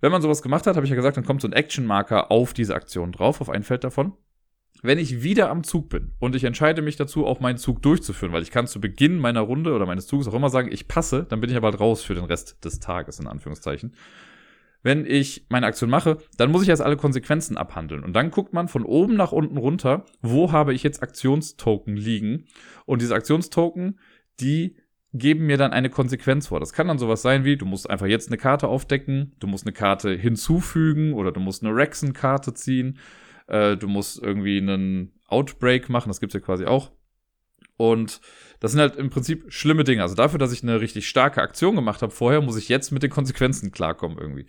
Wenn 0.00 0.12
man 0.12 0.22
sowas 0.22 0.42
gemacht 0.42 0.66
hat, 0.66 0.76
habe 0.76 0.86
ich 0.86 0.90
ja 0.90 0.96
gesagt, 0.96 1.16
dann 1.16 1.24
kommt 1.24 1.40
so 1.40 1.48
ein 1.48 1.52
Action-Marker 1.52 2.30
auf 2.30 2.52
diese 2.52 2.74
Aktion 2.74 3.12
drauf, 3.12 3.40
auf 3.40 3.50
ein 3.50 3.62
Feld 3.62 3.84
davon. 3.84 4.12
Wenn 4.82 4.98
ich 4.98 5.22
wieder 5.24 5.50
am 5.50 5.64
Zug 5.64 5.88
bin 5.88 6.12
und 6.20 6.36
ich 6.36 6.44
entscheide 6.44 6.82
mich 6.82 6.96
dazu, 6.96 7.26
auch 7.26 7.40
meinen 7.40 7.58
Zug 7.58 7.82
durchzuführen, 7.82 8.32
weil 8.32 8.42
ich 8.42 8.52
kann 8.52 8.68
zu 8.68 8.80
Beginn 8.80 9.18
meiner 9.18 9.40
Runde 9.40 9.74
oder 9.74 9.86
meines 9.86 10.06
Zuges 10.06 10.28
auch 10.28 10.34
immer 10.34 10.50
sagen, 10.50 10.70
ich 10.70 10.86
passe, 10.86 11.26
dann 11.28 11.40
bin 11.40 11.50
ich 11.50 11.56
aber 11.56 11.70
halt 11.70 11.80
raus 11.80 12.04
für 12.04 12.14
den 12.14 12.24
Rest 12.24 12.64
des 12.64 12.78
Tages, 12.78 13.18
in 13.18 13.26
Anführungszeichen. 13.26 13.94
Wenn 14.84 15.04
ich 15.04 15.46
meine 15.48 15.66
Aktion 15.66 15.90
mache, 15.90 16.18
dann 16.36 16.52
muss 16.52 16.62
ich 16.62 16.68
erst 16.68 16.82
alle 16.82 16.96
Konsequenzen 16.96 17.56
abhandeln. 17.56 18.04
Und 18.04 18.12
dann 18.12 18.30
guckt 18.30 18.52
man 18.52 18.68
von 18.68 18.84
oben 18.84 19.16
nach 19.16 19.32
unten 19.32 19.56
runter, 19.56 20.04
wo 20.22 20.52
habe 20.52 20.72
ich 20.72 20.84
jetzt 20.84 21.02
Aktionstoken 21.02 21.96
liegen. 21.96 22.44
Und 22.86 23.02
diese 23.02 23.16
Aktionstoken, 23.16 23.98
die 24.38 24.76
geben 25.14 25.46
mir 25.46 25.56
dann 25.56 25.72
eine 25.72 25.90
Konsequenz 25.90 26.48
vor. 26.48 26.60
Das 26.60 26.72
kann 26.72 26.88
dann 26.88 26.98
sowas 26.98 27.22
sein 27.22 27.44
wie, 27.44 27.56
du 27.56 27.64
musst 27.64 27.88
einfach 27.88 28.06
jetzt 28.06 28.28
eine 28.28 28.36
Karte 28.36 28.68
aufdecken, 28.68 29.32
du 29.38 29.46
musst 29.46 29.66
eine 29.66 29.72
Karte 29.72 30.14
hinzufügen 30.14 31.14
oder 31.14 31.32
du 31.32 31.40
musst 31.40 31.64
eine 31.64 31.74
Rexen-Karte 31.74 32.54
ziehen, 32.54 32.98
äh, 33.46 33.76
du 33.76 33.88
musst 33.88 34.22
irgendwie 34.22 34.58
einen 34.58 35.12
Outbreak 35.26 35.88
machen, 35.88 36.08
das 36.08 36.20
gibt's 36.20 36.34
ja 36.34 36.40
quasi 36.40 36.66
auch. 36.66 36.92
Und 37.76 38.20
das 38.60 38.72
sind 38.72 38.80
halt 38.80 38.96
im 38.96 39.08
Prinzip 39.08 39.46
schlimme 39.52 39.84
Dinge. 39.84 40.02
Also 40.02 40.16
dafür, 40.16 40.38
dass 40.38 40.52
ich 40.52 40.62
eine 40.62 40.80
richtig 40.80 41.08
starke 41.08 41.40
Aktion 41.40 41.76
gemacht 41.76 42.02
habe 42.02 42.12
vorher, 42.12 42.40
muss 42.40 42.56
ich 42.56 42.68
jetzt 42.68 42.90
mit 42.90 43.02
den 43.02 43.10
Konsequenzen 43.10 43.70
klarkommen 43.70 44.18
irgendwie. 44.18 44.46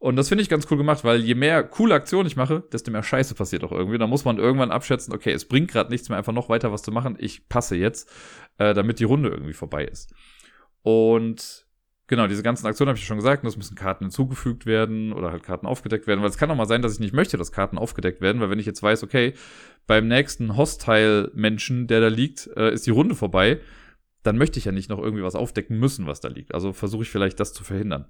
Und 0.00 0.16
das 0.16 0.30
finde 0.30 0.40
ich 0.40 0.48
ganz 0.48 0.66
cool 0.70 0.78
gemacht, 0.78 1.04
weil 1.04 1.20
je 1.20 1.34
mehr 1.34 1.62
coole 1.62 1.94
Aktionen 1.94 2.26
ich 2.26 2.34
mache, 2.34 2.64
desto 2.72 2.90
mehr 2.90 3.02
Scheiße 3.02 3.34
passiert 3.34 3.62
auch 3.64 3.70
irgendwie. 3.70 3.98
Da 3.98 4.06
muss 4.06 4.24
man 4.24 4.38
irgendwann 4.38 4.70
abschätzen, 4.70 5.12
okay, 5.12 5.30
es 5.30 5.44
bringt 5.44 5.70
gerade 5.70 5.90
nichts 5.90 6.08
mehr, 6.08 6.16
einfach 6.16 6.32
noch 6.32 6.48
weiter 6.48 6.72
was 6.72 6.80
zu 6.80 6.90
machen. 6.90 7.16
Ich 7.20 7.50
passe 7.50 7.76
jetzt, 7.76 8.10
äh, 8.56 8.72
damit 8.72 8.98
die 8.98 9.04
Runde 9.04 9.28
irgendwie 9.28 9.52
vorbei 9.52 9.84
ist. 9.84 10.14
Und 10.80 11.66
genau, 12.06 12.26
diese 12.28 12.42
ganzen 12.42 12.66
Aktionen 12.66 12.88
habe 12.88 12.98
ich 12.98 13.04
schon 13.04 13.18
gesagt, 13.18 13.44
es 13.44 13.58
müssen 13.58 13.74
Karten 13.74 14.04
hinzugefügt 14.04 14.64
werden 14.64 15.12
oder 15.12 15.32
halt 15.32 15.42
Karten 15.42 15.66
aufgedeckt 15.66 16.06
werden, 16.06 16.22
weil 16.22 16.30
es 16.30 16.38
kann 16.38 16.50
auch 16.50 16.56
mal 16.56 16.66
sein, 16.66 16.80
dass 16.80 16.94
ich 16.94 17.00
nicht 17.00 17.12
möchte, 17.12 17.36
dass 17.36 17.52
Karten 17.52 17.76
aufgedeckt 17.76 18.22
werden, 18.22 18.40
weil 18.40 18.48
wenn 18.48 18.58
ich 18.58 18.64
jetzt 18.64 18.82
weiß, 18.82 19.02
okay, 19.02 19.34
beim 19.86 20.08
nächsten 20.08 20.56
Hostile-Menschen, 20.56 21.88
der 21.88 22.00
da 22.00 22.08
liegt, 22.08 22.48
äh, 22.56 22.72
ist 22.72 22.86
die 22.86 22.90
Runde 22.90 23.14
vorbei, 23.14 23.60
dann 24.22 24.38
möchte 24.38 24.58
ich 24.58 24.64
ja 24.64 24.72
nicht 24.72 24.88
noch 24.88 24.98
irgendwie 24.98 25.24
was 25.24 25.34
aufdecken 25.34 25.78
müssen, 25.78 26.06
was 26.06 26.20
da 26.20 26.28
liegt. 26.28 26.54
Also 26.54 26.72
versuche 26.72 27.02
ich 27.02 27.10
vielleicht 27.10 27.38
das 27.38 27.52
zu 27.52 27.64
verhindern. 27.64 28.06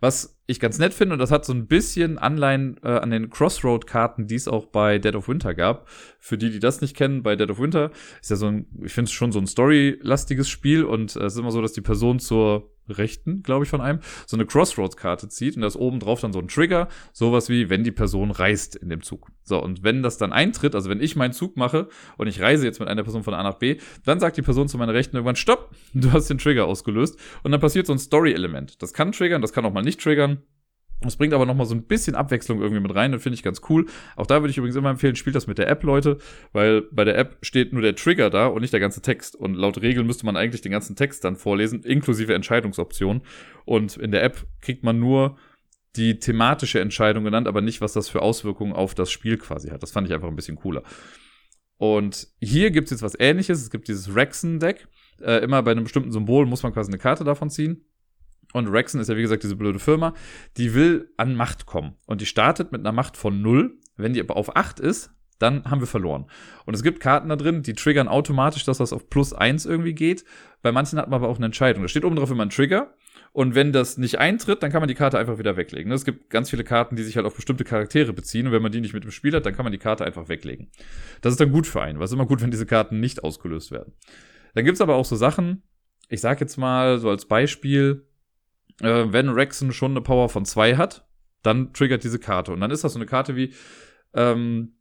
Was 0.00 0.38
ich 0.46 0.60
ganz 0.60 0.78
nett 0.78 0.94
finde, 0.94 1.14
und 1.14 1.18
das 1.18 1.30
hat 1.30 1.44
so 1.44 1.52
ein 1.52 1.66
bisschen 1.66 2.18
Anleihen 2.18 2.78
äh, 2.82 2.88
an 2.88 3.10
den 3.10 3.30
Crossroad-Karten, 3.30 4.26
die 4.28 4.36
es 4.36 4.46
auch 4.46 4.66
bei 4.66 4.98
Dead 4.98 5.14
of 5.14 5.28
Winter 5.28 5.54
gab. 5.54 5.88
Für 6.20 6.38
die, 6.38 6.50
die 6.50 6.60
das 6.60 6.80
nicht 6.80 6.96
kennen, 6.96 7.22
bei 7.22 7.34
Dead 7.36 7.50
of 7.50 7.58
Winter 7.58 7.90
ist 8.20 8.30
ja 8.30 8.36
so 8.36 8.46
ein, 8.46 8.66
ich 8.82 8.92
finde 8.92 9.08
es 9.08 9.12
schon 9.12 9.32
so 9.32 9.40
ein 9.40 9.46
story-lastiges 9.46 10.48
Spiel 10.48 10.84
und 10.84 11.16
äh, 11.16 11.24
es 11.24 11.34
ist 11.34 11.38
immer 11.38 11.50
so, 11.50 11.60
dass 11.60 11.72
die 11.72 11.80
Person 11.80 12.20
zur 12.20 12.70
rechten, 12.88 13.42
glaube 13.42 13.64
ich, 13.64 13.70
von 13.70 13.80
einem, 13.80 14.00
so 14.26 14.36
eine 14.36 14.46
Crossroads-Karte 14.46 15.28
zieht 15.28 15.56
und 15.56 15.62
da 15.62 15.68
ist 15.68 15.76
oben 15.76 16.00
drauf 16.00 16.20
dann 16.20 16.32
so 16.32 16.38
ein 16.38 16.48
Trigger, 16.48 16.88
sowas 17.12 17.48
wie, 17.48 17.70
wenn 17.70 17.84
die 17.84 17.92
Person 17.92 18.30
reist 18.30 18.76
in 18.76 18.88
dem 18.88 19.02
Zug. 19.02 19.30
So, 19.44 19.62
und 19.62 19.82
wenn 19.82 20.02
das 20.02 20.18
dann 20.18 20.32
eintritt, 20.32 20.74
also 20.74 20.90
wenn 20.90 21.00
ich 21.00 21.16
meinen 21.16 21.32
Zug 21.32 21.56
mache 21.56 21.88
und 22.16 22.26
ich 22.26 22.40
reise 22.40 22.64
jetzt 22.64 22.80
mit 22.80 22.88
einer 22.88 23.02
Person 23.02 23.22
von 23.22 23.34
A 23.34 23.42
nach 23.42 23.58
B, 23.58 23.78
dann 24.04 24.20
sagt 24.20 24.36
die 24.36 24.42
Person 24.42 24.68
zu 24.68 24.78
meiner 24.78 24.94
Rechten 24.94 25.16
irgendwann, 25.16 25.36
stopp, 25.36 25.74
du 25.94 26.12
hast 26.12 26.28
den 26.28 26.38
Trigger 26.38 26.66
ausgelöst 26.66 27.18
und 27.42 27.52
dann 27.52 27.60
passiert 27.60 27.86
so 27.86 27.92
ein 27.92 27.98
Story-Element. 27.98 28.82
Das 28.82 28.92
kann 28.92 29.12
triggern, 29.12 29.42
das 29.42 29.52
kann 29.52 29.64
auch 29.64 29.72
mal 29.72 29.82
nicht 29.82 30.00
triggern. 30.00 30.42
Das 31.00 31.16
bringt 31.16 31.32
aber 31.32 31.46
nochmal 31.46 31.66
so 31.66 31.74
ein 31.74 31.84
bisschen 31.84 32.16
Abwechslung 32.16 32.60
irgendwie 32.60 32.80
mit 32.80 32.94
rein 32.94 33.12
und 33.12 33.20
finde 33.20 33.34
ich 33.34 33.44
ganz 33.44 33.60
cool. 33.68 33.86
Auch 34.16 34.26
da 34.26 34.42
würde 34.42 34.50
ich 34.50 34.58
übrigens 34.58 34.74
immer 34.74 34.90
empfehlen, 34.90 35.14
spielt 35.14 35.36
das 35.36 35.46
mit 35.46 35.58
der 35.58 35.68
App, 35.68 35.84
Leute, 35.84 36.18
weil 36.52 36.82
bei 36.90 37.04
der 37.04 37.16
App 37.16 37.38
steht 37.40 37.72
nur 37.72 37.82
der 37.82 37.94
Trigger 37.94 38.30
da 38.30 38.48
und 38.48 38.62
nicht 38.62 38.72
der 38.72 38.80
ganze 38.80 39.00
Text. 39.00 39.36
Und 39.36 39.54
laut 39.54 39.80
Regeln 39.80 40.06
müsste 40.06 40.26
man 40.26 40.36
eigentlich 40.36 40.60
den 40.60 40.72
ganzen 40.72 40.96
Text 40.96 41.24
dann 41.24 41.36
vorlesen, 41.36 41.84
inklusive 41.84 42.34
Entscheidungsoptionen. 42.34 43.22
Und 43.64 43.96
in 43.96 44.10
der 44.10 44.24
App 44.24 44.44
kriegt 44.60 44.82
man 44.82 44.98
nur 44.98 45.36
die 45.94 46.18
thematische 46.18 46.80
Entscheidung 46.80 47.24
genannt, 47.24 47.46
aber 47.46 47.60
nicht, 47.60 47.80
was 47.80 47.92
das 47.92 48.08
für 48.08 48.22
Auswirkungen 48.22 48.72
auf 48.72 48.94
das 48.94 49.10
Spiel 49.10 49.38
quasi 49.38 49.68
hat. 49.68 49.82
Das 49.82 49.92
fand 49.92 50.08
ich 50.08 50.14
einfach 50.14 50.28
ein 50.28 50.36
bisschen 50.36 50.56
cooler. 50.56 50.82
Und 51.76 52.26
hier 52.40 52.72
gibt 52.72 52.86
es 52.86 52.90
jetzt 52.90 53.02
was 53.02 53.18
ähnliches. 53.18 53.62
Es 53.62 53.70
gibt 53.70 53.86
dieses 53.86 54.14
Rexen-Deck. 54.14 54.88
Äh, 55.20 55.44
immer 55.44 55.62
bei 55.62 55.70
einem 55.70 55.84
bestimmten 55.84 56.10
Symbol 56.10 56.44
muss 56.46 56.64
man 56.64 56.72
quasi 56.72 56.90
eine 56.90 56.98
Karte 56.98 57.22
davon 57.22 57.50
ziehen. 57.50 57.84
Und 58.52 58.68
Rexen 58.68 59.00
ist 59.00 59.08
ja, 59.08 59.16
wie 59.16 59.22
gesagt, 59.22 59.42
diese 59.42 59.56
blöde 59.56 59.78
Firma, 59.78 60.14
die 60.56 60.74
will 60.74 61.12
an 61.16 61.34
Macht 61.34 61.66
kommen. 61.66 61.96
Und 62.06 62.20
die 62.20 62.26
startet 62.26 62.72
mit 62.72 62.80
einer 62.80 62.92
Macht 62.92 63.16
von 63.16 63.42
0. 63.42 63.76
Wenn 63.96 64.14
die 64.14 64.20
aber 64.20 64.36
auf 64.36 64.56
8 64.56 64.80
ist, 64.80 65.10
dann 65.38 65.64
haben 65.64 65.80
wir 65.80 65.86
verloren. 65.86 66.26
Und 66.64 66.74
es 66.74 66.82
gibt 66.82 67.00
Karten 67.00 67.28
da 67.28 67.36
drin, 67.36 67.62
die 67.62 67.74
triggern 67.74 68.08
automatisch, 68.08 68.64
dass 68.64 68.78
das 68.78 68.92
auf 68.92 69.08
plus 69.08 69.32
1 69.32 69.66
irgendwie 69.66 69.94
geht. 69.94 70.24
Bei 70.62 70.72
manchen 70.72 70.98
hat 70.98 71.08
man 71.08 71.20
aber 71.20 71.28
auch 71.28 71.36
eine 71.36 71.46
Entscheidung. 71.46 71.82
Da 71.82 71.88
steht 71.88 72.04
oben 72.04 72.16
drauf 72.16 72.30
immer 72.30 72.44
ein 72.44 72.50
Trigger. 72.50 72.94
Und 73.32 73.54
wenn 73.54 73.72
das 73.72 73.98
nicht 73.98 74.18
eintritt, 74.18 74.62
dann 74.62 74.72
kann 74.72 74.80
man 74.80 74.88
die 74.88 74.94
Karte 74.94 75.18
einfach 75.18 75.38
wieder 75.38 75.56
weglegen. 75.56 75.92
Es 75.92 76.04
gibt 76.04 76.30
ganz 76.30 76.50
viele 76.50 76.64
Karten, 76.64 76.96
die 76.96 77.02
sich 77.02 77.16
halt 77.16 77.26
auf 77.26 77.36
bestimmte 77.36 77.64
Charaktere 77.64 78.12
beziehen. 78.12 78.46
Und 78.46 78.52
wenn 78.52 78.62
man 78.62 78.72
die 78.72 78.80
nicht 78.80 78.94
mit 78.94 79.04
dem 79.04 79.10
Spiel 79.10 79.34
hat, 79.34 79.46
dann 79.46 79.54
kann 79.54 79.64
man 79.64 79.72
die 79.72 79.78
Karte 79.78 80.04
einfach 80.04 80.28
weglegen. 80.28 80.70
Das 81.20 81.32
ist 81.32 81.40
dann 81.40 81.52
gut 81.52 81.66
für 81.66 81.82
einen, 81.82 82.00
es 82.00 82.10
ist 82.10 82.14
immer 82.14 82.26
gut, 82.26 82.42
wenn 82.42 82.50
diese 82.50 82.66
Karten 82.66 82.98
nicht 83.00 83.22
ausgelöst 83.22 83.70
werden. 83.70 83.92
Dann 84.54 84.64
gibt's 84.64 84.80
aber 84.80 84.96
auch 84.96 85.04
so 85.04 85.14
Sachen, 85.14 85.62
ich 86.08 86.20
sag 86.20 86.40
jetzt 86.40 86.56
mal 86.56 86.98
so 86.98 87.10
als 87.10 87.26
Beispiel, 87.26 88.07
äh, 88.80 89.04
wenn 89.12 89.28
Rexen 89.28 89.72
schon 89.72 89.92
eine 89.92 90.00
Power 90.00 90.28
von 90.28 90.44
zwei 90.44 90.76
hat, 90.76 91.06
dann 91.42 91.72
triggert 91.72 92.04
diese 92.04 92.18
Karte. 92.18 92.52
Und 92.52 92.60
dann 92.60 92.70
ist 92.70 92.84
das 92.84 92.92
so 92.92 92.98
eine 92.98 93.06
Karte 93.06 93.36
wie, 93.36 93.52
ähm, 94.14 94.74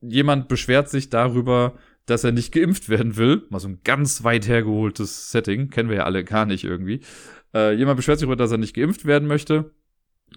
jemand 0.00 0.48
beschwert 0.48 0.88
sich 0.88 1.10
darüber, 1.10 1.74
dass 2.06 2.24
er 2.24 2.32
nicht 2.32 2.52
geimpft 2.52 2.88
werden 2.88 3.16
will. 3.16 3.46
Mal 3.50 3.60
so 3.60 3.68
ein 3.68 3.80
ganz 3.84 4.24
weit 4.24 4.48
hergeholtes 4.48 5.30
Setting, 5.30 5.70
kennen 5.70 5.88
wir 5.88 5.98
ja 5.98 6.04
alle 6.04 6.24
gar 6.24 6.46
nicht 6.46 6.64
irgendwie. 6.64 7.00
Äh, 7.54 7.74
jemand 7.74 7.96
beschwert 7.96 8.18
sich 8.18 8.26
darüber, 8.26 8.42
dass 8.42 8.52
er 8.52 8.58
nicht 8.58 8.74
geimpft 8.74 9.04
werden 9.04 9.28
möchte. 9.28 9.74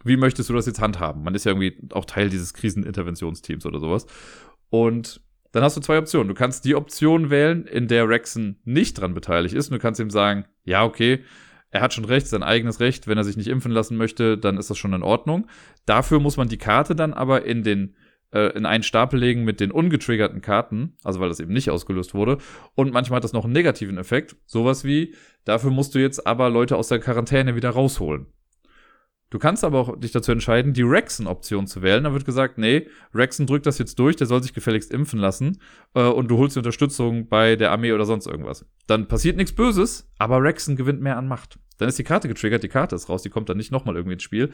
Wie 0.03 0.17
möchtest 0.17 0.49
du 0.49 0.53
das 0.53 0.65
jetzt 0.65 0.81
handhaben? 0.81 1.23
Man 1.23 1.35
ist 1.35 1.45
ja 1.45 1.51
irgendwie 1.51 1.77
auch 1.91 2.05
Teil 2.05 2.29
dieses 2.29 2.53
Kriseninterventionsteams 2.53 3.65
oder 3.65 3.79
sowas. 3.79 4.05
Und 4.69 5.21
dann 5.51 5.63
hast 5.63 5.77
du 5.77 5.81
zwei 5.81 5.99
Optionen. 5.99 6.27
Du 6.27 6.33
kannst 6.33 6.65
die 6.65 6.75
Option 6.75 7.29
wählen, 7.29 7.65
in 7.65 7.87
der 7.87 8.09
Rexen 8.09 8.59
nicht 8.65 8.99
dran 8.99 9.13
beteiligt 9.13 9.53
ist. 9.53 9.67
Und 9.69 9.75
du 9.75 9.79
kannst 9.79 9.99
ihm 9.99 10.09
sagen, 10.09 10.45
ja, 10.63 10.83
okay, 10.83 11.23
er 11.73 11.81
hat 11.81 11.93
schon 11.93 12.05
recht, 12.05 12.27
sein 12.27 12.43
eigenes 12.43 12.79
Recht. 12.79 13.07
Wenn 13.07 13.17
er 13.17 13.23
sich 13.23 13.35
nicht 13.35 13.47
impfen 13.47 13.71
lassen 13.71 13.97
möchte, 13.97 14.37
dann 14.37 14.57
ist 14.57 14.69
das 14.69 14.77
schon 14.77 14.93
in 14.93 15.01
Ordnung. 15.01 15.47
Dafür 15.87 16.19
muss 16.19 16.37
man 16.37 16.47
die 16.47 16.59
Karte 16.59 16.95
dann 16.95 17.13
aber 17.13 17.45
in 17.45 17.63
den 17.63 17.95
äh, 18.31 18.55
in 18.55 18.67
einen 18.67 18.83
Stapel 18.83 19.19
legen 19.19 19.43
mit 19.43 19.59
den 19.59 19.71
ungetriggerten 19.71 20.41
Karten, 20.41 20.95
also 21.03 21.19
weil 21.19 21.29
das 21.29 21.39
eben 21.39 21.51
nicht 21.51 21.71
ausgelöst 21.71 22.13
wurde. 22.13 22.37
Und 22.75 22.93
manchmal 22.93 23.17
hat 23.17 23.23
das 23.23 23.33
noch 23.33 23.43
einen 23.43 23.53
negativen 23.53 23.97
Effekt. 23.97 24.35
Sowas 24.45 24.83
wie, 24.83 25.15
dafür 25.45 25.71
musst 25.71 25.95
du 25.95 25.99
jetzt 25.99 26.27
aber 26.27 26.51
Leute 26.51 26.77
aus 26.77 26.89
der 26.89 26.99
Quarantäne 26.99 27.55
wieder 27.55 27.71
rausholen. 27.71 28.27
Du 29.33 29.39
kannst 29.39 29.63
aber 29.63 29.79
auch 29.79 29.99
dich 29.99 30.11
dazu 30.11 30.31
entscheiden, 30.31 30.73
die 30.73 30.84
Rexen-Option 30.84 31.65
zu 31.65 31.81
wählen. 31.81 32.03
Da 32.03 32.13
wird 32.13 32.23
gesagt, 32.23 32.60
nee, 32.60 32.88
Rexen 33.15 33.47
drückt 33.47 33.65
das 33.65 33.79
jetzt 33.79 33.97
durch, 33.97 34.15
der 34.15 34.27
soll 34.27 34.43
sich 34.43 34.53
gefälligst 34.53 34.91
impfen 34.91 35.17
lassen 35.17 35.58
äh, 35.95 36.03
und 36.03 36.27
du 36.27 36.38
holst 36.38 36.55
die 36.55 36.60
Unterstützung 36.60 37.29
bei 37.29 37.55
der 37.55 37.71
Armee 37.71 37.93
oder 37.93 38.05
sonst 38.05 38.27
irgendwas. 38.27 38.63
Dann 38.86 39.08
passiert 39.08 39.36
nichts 39.36 39.51
Böses, 39.51 40.08
aber 40.19 40.43
Rexen 40.43 40.75
gewinnt 40.75 41.01
mehr 41.01 41.17
an 41.17 41.27
Macht. 41.27 41.58
Dann 41.79 41.89
ist 41.89 41.97
die 41.97 42.03
Karte 42.03 42.27
getriggert, 42.27 42.62
die 42.62 42.67
Karte 42.67 42.93
ist 42.93 43.10
raus, 43.10 43.23
die 43.23 43.31
kommt 43.31 43.49
dann 43.49 43.58
nicht 43.58 43.71
nochmal 43.71 43.95
irgendwie 43.95 44.13
ins 44.13 44.21
Spiel. 44.21 44.51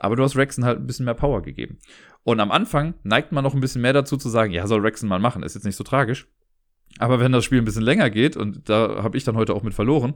Aber 0.00 0.16
du 0.16 0.24
hast 0.24 0.34
Rexen 0.34 0.64
halt 0.64 0.80
ein 0.80 0.86
bisschen 0.88 1.04
mehr 1.04 1.14
Power 1.14 1.40
gegeben. 1.40 1.78
Und 2.24 2.40
am 2.40 2.50
Anfang 2.50 2.94
neigt 3.04 3.30
man 3.30 3.44
noch 3.44 3.54
ein 3.54 3.60
bisschen 3.60 3.82
mehr 3.82 3.92
dazu 3.92 4.16
zu 4.16 4.28
sagen, 4.28 4.52
ja, 4.52 4.66
soll 4.66 4.80
Rexen 4.80 5.08
mal 5.08 5.20
machen, 5.20 5.44
ist 5.44 5.54
jetzt 5.54 5.64
nicht 5.64 5.76
so 5.76 5.84
tragisch. 5.84 6.26
Aber 6.98 7.20
wenn 7.20 7.30
das 7.30 7.44
Spiel 7.44 7.58
ein 7.58 7.64
bisschen 7.64 7.82
länger 7.82 8.10
geht, 8.10 8.36
und 8.36 8.68
da 8.68 9.04
habe 9.04 9.16
ich 9.16 9.22
dann 9.22 9.36
heute 9.36 9.54
auch 9.54 9.62
mit 9.62 9.74
verloren, 9.74 10.14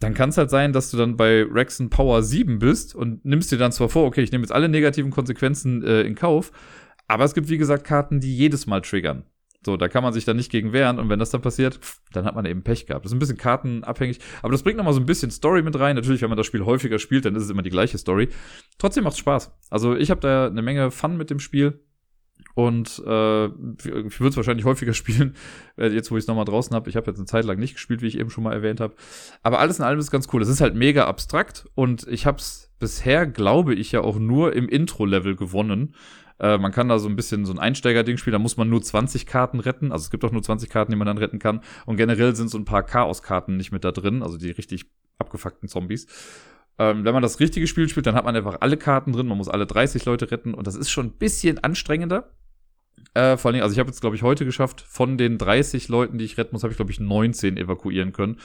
dann 0.00 0.14
kann 0.14 0.30
es 0.30 0.38
halt 0.38 0.50
sein, 0.50 0.72
dass 0.72 0.90
du 0.90 0.96
dann 0.96 1.16
bei 1.16 1.42
Rexen 1.42 1.90
Power 1.90 2.22
7 2.22 2.58
bist 2.58 2.94
und 2.94 3.24
nimmst 3.24 3.52
dir 3.52 3.58
dann 3.58 3.70
zwar 3.70 3.88
vor, 3.88 4.06
okay, 4.06 4.22
ich 4.22 4.32
nehme 4.32 4.42
jetzt 4.42 4.52
alle 4.52 4.68
negativen 4.68 5.10
Konsequenzen 5.10 5.84
äh, 5.84 6.02
in 6.02 6.14
Kauf, 6.14 6.52
aber 7.06 7.24
es 7.24 7.34
gibt, 7.34 7.48
wie 7.48 7.58
gesagt, 7.58 7.84
Karten, 7.84 8.20
die 8.20 8.36
jedes 8.36 8.66
Mal 8.66 8.80
triggern. 8.80 9.24
So, 9.64 9.76
da 9.76 9.88
kann 9.88 10.02
man 10.02 10.14
sich 10.14 10.24
dann 10.24 10.38
nicht 10.38 10.50
gegen 10.50 10.72
wehren 10.72 10.98
und 10.98 11.10
wenn 11.10 11.18
das 11.18 11.28
dann 11.28 11.42
passiert, 11.42 11.80
dann 12.12 12.24
hat 12.24 12.34
man 12.34 12.46
eben 12.46 12.62
Pech 12.62 12.86
gehabt. 12.86 13.04
Das 13.04 13.12
ist 13.12 13.16
ein 13.16 13.18
bisschen 13.18 13.36
kartenabhängig, 13.36 14.18
aber 14.40 14.52
das 14.52 14.62
bringt 14.62 14.78
nochmal 14.78 14.94
so 14.94 15.00
ein 15.00 15.06
bisschen 15.06 15.30
Story 15.30 15.60
mit 15.62 15.78
rein. 15.78 15.96
Natürlich, 15.96 16.22
wenn 16.22 16.30
man 16.30 16.38
das 16.38 16.46
Spiel 16.46 16.64
häufiger 16.64 16.98
spielt, 16.98 17.26
dann 17.26 17.36
ist 17.36 17.42
es 17.42 17.50
immer 17.50 17.60
die 17.60 17.68
gleiche 17.68 17.98
Story. 17.98 18.30
Trotzdem 18.78 19.04
macht's 19.04 19.18
Spaß. 19.18 19.52
Also 19.68 19.94
ich 19.94 20.10
habe 20.10 20.22
da 20.22 20.46
eine 20.46 20.62
Menge 20.62 20.90
Fun 20.90 21.18
mit 21.18 21.28
dem 21.28 21.40
Spiel. 21.40 21.78
Und 22.60 23.02
äh, 23.06 23.46
ich 23.46 24.20
würde 24.20 24.28
es 24.28 24.36
wahrscheinlich 24.36 24.66
häufiger 24.66 24.92
spielen, 24.94 25.34
äh, 25.78 25.88
jetzt 25.88 26.10
wo 26.10 26.16
ich 26.18 26.24
es 26.24 26.28
nochmal 26.28 26.44
draußen 26.44 26.74
habe. 26.74 26.90
Ich 26.90 26.96
habe 26.96 27.06
jetzt 27.06 27.16
eine 27.16 27.26
Zeit 27.26 27.46
lang 27.46 27.58
nicht 27.58 27.74
gespielt, 27.74 28.02
wie 28.02 28.06
ich 28.06 28.18
eben 28.18 28.28
schon 28.28 28.44
mal 28.44 28.52
erwähnt 28.52 28.80
habe. 28.80 28.94
Aber 29.42 29.60
alles 29.60 29.78
in 29.78 29.84
allem 29.84 29.98
ist 29.98 30.10
ganz 30.10 30.28
cool. 30.32 30.42
Es 30.42 30.48
ist 30.48 30.60
halt 30.60 30.74
mega 30.74 31.06
abstrakt 31.06 31.70
und 31.74 32.06
ich 32.06 32.26
habe 32.26 32.36
es 32.36 32.70
bisher, 32.78 33.26
glaube 33.26 33.74
ich, 33.74 33.92
ja 33.92 34.02
auch 34.02 34.18
nur 34.18 34.54
im 34.54 34.68
Intro-Level 34.68 35.36
gewonnen. 35.36 35.94
Äh, 36.38 36.58
man 36.58 36.70
kann 36.70 36.88
da 36.88 36.98
so 36.98 37.08
ein 37.08 37.16
bisschen 37.16 37.46
so 37.46 37.52
ein 37.52 37.58
Einsteiger-Ding 37.58 38.18
spielen, 38.18 38.32
da 38.32 38.38
muss 38.38 38.58
man 38.58 38.68
nur 38.68 38.82
20 38.82 39.24
Karten 39.24 39.60
retten. 39.60 39.90
Also 39.90 40.04
es 40.04 40.10
gibt 40.10 40.22
auch 40.24 40.32
nur 40.32 40.42
20 40.42 40.68
Karten, 40.68 40.92
die 40.92 40.98
man 40.98 41.06
dann 41.06 41.18
retten 41.18 41.38
kann. 41.38 41.62
Und 41.86 41.96
generell 41.96 42.36
sind 42.36 42.50
so 42.50 42.58
ein 42.58 42.66
paar 42.66 42.82
Chaos-Karten 42.82 43.56
nicht 43.56 43.72
mit 43.72 43.84
da 43.84 43.92
drin, 43.92 44.22
also 44.22 44.36
die 44.36 44.50
richtig 44.50 44.84
abgefuckten 45.18 45.68
Zombies. 45.68 46.06
Ähm, 46.78 47.04
wenn 47.04 47.14
man 47.14 47.22
das 47.22 47.40
richtige 47.40 47.66
Spiel 47.66 47.88
spielt, 47.88 48.06
dann 48.06 48.14
hat 48.14 48.24
man 48.24 48.36
einfach 48.36 48.58
alle 48.60 48.76
Karten 48.76 49.12
drin, 49.12 49.26
man 49.26 49.36
muss 49.38 49.48
alle 49.48 49.66
30 49.66 50.04
Leute 50.04 50.30
retten 50.30 50.54
und 50.54 50.66
das 50.66 50.76
ist 50.76 50.90
schon 50.90 51.06
ein 51.06 51.12
bisschen 51.12 51.58
anstrengender. 51.62 52.30
Äh, 53.14 53.36
vor 53.36 53.50
allem, 53.50 53.62
also 53.62 53.72
ich 53.72 53.78
habe 53.78 53.88
jetzt, 53.88 54.00
glaube 54.00 54.16
ich, 54.16 54.22
heute 54.22 54.44
geschafft, 54.44 54.80
von 54.80 55.18
den 55.18 55.38
30 55.38 55.88
Leuten, 55.88 56.18
die 56.18 56.24
ich 56.24 56.38
retten 56.38 56.54
muss, 56.54 56.62
habe 56.62 56.72
ich, 56.72 56.76
glaube 56.76 56.92
ich, 56.92 57.00
19 57.00 57.56
evakuieren 57.56 58.12
können. 58.12 58.36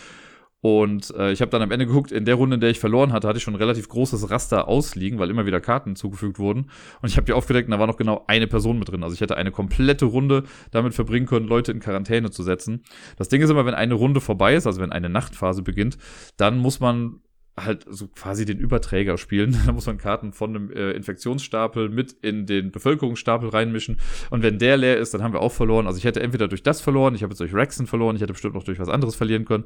Und 0.66 1.14
äh, 1.16 1.32
ich 1.32 1.42
habe 1.42 1.52
dann 1.52 1.62
am 1.62 1.70
Ende 1.70 1.86
geguckt, 1.86 2.12
in 2.12 2.26
der 2.26 2.34
Runde, 2.34 2.56
in 2.56 2.60
der 2.60 2.72
ich 2.72 2.80
verloren 2.80 3.14
hatte, 3.14 3.28
hatte 3.28 3.38
ich 3.38 3.44
schon 3.44 3.54
ein 3.54 3.60
relativ 3.60 3.88
großes 3.88 4.32
Raster 4.32 4.68
ausliegen, 4.68 5.20
weil 5.20 5.30
immer 5.30 5.46
wieder 5.46 5.62
Karten 5.62 5.96
zugefügt 5.96 6.40
wurden. 6.40 6.72
Und 7.04 7.10
ich 7.10 7.18
habe 7.18 7.26
die 7.26 7.34
aufgedeckt 7.34 7.68
und 7.68 7.72
da 7.72 7.78
war 7.80 7.86
noch 7.86 7.98
genau 7.98 8.24
eine 8.26 8.48
Person 8.48 8.80
mit 8.80 8.90
drin. 8.90 9.04
Also 9.04 9.14
ich 9.14 9.22
hätte 9.22 9.38
eine 9.38 9.52
komplette 9.52 10.06
Runde 10.06 10.44
damit 10.72 10.96
verbringen 10.96 11.28
können, 11.28 11.48
Leute 11.48 11.72
in 11.72 11.82
Quarantäne 11.82 12.32
zu 12.32 12.42
setzen. 12.42 12.82
Das 13.16 13.30
Ding 13.30 13.44
ist 13.44 13.52
immer, 13.52 13.68
wenn 13.68 13.76
eine 13.76 13.94
Runde 13.94 14.22
vorbei 14.22 14.56
ist, 14.56 14.66
also 14.66 14.82
wenn 14.82 14.92
eine 14.92 15.08
Nachtphase 15.08 15.62
beginnt, 15.62 16.00
dann 16.38 16.58
muss 16.58 16.80
man 16.80 17.20
halt 17.58 17.86
so 17.90 18.08
quasi 18.08 18.46
den 18.46 18.60
Überträger 18.60 19.18
spielen. 19.18 19.58
da 19.66 19.72
muss 19.72 19.86
man 19.86 19.98
Karten 19.98 20.34
von 20.34 20.56
einem 20.56 20.72
äh, 20.72 20.92
Infektionsstapel 20.92 21.90
mit 21.90 22.14
in 22.22 22.46
den 22.46 22.72
Bevölkerungsstapel 22.72 23.50
reinmischen. 23.50 23.98
Und 24.30 24.44
wenn 24.44 24.60
der 24.60 24.78
leer 24.78 24.98
ist, 24.98 25.14
dann 25.14 25.24
haben 25.24 25.34
wir 25.34 25.42
auch 25.42 25.52
verloren. 25.52 25.88
Also 25.88 25.98
ich 25.98 26.04
hätte 26.04 26.22
entweder 26.22 26.48
durch 26.48 26.64
das 26.64 26.82
verloren, 26.82 27.16
ich 27.16 27.24
habe 27.24 27.32
jetzt 27.32 27.40
durch 27.40 27.54
Rexen 27.54 27.88
verloren, 27.88 28.16
ich 28.16 28.22
hätte 28.22 28.34
bestimmt 28.34 28.56
noch 28.56 28.64
durch 28.64 28.80
was 28.80 28.90
anderes 28.90 29.16
verlieren 29.16 29.46
können. 29.46 29.66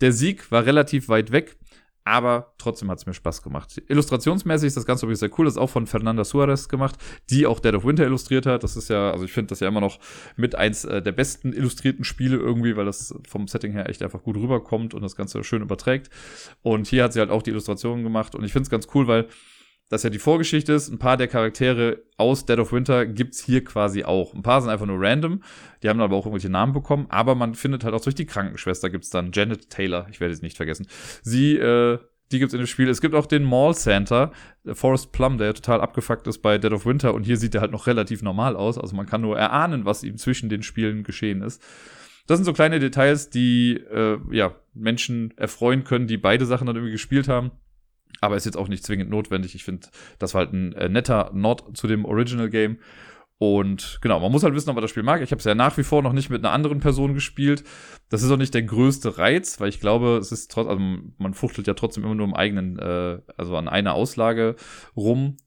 Der 0.00 0.12
Sieg 0.12 0.50
war 0.50 0.66
relativ 0.66 1.08
weit 1.08 1.32
weg 1.32 1.56
aber 2.10 2.52
trotzdem 2.58 2.90
hat 2.90 2.98
es 2.98 3.06
mir 3.06 3.14
Spaß 3.14 3.40
gemacht. 3.42 3.80
Illustrationsmäßig 3.86 4.66
ist 4.66 4.76
das 4.76 4.84
Ganze 4.84 5.06
übrigens 5.06 5.20
sehr 5.20 5.30
cool. 5.38 5.44
Das 5.44 5.54
ist 5.54 5.58
auch 5.58 5.70
von 5.70 5.86
Fernanda 5.86 6.24
Suarez 6.24 6.68
gemacht, 6.68 6.96
die 7.30 7.46
auch 7.46 7.60
Dead 7.60 7.72
of 7.72 7.84
Winter 7.84 8.04
illustriert 8.04 8.46
hat. 8.46 8.64
Das 8.64 8.76
ist 8.76 8.90
ja, 8.90 9.12
also 9.12 9.24
ich 9.24 9.32
finde 9.32 9.50
das 9.50 9.60
ja 9.60 9.68
immer 9.68 9.80
noch 9.80 10.00
mit 10.36 10.56
eins 10.56 10.84
äh, 10.84 11.00
der 11.00 11.12
besten 11.12 11.52
illustrierten 11.52 12.04
Spiele 12.04 12.36
irgendwie, 12.36 12.76
weil 12.76 12.84
das 12.84 13.14
vom 13.28 13.46
Setting 13.46 13.70
her 13.70 13.88
echt 13.88 14.02
einfach 14.02 14.24
gut 14.24 14.36
rüberkommt 14.36 14.92
und 14.92 15.02
das 15.02 15.14
Ganze 15.14 15.44
schön 15.44 15.62
überträgt. 15.62 16.10
Und 16.62 16.88
hier 16.88 17.04
hat 17.04 17.12
sie 17.12 17.20
halt 17.20 17.30
auch 17.30 17.42
die 17.42 17.50
Illustrationen 17.50 18.02
gemacht 18.02 18.34
und 18.34 18.42
ich 18.42 18.52
finde 18.52 18.64
es 18.64 18.70
ganz 18.70 18.88
cool, 18.92 19.06
weil 19.06 19.28
das 19.90 20.04
ja 20.04 20.10
die 20.10 20.20
Vorgeschichte 20.20 20.72
ist. 20.72 20.88
Ein 20.88 20.98
paar 20.98 21.16
der 21.16 21.26
Charaktere 21.26 22.04
aus 22.16 22.46
Dead 22.46 22.58
of 22.60 22.72
Winter 22.72 23.06
gibt's 23.06 23.44
hier 23.44 23.64
quasi 23.64 24.04
auch. 24.04 24.32
Ein 24.34 24.42
paar 24.42 24.62
sind 24.62 24.70
einfach 24.70 24.86
nur 24.86 25.00
random. 25.00 25.42
Die 25.82 25.88
haben 25.88 26.00
aber 26.00 26.16
auch 26.16 26.26
irgendwelche 26.26 26.48
Namen 26.48 26.72
bekommen. 26.72 27.06
Aber 27.08 27.34
man 27.34 27.56
findet 27.56 27.82
halt 27.82 27.92
auch 27.94 28.00
durch 28.00 28.14
die 28.14 28.24
Krankenschwester 28.24 28.88
gibt's 28.88 29.10
dann 29.10 29.32
Janet 29.32 29.68
Taylor. 29.68 30.06
Ich 30.10 30.20
werde 30.20 30.32
sie 30.34 30.42
nicht 30.42 30.56
vergessen. 30.56 30.86
Sie, 31.22 31.56
äh, 31.56 31.98
die 32.30 32.38
gibt's 32.38 32.54
in 32.54 32.60
dem 32.60 32.68
Spiel. 32.68 32.88
Es 32.88 33.00
gibt 33.00 33.16
auch 33.16 33.26
den 33.26 33.42
Mall 33.42 33.74
Santa, 33.74 34.30
Forest 34.64 35.10
Plum, 35.10 35.38
der 35.38 35.54
total 35.54 35.80
abgefuckt 35.80 36.28
ist 36.28 36.38
bei 36.38 36.56
Dead 36.56 36.72
of 36.72 36.86
Winter. 36.86 37.12
Und 37.12 37.24
hier 37.24 37.36
sieht 37.36 37.56
er 37.56 37.60
halt 37.60 37.72
noch 37.72 37.88
relativ 37.88 38.22
normal 38.22 38.54
aus. 38.54 38.78
Also 38.78 38.94
man 38.94 39.06
kann 39.06 39.22
nur 39.22 39.36
erahnen, 39.36 39.86
was 39.86 40.04
ihm 40.04 40.18
zwischen 40.18 40.48
den 40.48 40.62
Spielen 40.62 41.02
geschehen 41.02 41.42
ist. 41.42 41.60
Das 42.28 42.38
sind 42.38 42.44
so 42.44 42.52
kleine 42.52 42.78
Details, 42.78 43.28
die 43.28 43.72
äh, 43.72 44.18
ja 44.30 44.54
Menschen 44.72 45.36
erfreuen 45.36 45.82
können, 45.82 46.06
die 46.06 46.16
beide 46.16 46.46
Sachen 46.46 46.68
dann 46.68 46.76
irgendwie 46.76 46.92
gespielt 46.92 47.26
haben. 47.26 47.50
Aber 48.20 48.36
ist 48.36 48.46
jetzt 48.46 48.56
auch 48.56 48.68
nicht 48.68 48.84
zwingend 48.84 49.10
notwendig. 49.10 49.54
Ich 49.54 49.64
finde, 49.64 49.88
das 50.18 50.34
war 50.34 50.40
halt 50.40 50.52
ein 50.52 50.72
äh, 50.72 50.88
netter 50.88 51.30
Nod 51.32 51.76
zu 51.76 51.86
dem 51.86 52.04
Original 52.04 52.50
Game. 52.50 52.78
Und 53.38 54.00
genau, 54.02 54.20
man 54.20 54.30
muss 54.30 54.42
halt 54.42 54.54
wissen, 54.54 54.68
ob 54.68 54.76
man 54.76 54.82
das 54.82 54.90
Spiel 54.90 55.02
mag. 55.02 55.22
Ich 55.22 55.30
habe 55.30 55.38
es 55.38 55.46
ja 55.46 55.54
nach 55.54 55.78
wie 55.78 55.82
vor 55.82 56.02
noch 56.02 56.12
nicht 56.12 56.28
mit 56.28 56.44
einer 56.44 56.52
anderen 56.52 56.80
Person 56.80 57.14
gespielt. 57.14 57.64
Das 58.10 58.22
ist 58.22 58.30
auch 58.30 58.36
nicht 58.36 58.52
der 58.52 58.64
größte 58.64 59.16
Reiz, 59.16 59.58
weil 59.60 59.70
ich 59.70 59.80
glaube, 59.80 60.18
es 60.18 60.30
ist 60.30 60.50
trotz, 60.50 60.68
also 60.68 60.82
man 61.16 61.32
fuchtelt 61.32 61.66
ja 61.66 61.72
trotzdem 61.72 62.04
immer 62.04 62.14
nur 62.14 62.26
im 62.26 62.34
eigenen, 62.34 62.78
äh, 62.78 63.18
also 63.38 63.56
an 63.56 63.66
einer 63.68 63.94
Auslage 63.94 64.56
rum. 64.94 65.38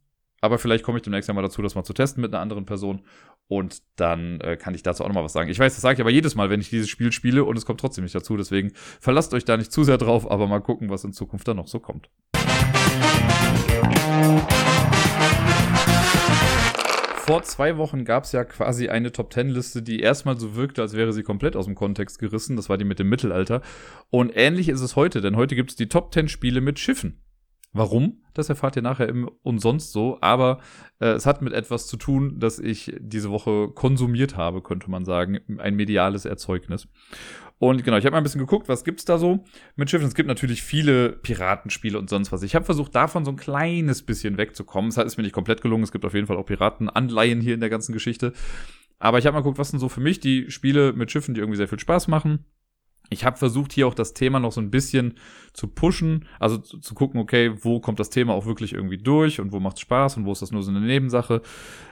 Aber 0.42 0.58
vielleicht 0.58 0.84
komme 0.84 0.98
ich 0.98 1.04
demnächst 1.04 1.28
ja 1.28 1.36
mal 1.36 1.44
dazu, 1.44 1.62
das 1.62 1.76
mal 1.76 1.84
zu 1.84 1.94
testen 1.94 2.22
mit 2.22 2.34
einer 2.34 2.42
anderen 2.42 2.66
Person. 2.66 3.04
Und 3.48 3.84
dann 3.98 4.40
äh, 4.42 4.58
kann 4.58 4.74
ich 4.74 4.84
dazu 4.84 5.04
auch 5.04 5.08
noch 5.08 5.16
mal 5.16 5.24
was 5.24 5.34
sagen. 5.34 5.50
Ich 5.50 5.60
weiß, 5.60 5.74
das 5.74 5.82
sage 5.82 5.96
ich 5.96 6.02
aber 6.02 6.10
jedes 6.10 6.36
Mal, 6.36 6.50
wenn 6.50 6.62
ich 6.62 6.70
dieses 6.70 6.90
Spiel 6.90 7.12
spiele 7.12 7.44
und 7.44 7.58
es 7.58 7.66
kommt 7.66 7.80
trotzdem 7.80 8.04
nicht 8.04 8.16
dazu. 8.16 8.38
Deswegen 8.38 8.72
verlasst 9.00 9.34
euch 9.34 9.46
da 9.46 9.58
nicht 9.58 9.72
zu 9.72 9.84
sehr 9.84 9.98
drauf, 9.98 10.30
aber 10.30 10.48
mal 10.48 10.62
gucken, 10.62 10.90
was 10.90 11.04
in 11.04 11.14
Zukunft 11.14 11.48
dann 11.48 11.58
noch 11.58 11.68
so 11.68 11.80
kommt. 11.80 12.10
vor 17.26 17.42
zwei 17.44 17.78
Wochen 17.78 18.04
gab 18.04 18.26
es 18.26 18.34
ja 18.34 18.44
quasi 18.44 18.90
eine 18.90 19.12
Top 19.12 19.30
Ten 19.30 19.50
Liste, 19.50 19.82
die 19.82 20.02
erstmal 20.02 20.38
so 20.38 20.56
wirkte, 20.56 20.82
als 20.82 20.94
wäre 20.94 21.14
sie 21.14 21.24
komplett 21.24 21.56
aus 21.56 21.66
dem 21.66 21.74
Kontext 21.74 22.20
gerissen. 22.20 22.58
Das 22.58 22.68
war 22.68 22.78
die 22.78 22.84
mit 22.84 23.00
dem 23.00 23.08
Mittelalter. 23.08 23.62
Und 24.10 24.32
ähnlich 24.36 24.68
ist 24.68 24.82
es 24.82 24.96
heute, 24.96 25.22
denn 25.22 25.38
heute 25.38 25.56
gibt 25.56 25.72
es 25.72 25.76
die 25.78 25.88
Top 25.88 26.12
Ten 26.12 26.28
Spiele 26.28 26.60
mit 26.60 26.80
Schiffen. 26.80 27.23
Warum? 27.74 28.22
Das 28.36 28.50
erfahrt 28.50 28.76
ihr 28.76 28.84
nachher 28.84 29.10
im 29.10 29.30
Umsonst 29.42 29.92
so. 29.92 30.20
Aber 30.22 30.60
äh, 31.00 31.08
es 31.08 31.26
hat 31.26 31.42
mit 31.42 31.54
etwas 31.54 31.88
zu 31.88 31.98
tun, 31.98 32.40
das 32.40 32.60
ich 32.60 32.96
diese 33.00 33.32
Woche 33.32 33.70
konsumiert 33.70 34.38
habe, 34.38 34.62
könnte 34.62 34.92
man 34.92 35.06
sagen. 35.06 35.40
Ein 35.58 35.76
mediales 35.76 36.26
Erzeugnis. 36.26 36.88
Und 37.58 37.84
genau, 37.84 37.98
ich 37.98 38.06
habe 38.06 38.12
mal 38.12 38.20
ein 38.20 38.24
bisschen 38.24 38.42
geguckt, 38.42 38.70
was 38.70 38.84
gibt's 38.84 39.06
da 39.06 39.18
so 39.18 39.44
mit 39.76 39.90
Schiffen. 39.90 40.06
Es 40.06 40.16
gibt 40.16 40.28
natürlich 40.28 40.62
viele 40.62 41.14
Piratenspiele 41.14 41.98
und 41.98 42.10
sonst 42.10 42.32
was. 42.32 42.44
Ich 42.44 42.56
habe 42.56 42.66
versucht, 42.66 42.94
davon 42.94 43.26
so 43.26 43.32
ein 43.32 43.38
kleines 43.38 44.04
bisschen 44.04 44.38
wegzukommen. 44.38 44.90
Es 44.90 44.98
ist 44.98 45.18
mir 45.18 45.24
nicht 45.24 45.34
komplett 45.34 45.62
gelungen. 45.62 45.84
Es 45.84 45.92
gibt 45.92 46.06
auf 46.06 46.14
jeden 46.14 46.28
Fall 46.28 46.38
auch 46.38 46.46
Piratenanleihen 46.46 47.42
hier 47.42 47.56
in 47.56 47.60
der 47.60 47.70
ganzen 47.70 47.94
Geschichte. 47.94 48.34
Aber 49.00 49.18
ich 49.18 49.26
habe 49.26 49.34
mal 49.34 49.42
geguckt, 49.42 49.58
was 49.58 49.70
sind 49.70 49.80
so 49.80 49.90
für 49.90 50.02
mich 50.02 50.20
die 50.20 50.52
Spiele 50.52 50.94
mit 50.94 51.12
Schiffen, 51.12 51.34
die 51.34 51.42
irgendwie 51.42 51.58
sehr 51.58 51.68
viel 51.68 51.80
Spaß 51.80 52.08
machen. 52.08 52.46
Ich 53.10 53.26
habe 53.26 53.38
versucht, 53.38 53.74
hier 53.74 53.88
auch 53.88 53.94
das 53.94 54.14
Thema 54.14 54.40
noch 54.40 54.52
so 54.52 54.62
ein 54.62 54.72
bisschen 54.72 55.16
zu 55.54 55.68
pushen, 55.68 56.28
also 56.40 56.58
zu, 56.58 56.80
zu, 56.80 56.96
gucken, 56.96 57.20
okay, 57.20 57.54
wo 57.62 57.80
kommt 57.80 58.00
das 58.00 58.10
Thema 58.10 58.34
auch 58.34 58.46
wirklich 58.46 58.74
irgendwie 58.74 58.98
durch 58.98 59.40
und 59.40 59.52
wo 59.52 59.60
macht 59.60 59.80
Spaß 59.80 60.18
und 60.18 60.26
wo 60.26 60.32
ist 60.32 60.42
das 60.42 60.52
nur 60.52 60.64
so 60.64 60.72
eine 60.72 60.82
Nebensache. 60.82 61.42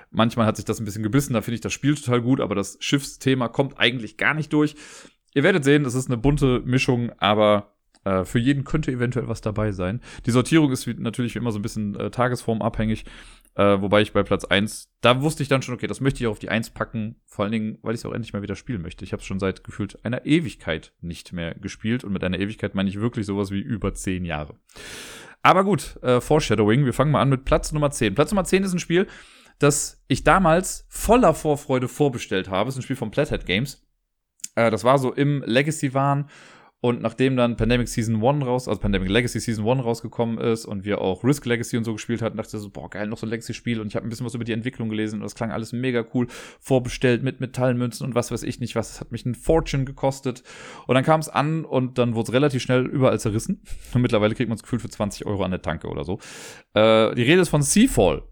Manchmal 0.10 0.45
hat 0.45 0.56
sich 0.56 0.65
das 0.65 0.80
ein 0.80 0.86
bisschen 0.86 1.04
gebissen, 1.04 1.34
da 1.34 1.41
finde 1.41 1.56
ich 1.56 1.62
das 1.62 1.74
Spiel 1.74 1.95
total 1.95 2.21
gut, 2.21 2.41
aber 2.41 2.56
das 2.56 2.78
Schiffsthema 2.80 3.50
kommt 3.50 3.80
eigentlich 3.80 4.17
gar 4.17 4.34
nicht 4.34 4.52
durch. 4.52 4.76
Ihr 5.34 5.43
werdet 5.43 5.63
sehen, 5.63 5.86
es 5.86 5.95
ist 5.95 6.08
eine 6.08 6.17
bunte 6.17 6.62
Mischung, 6.65 7.12
aber 7.17 7.71
äh, 8.04 8.26
für 8.26 8.39
jeden 8.39 8.63
könnte 8.63 8.91
eventuell 8.91 9.28
was 9.28 9.41
dabei 9.41 9.71
sein. 9.71 10.02
Die 10.26 10.32
Sortierung 10.32 10.71
ist 10.71 10.88
natürlich 10.88 11.36
immer 11.36 11.52
so 11.52 11.60
ein 11.60 11.62
bisschen 11.62 11.95
äh, 11.95 12.10
tagesformabhängig. 12.10 13.06
Äh, 13.55 13.81
wobei 13.81 14.01
ich 14.01 14.13
bei 14.13 14.23
Platz 14.23 14.45
1, 14.45 14.89
da 15.01 15.21
wusste 15.21 15.43
ich 15.43 15.49
dann 15.49 15.61
schon, 15.61 15.75
okay, 15.75 15.87
das 15.87 15.99
möchte 15.99 16.23
ich 16.23 16.27
auf 16.27 16.39
die 16.39 16.49
1 16.49 16.69
packen, 16.69 17.17
vor 17.25 17.43
allen 17.43 17.51
Dingen, 17.51 17.77
weil 17.81 17.93
ich 17.93 18.01
es 18.01 18.05
auch 18.05 18.13
endlich 18.13 18.31
mal 18.31 18.41
wieder 18.41 18.55
spielen 18.55 18.81
möchte. 18.81 19.03
Ich 19.03 19.11
habe 19.11 19.21
es 19.21 19.27
schon 19.27 19.39
seit 19.39 19.63
gefühlt 19.63 20.03
einer 20.05 20.25
Ewigkeit 20.25 20.93
nicht 21.01 21.33
mehr 21.33 21.55
gespielt 21.55 22.03
und 22.03 22.13
mit 22.13 22.23
einer 22.23 22.39
Ewigkeit 22.39 22.75
meine 22.75 22.89
ich 22.89 23.01
wirklich 23.01 23.25
sowas 23.25 23.51
wie 23.51 23.59
über 23.59 23.93
10 23.93 24.23
Jahre. 24.23 24.55
Aber 25.43 25.63
gut, 25.63 26.01
äh, 26.01 26.21
Foreshadowing, 26.21 26.85
wir 26.85 26.93
fangen 26.93 27.11
mal 27.11 27.21
an 27.21 27.29
mit 27.29 27.45
Platz 27.45 27.71
Nummer 27.71 27.91
10. 27.91 28.15
Platz 28.15 28.31
Nummer 28.31 28.43
10 28.43 28.63
ist 28.63 28.73
ein 28.73 28.79
Spiel, 28.79 29.07
das 29.59 30.01
ich 30.07 30.23
damals 30.23 30.85
voller 30.89 31.33
Vorfreude 31.33 31.87
vorbestellt 31.87 32.49
habe. 32.49 32.69
Es 32.69 32.75
ist 32.75 32.79
ein 32.79 32.83
Spiel 32.83 32.95
von 32.95 33.11
Plathead 33.11 33.45
Games. 33.45 33.85
Äh, 34.55 34.71
das 34.71 34.83
war 34.83 34.97
so 34.97 35.13
im 35.13 35.43
Legacy-Wahn. 35.45 36.29
Und 36.84 37.00
nachdem 37.00 37.38
dann 37.38 37.58
Pandemic 37.58 37.88
Season 37.88 38.15
1 38.24 38.44
raus, 38.44 38.67
also 38.67 38.82
Pandemic 38.82 39.08
Legacy 39.08 39.39
Season 39.39 39.70
1 39.70 39.86
rausgekommen 39.86 40.39
ist 40.39 40.65
und 40.65 40.84
wir 40.84 41.00
auch 41.00 41.24
Risk 41.24 41.46
Legacy 41.46 41.78
und 41.78 41.84
so 41.84 41.94
gespielt 41.94 42.24
hatten, 42.24 42.38
dachte 42.38 42.58
ich 42.58 42.63
so, 42.63 42.72
boah, 42.72 42.89
geil, 42.89 43.06
noch 43.06 43.20
so 43.20 43.28
ein 43.28 43.30
Legacy-Spiel. 43.30 43.80
Und 43.80 43.88
ich 43.88 43.96
habe 43.96 44.08
ein 44.08 44.10
bisschen 44.10 44.26
was 44.26 44.34
über 44.34 44.44
die 44.44 44.52
Entwicklung 44.52 44.89
gelesen 44.89 45.17
und 45.17 45.22
das 45.22 45.36
klang 45.36 45.52
alles 45.52 45.74
mega 45.74 46.04
cool. 46.15 46.26
Vorbestellt 46.60 47.22
mit 47.22 47.39
Metallmünzen 47.39 48.04
und 48.04 48.15
was 48.15 48.32
weiß 48.32 48.41
ich 48.41 48.60
nicht 48.60 48.76
was. 48.76 48.89
Das 48.94 49.00
hat 49.00 49.12
mich 49.12 49.28
ein 49.28 49.36
Fortune 49.36 49.86
gekostet. 49.86 50.41
Und 50.88 50.96
dann 50.96 51.04
kam 51.04 51.20
es 51.20 51.30
an 51.30 51.65
und 51.65 52.00
dann 52.00 52.15
wurde 52.15 52.30
es 52.30 52.34
relativ 52.34 52.63
schnell 52.63 52.88
überall 52.88 53.20
zerrissen. 53.20 53.62
Und 53.94 54.02
mittlerweile 54.02 54.34
kriegt 54.34 54.50
man 54.50 54.56
es 54.56 54.63
gefühlt 54.63 54.82
für 54.82 54.89
20 54.89 55.28
Euro 55.28 55.44
an 55.44 55.52
der 55.52 55.62
Tanke 55.62 55.88
oder 55.88 56.04
so. 56.04 56.17
Äh, 56.74 57.13
die 57.13 57.24
Rede 57.24 57.41
ist 57.41 57.50
von 57.50 57.62
Seafall. 57.62 58.24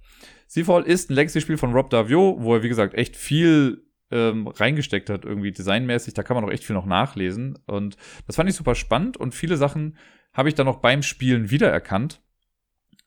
Seafall 0.48 0.84
ist 0.84 1.12
ein 1.12 1.16
Legacy-Spiel 1.16 1.58
von 1.58 1.74
Rob 1.74 1.92
Davio, 1.92 2.38
wo 2.40 2.56
er, 2.56 2.64
wie 2.64 2.70
gesagt, 2.70 2.96
echt 2.96 3.16
viel 3.16 3.84
ähm, 4.12 4.48
reingesteckt 4.48 5.10
hat, 5.10 5.26
irgendwie 5.26 5.52
designmäßig. 5.52 6.14
Da 6.14 6.24
kann 6.24 6.36
man 6.36 6.44
auch 6.44 6.52
echt 6.52 6.64
viel 6.64 6.76
noch 6.76 6.86
nachlesen. 6.86 7.58
Und 7.66 7.98
das 8.28 8.36
fand 8.36 8.50
ich 8.50 8.56
super 8.56 8.76
spannend 8.76 9.18
und 9.18 9.36
viele 9.36 9.58
Sachen 9.58 9.98
habe 10.34 10.50
ich 10.50 10.56
dann 10.56 10.68
auch 10.68 10.78
beim 10.78 11.04
Spielen 11.04 11.50
wiedererkannt. 11.50 12.22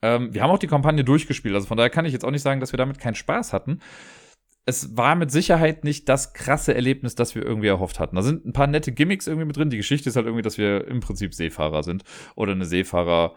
Ähm, 0.01 0.35
wir 0.35 0.43
haben 0.43 0.51
auch 0.51 0.59
die 0.59 0.67
Kampagne 0.67 1.05
durchgespielt, 1.05 1.55
also 1.55 1.67
von 1.67 1.77
daher 1.77 1.91
kann 1.91 2.05
ich 2.05 2.12
jetzt 2.12 2.25
auch 2.25 2.31
nicht 2.31 2.43
sagen, 2.43 2.61
dass 2.61 2.73
wir 2.73 2.77
damit 2.77 2.99
keinen 2.99 3.15
Spaß 3.15 3.53
hatten. 3.53 3.81
Es 4.65 4.97
war 4.97 5.17
mit 5.17 5.33
Sicherheit 5.33 5.83
nicht 5.83 6.09
das 6.09 6.35
krasse 6.35 6.75
Erlebnis, 6.75 7.17
das 7.17 7.35
wir 7.35 7.45
irgendwie 7.45 7.67
erhofft 7.67 7.99
hatten. 7.99 8.15
Da 8.15 8.23
sind 8.23 8.45
ein 8.47 8.53
paar 8.53 8.69
nette 8.69 8.93
Gimmicks 8.93 9.27
irgendwie 9.27 9.47
mit 9.47 9.57
drin. 9.57 9.71
Die 9.71 9.77
Geschichte 9.77 10.09
ist 10.09 10.15
halt 10.15 10.27
irgendwie, 10.27 10.43
dass 10.43 10.57
wir 10.57 10.87
im 10.87 11.01
Prinzip 11.01 11.35
Seefahrer 11.35 11.83
sind. 11.83 12.05
Oder 12.37 12.53
eine 12.53 12.65
Seefahrer, 12.65 13.35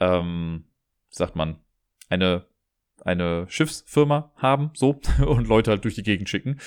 ähm, 0.00 0.64
sagt 1.10 1.36
man, 1.36 1.60
eine 2.08 2.46
eine 3.04 3.46
Schiffsfirma 3.48 4.32
haben, 4.36 4.70
so, 4.74 5.00
und 5.26 5.48
Leute 5.48 5.70
halt 5.70 5.84
durch 5.84 5.94
die 5.94 6.02
Gegend 6.02 6.28
schicken. 6.28 6.58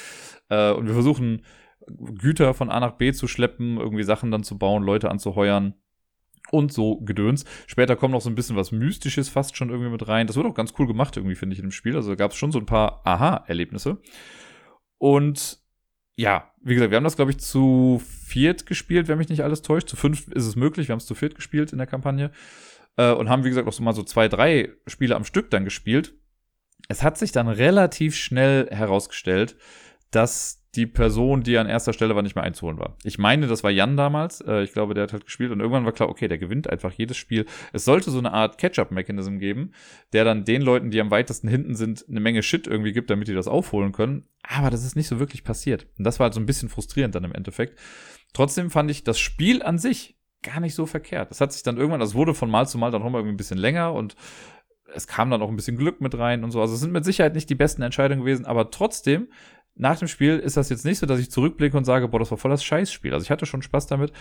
Äh, 0.49 0.71
und 0.71 0.87
wir 0.87 0.93
versuchen, 0.93 1.43
Güter 1.87 2.53
von 2.53 2.69
A 2.69 2.79
nach 2.79 2.93
B 2.93 3.13
zu 3.13 3.27
schleppen, 3.27 3.77
irgendwie 3.77 4.03
Sachen 4.03 4.31
dann 4.31 4.43
zu 4.43 4.57
bauen, 4.57 4.83
Leute 4.83 5.09
anzuheuern 5.09 5.73
und 6.51 6.71
so 6.71 6.99
Gedöns. 7.01 7.45
Später 7.65 7.95
kommt 7.95 8.13
noch 8.13 8.21
so 8.21 8.29
ein 8.29 8.35
bisschen 8.35 8.55
was 8.55 8.71
Mystisches 8.71 9.29
fast 9.29 9.55
schon 9.57 9.69
irgendwie 9.69 9.89
mit 9.91 10.07
rein. 10.07 10.27
Das 10.27 10.35
wird 10.35 10.45
auch 10.45 10.53
ganz 10.53 10.73
cool 10.79 10.87
gemacht 10.87 11.15
irgendwie, 11.17 11.35
finde 11.35 11.53
ich, 11.53 11.59
in 11.59 11.67
dem 11.67 11.71
Spiel. 11.71 11.95
Also 11.95 12.15
gab 12.15 12.31
es 12.31 12.37
schon 12.37 12.51
so 12.51 12.59
ein 12.59 12.65
paar 12.65 13.01
Aha-Erlebnisse. 13.05 13.97
Und 14.97 15.59
ja, 16.15 16.51
wie 16.61 16.73
gesagt, 16.73 16.91
wir 16.91 16.97
haben 16.97 17.03
das, 17.03 17.15
glaube 17.15 17.31
ich, 17.31 17.39
zu 17.39 18.01
viert 18.25 18.65
gespielt, 18.65 19.07
wenn 19.07 19.17
mich 19.17 19.29
nicht 19.29 19.43
alles 19.43 19.61
täuscht. 19.61 19.89
Zu 19.89 19.95
fünf 19.95 20.27
ist 20.29 20.45
es 20.45 20.55
möglich. 20.55 20.87
Wir 20.87 20.93
haben 20.93 20.99
es 20.99 21.05
zu 21.05 21.15
viert 21.15 21.35
gespielt 21.35 21.71
in 21.71 21.77
der 21.77 21.87
Kampagne. 21.87 22.31
Äh, 22.97 23.13
und 23.13 23.29
haben, 23.29 23.43
wie 23.43 23.49
gesagt, 23.49 23.67
auch 23.67 23.73
so 23.73 23.83
mal 23.83 23.93
so 23.93 24.03
zwei, 24.03 24.27
drei 24.27 24.73
Spiele 24.87 25.15
am 25.15 25.25
Stück 25.25 25.49
dann 25.51 25.63
gespielt 25.63 26.13
es 26.87 27.03
hat 27.03 27.17
sich 27.17 27.31
dann 27.31 27.47
relativ 27.47 28.15
schnell 28.15 28.67
herausgestellt, 28.71 29.57
dass 30.17 30.63
die 30.73 30.87
Person, 30.87 31.43
die 31.43 31.59
an 31.59 31.67
erster 31.67 31.93
Stelle 31.93 32.15
war, 32.15 32.23
nicht 32.23 32.33
mehr 32.33 32.43
einzuholen 32.43 32.79
war. 32.79 32.97
Ich 33.03 33.19
meine, 33.19 33.45
das 33.45 33.63
war 33.63 33.69
Jan 33.69 33.97
damals. 33.97 34.41
Äh, 34.41 34.63
ich 34.63 34.73
glaube, 34.73 34.95
der 34.95 35.03
hat 35.03 35.13
halt 35.13 35.25
gespielt 35.25 35.51
und 35.51 35.59
irgendwann 35.59 35.85
war 35.85 35.91
klar, 35.91 36.09
okay, 36.09 36.27
der 36.27 36.39
gewinnt 36.39 36.67
einfach 36.67 36.91
jedes 36.91 37.17
Spiel. 37.17 37.45
Es 37.71 37.85
sollte 37.85 38.09
so 38.09 38.17
eine 38.17 38.33
Art 38.33 38.57
Catch-up-Mechanism 38.57 39.37
geben, 39.37 39.73
der 40.13 40.23
dann 40.23 40.43
den 40.43 40.63
Leuten, 40.63 40.89
die 40.89 40.99
am 40.99 41.11
weitesten 41.11 41.47
hinten 41.47 41.75
sind, 41.75 42.03
eine 42.09 42.19
Menge 42.19 42.41
Shit 42.41 42.65
irgendwie 42.65 42.93
gibt, 42.93 43.11
damit 43.11 43.27
die 43.27 43.35
das 43.35 43.47
aufholen 43.47 43.91
können. 43.91 44.27
Aber 44.41 44.71
das 44.71 44.83
ist 44.83 44.95
nicht 44.95 45.07
so 45.07 45.19
wirklich 45.19 45.43
passiert. 45.43 45.85
Und 45.99 46.03
das 46.03 46.19
war 46.19 46.25
halt 46.25 46.33
so 46.33 46.39
ein 46.39 46.47
bisschen 46.47 46.69
frustrierend 46.69 47.13
dann 47.13 47.23
im 47.23 47.33
Endeffekt. 47.33 47.77
Trotzdem 48.33 48.71
fand 48.71 48.89
ich 48.89 49.03
das 49.03 49.19
Spiel 49.19 49.61
an 49.61 49.77
sich 49.77 50.17
gar 50.41 50.59
nicht 50.59 50.73
so 50.73 50.87
verkehrt. 50.87 51.29
Es 51.29 51.41
hat 51.41 51.53
sich 51.53 51.61
dann 51.61 51.77
irgendwann, 51.77 51.99
das 51.99 52.15
wurde 52.15 52.33
von 52.33 52.49
Mal 52.49 52.67
zu 52.67 52.79
Mal 52.79 52.89
dann 52.89 53.03
nochmal 53.03 53.21
irgendwie 53.21 53.35
ein 53.35 53.37
bisschen 53.37 53.59
länger 53.59 53.93
und 53.93 54.15
es 54.93 55.07
kam 55.07 55.29
dann 55.29 55.41
auch 55.41 55.49
ein 55.49 55.55
bisschen 55.55 55.77
Glück 55.77 56.01
mit 56.01 56.17
rein 56.17 56.43
und 56.43 56.51
so. 56.51 56.61
Also 56.61 56.73
es 56.73 56.79
sind 56.79 56.91
mit 56.91 57.05
Sicherheit 57.05 57.35
nicht 57.35 57.49
die 57.49 57.55
besten 57.55 57.81
Entscheidungen 57.81 58.21
gewesen, 58.21 58.45
aber 58.45 58.71
trotzdem, 58.71 59.27
nach 59.77 59.99
dem 59.99 60.07
Spiel 60.07 60.39
ist 60.39 60.57
das 60.57 60.69
jetzt 60.69 60.85
nicht 60.85 60.99
so, 60.99 61.05
dass 61.05 61.19
ich 61.19 61.31
zurückblicke 61.31 61.77
und 61.77 61.85
sage, 61.85 62.07
boah, 62.07 62.19
das 62.19 62.31
war 62.31 62.37
voll 62.37 62.51
das 62.51 62.63
Scheißspiel. 62.63 63.13
Also 63.13 63.23
ich 63.23 63.31
hatte 63.31 63.45
schon 63.45 63.61
Spaß 63.61 63.87
damit, 63.87 64.11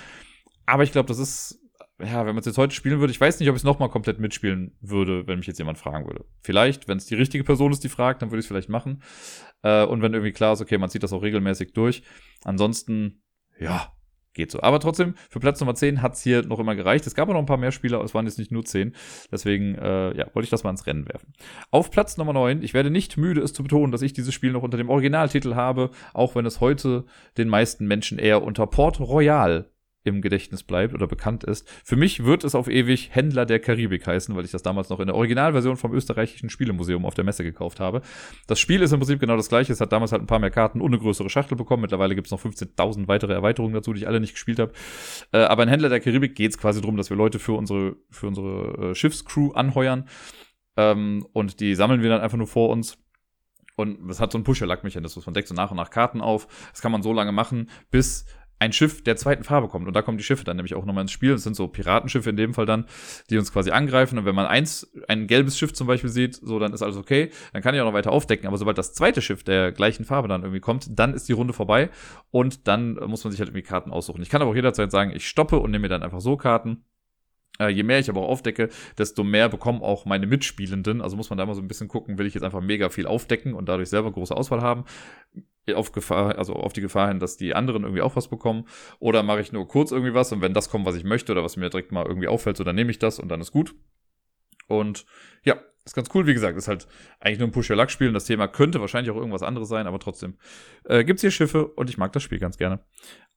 aber 0.66 0.82
ich 0.82 0.92
glaube, 0.92 1.08
das 1.08 1.18
ist, 1.18 1.60
ja, 1.98 2.26
wenn 2.26 2.34
man 2.34 2.38
es 2.38 2.46
jetzt 2.46 2.58
heute 2.58 2.74
spielen 2.74 3.00
würde, 3.00 3.10
ich 3.10 3.20
weiß 3.20 3.40
nicht, 3.40 3.48
ob 3.48 3.56
ich 3.56 3.60
es 3.60 3.64
nochmal 3.64 3.88
komplett 3.88 4.18
mitspielen 4.18 4.76
würde, 4.80 5.26
wenn 5.26 5.38
mich 5.38 5.46
jetzt 5.46 5.58
jemand 5.58 5.78
fragen 5.78 6.06
würde. 6.06 6.24
Vielleicht, 6.42 6.88
wenn 6.88 6.98
es 6.98 7.06
die 7.06 7.14
richtige 7.14 7.44
Person 7.44 7.72
ist, 7.72 7.84
die 7.84 7.88
fragt, 7.88 8.20
dann 8.20 8.30
würde 8.30 8.40
ich 8.40 8.44
es 8.44 8.48
vielleicht 8.48 8.68
machen. 8.68 9.02
Äh, 9.62 9.84
und 9.84 10.02
wenn 10.02 10.12
irgendwie 10.12 10.32
klar 10.32 10.52
ist, 10.52 10.60
okay, 10.60 10.78
man 10.78 10.90
zieht 10.90 11.02
das 11.02 11.12
auch 11.12 11.22
regelmäßig 11.22 11.72
durch. 11.72 12.02
Ansonsten, 12.44 13.22
ja, 13.58 13.95
geht 14.36 14.52
so. 14.52 14.60
Aber 14.60 14.78
trotzdem, 14.78 15.14
für 15.28 15.40
Platz 15.40 15.58
Nummer 15.60 15.74
10 15.74 16.02
hat 16.02 16.14
es 16.14 16.22
hier 16.22 16.46
noch 16.46 16.60
immer 16.60 16.76
gereicht. 16.76 17.06
Es 17.06 17.14
gab 17.14 17.28
auch 17.28 17.32
noch 17.32 17.40
ein 17.40 17.46
paar 17.46 17.56
mehr 17.56 17.72
Spieler, 17.72 18.00
es 18.04 18.14
waren 18.14 18.26
jetzt 18.26 18.38
nicht 18.38 18.52
nur 18.52 18.64
10. 18.64 18.94
Deswegen, 19.32 19.74
äh, 19.74 20.16
ja, 20.16 20.26
wollte 20.34 20.44
ich 20.44 20.50
das 20.50 20.62
mal 20.62 20.70
ins 20.70 20.86
Rennen 20.86 21.08
werfen. 21.08 21.32
Auf 21.70 21.90
Platz 21.90 22.16
Nummer 22.16 22.32
9, 22.32 22.62
ich 22.62 22.74
werde 22.74 22.90
nicht 22.90 23.16
müde, 23.16 23.40
es 23.40 23.52
zu 23.52 23.64
betonen, 23.64 23.90
dass 23.90 24.02
ich 24.02 24.12
dieses 24.12 24.32
Spiel 24.32 24.52
noch 24.52 24.62
unter 24.62 24.76
dem 24.76 24.90
Originaltitel 24.90 25.54
habe, 25.54 25.90
auch 26.14 26.36
wenn 26.36 26.46
es 26.46 26.60
heute 26.60 27.04
den 27.36 27.48
meisten 27.48 27.86
Menschen 27.86 28.18
eher 28.18 28.42
unter 28.42 28.66
Port 28.66 29.00
Royal 29.00 29.70
im 30.06 30.22
Gedächtnis 30.22 30.62
bleibt 30.62 30.94
oder 30.94 31.06
bekannt 31.06 31.44
ist. 31.44 31.68
Für 31.84 31.96
mich 31.96 32.24
wird 32.24 32.44
es 32.44 32.54
auf 32.54 32.68
ewig 32.68 33.10
Händler 33.12 33.44
der 33.44 33.58
Karibik 33.58 34.06
heißen, 34.06 34.34
weil 34.36 34.44
ich 34.44 34.52
das 34.52 34.62
damals 34.62 34.88
noch 34.88 35.00
in 35.00 35.06
der 35.06 35.16
Originalversion 35.16 35.76
vom 35.76 35.92
österreichischen 35.92 36.48
Spielemuseum 36.48 37.04
auf 37.04 37.14
der 37.14 37.24
Messe 37.24 37.42
gekauft 37.44 37.80
habe. 37.80 38.02
Das 38.46 38.60
Spiel 38.60 38.82
ist 38.82 38.92
im 38.92 39.00
Prinzip 39.00 39.20
genau 39.20 39.36
das 39.36 39.48
gleiche. 39.48 39.72
Es 39.72 39.80
hat 39.80 39.92
damals 39.92 40.12
halt 40.12 40.22
ein 40.22 40.26
paar 40.26 40.38
mehr 40.38 40.50
Karten 40.50 40.80
eine 40.80 40.98
größere 40.98 41.28
Schachtel 41.28 41.56
bekommen. 41.56 41.82
Mittlerweile 41.82 42.14
gibt 42.14 42.28
es 42.28 42.30
noch 42.30 42.40
15.000 42.40 43.08
weitere 43.08 43.32
Erweiterungen 43.32 43.74
dazu, 43.74 43.92
die 43.92 44.00
ich 44.00 44.08
alle 44.08 44.20
nicht 44.20 44.34
gespielt 44.34 44.58
habe. 44.58 44.72
Äh, 45.32 45.38
aber 45.38 45.64
in 45.64 45.68
Händler 45.68 45.88
der 45.88 46.00
Karibik 46.00 46.34
geht 46.34 46.52
es 46.52 46.58
quasi 46.58 46.80
darum, 46.80 46.96
dass 46.96 47.10
wir 47.10 47.16
Leute 47.16 47.38
für 47.38 47.52
unsere, 47.52 47.96
für 48.10 48.28
unsere 48.28 48.90
äh, 48.90 48.94
Schiffscrew 48.94 49.52
anheuern. 49.52 50.08
Ähm, 50.76 51.26
und 51.32 51.60
die 51.60 51.74
sammeln 51.74 52.02
wir 52.02 52.10
dann 52.10 52.20
einfach 52.20 52.38
nur 52.38 52.46
vor 52.46 52.70
uns. 52.70 52.98
Und 53.76 54.08
es 54.10 54.20
hat 54.20 54.32
so 54.32 54.38
einen 54.38 54.44
Pusher-Lack-Mechanismus. 54.44 55.26
Man 55.26 55.34
deckt 55.34 55.48
so 55.48 55.54
nach 55.54 55.70
und 55.70 55.76
nach 55.76 55.90
Karten 55.90 56.20
auf. 56.20 56.46
Das 56.70 56.80
kann 56.80 56.92
man 56.92 57.02
so 57.02 57.12
lange 57.12 57.32
machen, 57.32 57.68
bis 57.90 58.24
ein 58.58 58.72
Schiff 58.72 59.02
der 59.02 59.16
zweiten 59.16 59.44
Farbe 59.44 59.68
kommt. 59.68 59.86
Und 59.86 59.94
da 59.94 60.02
kommen 60.02 60.18
die 60.18 60.24
Schiffe 60.24 60.44
dann 60.44 60.56
nämlich 60.56 60.74
auch 60.74 60.84
nochmal 60.84 61.02
ins 61.02 61.12
Spiel. 61.12 61.32
Das 61.32 61.42
sind 61.42 61.56
so 61.56 61.68
Piratenschiffe 61.68 62.30
in 62.30 62.36
dem 62.36 62.54
Fall 62.54 62.66
dann, 62.66 62.86
die 63.28 63.36
uns 63.38 63.52
quasi 63.52 63.70
angreifen. 63.70 64.18
Und 64.18 64.24
wenn 64.24 64.34
man 64.34 64.46
eins, 64.46 64.90
ein 65.08 65.26
gelbes 65.26 65.58
Schiff 65.58 65.74
zum 65.74 65.86
Beispiel 65.86 66.10
sieht, 66.10 66.34
so, 66.36 66.58
dann 66.58 66.72
ist 66.72 66.82
alles 66.82 66.96
okay. 66.96 67.30
Dann 67.52 67.62
kann 67.62 67.74
ich 67.74 67.80
auch 67.80 67.86
noch 67.86 67.92
weiter 67.92 68.12
aufdecken. 68.12 68.46
Aber 68.46 68.56
sobald 68.56 68.78
das 68.78 68.94
zweite 68.94 69.20
Schiff 69.20 69.44
der 69.44 69.72
gleichen 69.72 70.04
Farbe 70.04 70.28
dann 70.28 70.42
irgendwie 70.42 70.60
kommt, 70.60 70.98
dann 70.98 71.12
ist 71.14 71.28
die 71.28 71.32
Runde 71.32 71.52
vorbei. 71.52 71.90
Und 72.30 72.66
dann 72.66 72.94
muss 72.94 73.24
man 73.24 73.30
sich 73.30 73.40
halt 73.40 73.50
irgendwie 73.50 73.66
Karten 73.66 73.90
aussuchen. 73.90 74.22
Ich 74.22 74.30
kann 74.30 74.40
aber 74.40 74.50
auch 74.50 74.56
jederzeit 74.56 74.90
sagen, 74.90 75.12
ich 75.14 75.28
stoppe 75.28 75.58
und 75.58 75.70
nehme 75.70 75.82
mir 75.82 75.88
dann 75.88 76.02
einfach 76.02 76.20
so 76.20 76.36
Karten. 76.36 76.84
Äh, 77.58 77.68
je 77.68 77.82
mehr 77.82 77.98
ich 77.98 78.10
aber 78.10 78.22
auch 78.22 78.28
aufdecke, 78.28 78.68
desto 78.98 79.24
mehr 79.24 79.48
bekommen 79.48 79.82
auch 79.82 80.04
meine 80.04 80.26
Mitspielenden. 80.26 81.00
Also 81.00 81.16
muss 81.16 81.30
man 81.30 81.36
da 81.38 81.44
immer 81.44 81.54
so 81.54 81.62
ein 81.62 81.68
bisschen 81.68 81.88
gucken, 81.88 82.18
will 82.18 82.26
ich 82.26 82.34
jetzt 82.34 82.42
einfach 82.42 82.60
mega 82.60 82.88
viel 82.88 83.06
aufdecken 83.06 83.54
und 83.54 83.68
dadurch 83.68 83.88
selber 83.88 84.12
große 84.12 84.36
Auswahl 84.36 84.60
haben. 84.60 84.84
Auf 85.74 85.92
Gefahr, 85.92 86.38
also 86.38 86.54
auf 86.54 86.72
die 86.72 86.80
Gefahr 86.80 87.08
hin, 87.08 87.18
dass 87.18 87.36
die 87.36 87.54
anderen 87.54 87.82
irgendwie 87.82 88.02
auch 88.02 88.14
was 88.14 88.28
bekommen. 88.28 88.66
Oder 88.98 89.22
mache 89.22 89.40
ich 89.40 89.52
nur 89.52 89.66
kurz 89.66 89.90
irgendwie 89.90 90.14
was 90.14 90.32
und 90.32 90.40
wenn 90.40 90.54
das 90.54 90.70
kommt, 90.70 90.86
was 90.86 90.94
ich 90.94 91.04
möchte 91.04 91.32
oder 91.32 91.42
was 91.42 91.56
mir 91.56 91.70
direkt 91.70 91.92
mal 91.92 92.06
irgendwie 92.06 92.28
auffällt, 92.28 92.56
so 92.56 92.64
dann 92.64 92.76
nehme 92.76 92.90
ich 92.90 92.98
das 92.98 93.18
und 93.18 93.28
dann 93.28 93.40
ist 93.40 93.52
gut. 93.52 93.74
Und 94.68 95.06
ja, 95.44 95.56
ist 95.86 95.94
ganz 95.94 96.08
cool, 96.14 96.26
wie 96.26 96.34
gesagt, 96.34 96.58
ist 96.58 96.66
halt 96.66 96.88
eigentlich 97.20 97.38
nur 97.38 97.48
ein 97.48 97.52
Push-Your-Luck-Spiel 97.52 98.08
und 98.08 98.14
das 98.14 98.24
Thema 98.24 98.48
könnte 98.48 98.80
wahrscheinlich 98.80 99.10
auch 99.12 99.16
irgendwas 99.16 99.44
anderes 99.44 99.68
sein, 99.68 99.86
aber 99.86 100.00
trotzdem 100.00 100.36
äh, 100.84 101.04
gibt's 101.04 101.22
hier 101.22 101.30
Schiffe 101.30 101.66
und 101.66 101.88
ich 101.88 101.96
mag 101.96 102.12
das 102.12 102.24
Spiel 102.24 102.40
ganz 102.40 102.58
gerne. 102.58 102.80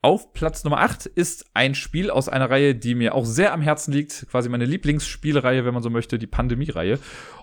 Auf 0.01 0.31
Platz 0.31 0.63
Nummer 0.63 0.79
8 0.79 1.07
ist 1.07 1.45
ein 1.53 1.75
Spiel 1.75 2.09
aus 2.09 2.29
einer 2.29 2.49
Reihe, 2.49 2.73
die 2.73 2.95
mir 2.95 3.13
auch 3.13 3.25
sehr 3.25 3.51
am 3.51 3.61
Herzen 3.61 3.91
liegt, 3.91 4.27
quasi 4.31 4.47
meine 4.47 4.63
Lieblingsspielreihe, 4.63 5.65
wenn 5.65 5.73
man 5.73 5.83
so 5.83 5.89
möchte, 5.89 6.17
die 6.17 6.25
Pandemie-Reihe. 6.25 6.99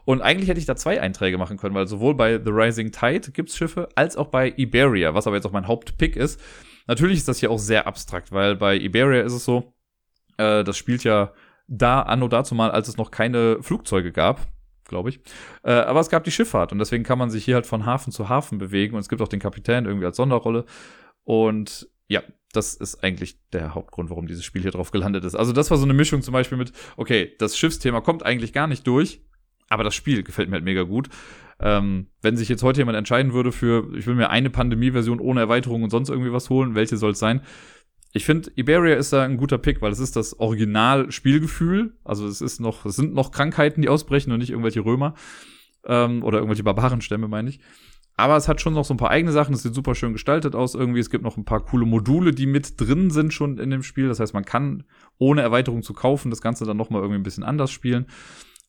Und 0.07 0.23
eigentlich 0.23 0.49
hätte 0.49 0.61
ich 0.61 0.65
da 0.65 0.75
zwei 0.75 1.03
Einträge 1.03 1.37
machen 1.37 1.59
können, 1.59 1.75
weil 1.75 1.87
sowohl 1.87 2.15
bei 2.15 2.41
The 2.43 2.51
Rising 2.51 2.93
Tide 2.93 3.31
gibt's 3.33 3.59
Schiffe, 3.59 3.91
als 3.95 4.17
auch 4.17 4.29
bei 4.29 4.55
Iberia, 4.57 5.13
was 5.13 5.27
aber 5.27 5.37
jetzt 5.37 5.45
auch 5.45 5.53
mein 5.53 5.67
Hauptpick 5.67 6.17
ist. 6.17 6.41
Natürlich 6.87 7.19
ist 7.19 7.29
das 7.29 7.41
hier 7.41 7.51
auch 7.51 7.59
sehr 7.59 7.87
abstrakt, 7.87 8.33
weil 8.33 8.57
bei 8.57 8.79
Iberia 8.79 9.23
ist 9.23 9.35
es 9.35 9.45
so, 9.45 9.75
äh, 10.39 10.65
das 10.65 10.79
spielt 10.79 11.05
ja 11.05 11.35
da 11.69 12.01
anno 12.03 12.27
dazu 12.27 12.55
mal, 12.55 12.71
als 12.71 12.89
es 12.89 12.97
noch 12.97 13.11
keine 13.11 13.63
Flugzeuge 13.63 14.13
gab 14.13 14.41
glaube 14.89 15.09
ich. 15.09 15.21
Äh, 15.65 15.73
aber 15.73 15.99
es 15.99 16.11
gab 16.11 16.23
die 16.23 16.31
Schifffahrt 16.31 16.71
und 16.71 16.79
deswegen 16.79 17.03
kann 17.03 17.19
man 17.19 17.29
sich 17.29 17.45
hier 17.45 17.57
halt 17.57 17.67
von 17.67 17.87
Hafen 17.87 18.13
zu 18.13 18.29
Hafen 18.29 18.59
bewegen 18.59 18.95
und 18.95 19.01
es 19.01 19.09
gibt 19.09 19.21
auch 19.21 19.27
den 19.27 19.41
Kapitän 19.41 19.85
irgendwie 19.85 20.07
als 20.07 20.17
Sonderrolle. 20.17 20.65
Und 21.25 21.89
ja, 22.07 22.23
das 22.57 22.75
ist 22.75 23.03
eigentlich 23.05 23.39
der 23.53 23.75
Hauptgrund, 23.75 24.11
warum 24.11 24.27
dieses 24.27 24.45
Spiel 24.45 24.63
hier 24.63 24.71
drauf 24.71 24.91
gelandet 24.91 25.25
ist. 25.25 25.35
Also 25.35 25.53
das 25.53 25.71
war 25.71 25.79
so 25.79 25.85
eine 25.85 25.95
Mischung 25.95 26.23
zum 26.23 26.33
Beispiel 26.33 26.59
mit, 26.59 26.73
okay, 26.97 27.35
das 27.39 27.57
Schiffsthema 27.57 28.01
kommt 28.01 28.25
eigentlich 28.25 28.53
gar 28.53 28.67
nicht 28.67 28.87
durch, 28.87 29.23
aber 29.69 29.85
das 29.85 29.95
Spiel 29.95 30.23
gefällt 30.23 30.49
mir 30.49 30.55
halt 30.55 30.65
mega 30.65 30.83
gut. 30.83 31.09
Ähm, 31.59 32.09
wenn 32.21 32.37
sich 32.37 32.49
jetzt 32.49 32.63
heute 32.63 32.81
jemand 32.81 32.99
entscheiden 32.99 33.33
würde 33.33 33.53
für, 33.53 33.97
ich 33.97 34.07
will 34.07 34.15
mir 34.15 34.31
eine 34.31 34.51
Pandemie-Version 34.51 35.21
ohne 35.21 35.41
Erweiterung 35.41 35.83
und 35.83 35.91
sonst 35.91 36.11
irgendwie 36.11 36.33
was 36.33 36.51
holen, 36.51 36.75
welche 36.75 36.97
soll 36.97 37.13
es 37.13 37.19
sein? 37.19 37.43
Ich 38.13 38.25
finde, 38.25 38.51
Iberia 38.57 38.97
ist 38.97 39.13
da 39.13 39.23
ein 39.25 39.37
guter 39.37 39.59
Pick, 39.59 39.83
weil 39.83 39.93
es 39.93 39.99
ist 39.99 40.17
das 40.17 40.39
Original-Spielgefühl. 40.39 41.99
Also 42.05 42.27
es 42.27 42.41
ist 42.41 42.61
noch, 42.61 42.87
es 42.87 42.97
sind 42.97 43.15
noch 43.15 43.31
Krankheiten, 43.31 43.83
die 43.83 43.89
ausbrechen 43.89 44.33
und 44.33 44.39
nicht 44.39 44.51
irgendwelche 44.51 44.85
Römer. 44.85 45.15
Ähm, 45.85 46.23
oder 46.23 46.39
irgendwelche 46.39 46.63
Barbarenstämme, 46.63 47.29
meine 47.29 47.51
ich. 47.51 47.61
Aber 48.17 48.37
es 48.37 48.49
hat 48.49 48.61
schon 48.61 48.75
noch 48.75 48.85
so 48.85 48.95
ein 48.95 48.99
paar 48.99 49.11
eigene 49.11 49.33
Sachen. 49.33 49.55
Es 49.55 49.63
sieht 49.63 49.75
super 49.75 49.95
schön 49.95 50.13
gestaltet 50.13 50.55
aus 50.55 50.75
irgendwie. 50.75 51.01
Es 51.01 51.11
gibt 51.11 51.23
noch 51.23 51.37
ein 51.37 51.45
paar 51.45 51.65
coole 51.65 51.87
Module, 51.87 52.33
die 52.33 52.47
mit 52.47 52.81
drin 52.81 53.11
sind 53.11 53.35
schon 53.35 53.59
in 53.59 53.71
dem 53.71 53.83
Spiel. 53.83 54.09
Das 54.09 54.21
heißt, 54.21 54.35
man 54.35 54.45
kann 54.45 54.85
ohne 55.19 55.43
Erweiterung 55.43 55.83
zu 55.83 55.93
kaufen 55.93 56.31
das 56.31 56.41
Ganze 56.41 56.65
dann 56.65 56.77
nochmal 56.77 57.03
irgendwie 57.03 57.21
ein 57.21 57.25
bisschen 57.25 57.45
anders 57.45 57.71
spielen. 57.71 58.07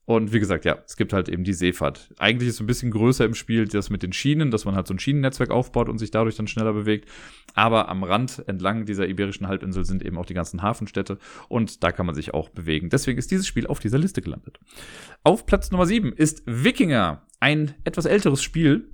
Und 0.08 0.32
wie 0.32 0.40
gesagt, 0.40 0.64
ja, 0.64 0.78
es 0.86 0.96
gibt 0.96 1.12
halt 1.12 1.28
eben 1.28 1.44
die 1.44 1.52
Seefahrt. 1.52 2.14
Eigentlich 2.18 2.48
ist 2.48 2.56
es 2.56 2.62
ein 2.62 2.66
bisschen 2.66 2.92
größer 2.92 3.26
im 3.26 3.34
Spiel 3.34 3.68
das 3.68 3.90
mit 3.90 4.04
den 4.04 4.14
Schienen, 4.14 4.52
dass 4.52 4.64
man 4.64 4.74
halt 4.74 4.88
so 4.88 4.94
ein 4.94 5.00
Schienennetzwerk 5.00 5.52
aufbaut 5.52 5.90
und 5.90 5.98
sich 5.98 6.12
dadurch 6.12 6.38
dann 6.38 6.48
schneller 6.48 6.72
bewegt. 6.72 7.10
Aber 7.56 7.90
am 7.90 8.06
Rand 8.06 8.42
entlang 8.48 8.86
dieser 8.86 9.06
iberischen 9.10 9.50
Halbinsel 9.50 9.84
sind 9.84 10.06
eben 10.06 10.18
auch 10.18 10.26
die 10.26 10.34
ganzen 10.34 10.62
Hafenstädte 10.62 11.18
und 11.50 11.84
da 11.84 11.92
kann 11.92 12.06
man 12.06 12.16
sich 12.16 12.34
auch 12.34 12.48
bewegen. 12.48 12.90
Deswegen 12.90 13.20
ist 13.20 13.32
dieses 13.32 13.48
Spiel 13.48 13.68
auf 13.68 13.80
dieser 13.80 13.98
Liste 13.98 14.22
gelandet. 14.22 14.62
Auf 15.26 15.46
Platz 15.46 15.72
Nummer 15.72 15.86
7 15.86 16.14
ist 16.14 16.42
Wikinger, 16.46 17.24
ein 17.42 17.74
etwas 17.84 18.06
älteres 18.06 18.42
Spiel, 18.42 18.90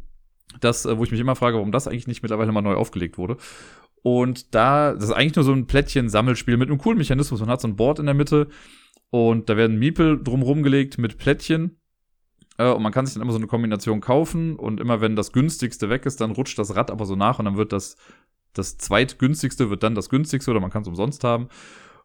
das, 0.60 0.86
äh, 0.86 0.98
wo 0.98 1.04
ich 1.04 1.12
mich 1.12 1.20
immer 1.20 1.36
frage, 1.36 1.56
warum 1.56 1.72
das 1.72 1.88
eigentlich 1.88 2.08
nicht 2.08 2.24
mittlerweile 2.24 2.52
mal 2.52 2.62
neu 2.62 2.76
aufgelegt 2.76 3.18
wurde. 3.18 3.38
Und 4.02 4.54
da, 4.54 4.94
das 4.94 5.06
ist 5.06 5.12
eigentlich 5.12 5.36
nur 5.36 5.46
so 5.46 5.54
ein 5.54 5.66
Plättchen-Sammelspiel 5.66 6.58
mit 6.58 6.70
einem 6.70 6.78
coolen 6.78 6.98
Mechanismus. 6.98 7.40
Man 7.40 7.50
hat 7.50 7.62
so 7.62 7.68
ein 7.68 7.76
Board 7.76 8.00
in 8.00 8.06
der 8.06 8.16
Mitte 8.16 8.50
und 9.10 9.50
da 9.50 9.56
werden 9.58 9.80
Miepel 9.80 10.22
drumherum 10.22 10.64
gelegt 10.64 10.98
mit 10.98 11.18
Plättchen. 11.18 11.80
Äh, 12.58 12.72
und 12.72 12.84
man 12.84 12.92
kann 12.92 13.06
sich 13.06 13.14
dann 13.14 13.24
immer 13.24 13.32
so 13.32 13.38
eine 13.38 13.48
Kombination 13.48 14.02
kaufen. 14.02 14.56
Und 14.58 14.80
immer 14.80 15.02
wenn 15.02 15.16
das 15.16 15.32
günstigste 15.32 15.90
weg 15.90 16.06
ist, 16.06 16.20
dann 16.20 16.32
rutscht 16.32 16.60
das 16.60 16.76
Rad 16.76 16.92
aber 16.92 17.06
so 17.06 17.16
nach 17.16 17.40
und 17.40 17.46
dann 17.46 17.58
wird 17.58 17.72
das, 17.72 17.96
das 18.54 18.78
zweitgünstigste 18.78 19.70
wird 19.70 19.84
dann 19.84 19.96
das 19.96 20.10
günstigste 20.10 20.52
oder 20.52 20.60
man 20.60 20.70
kann 20.72 20.82
es 20.82 20.88
umsonst 20.88 21.24
haben. 21.24 21.48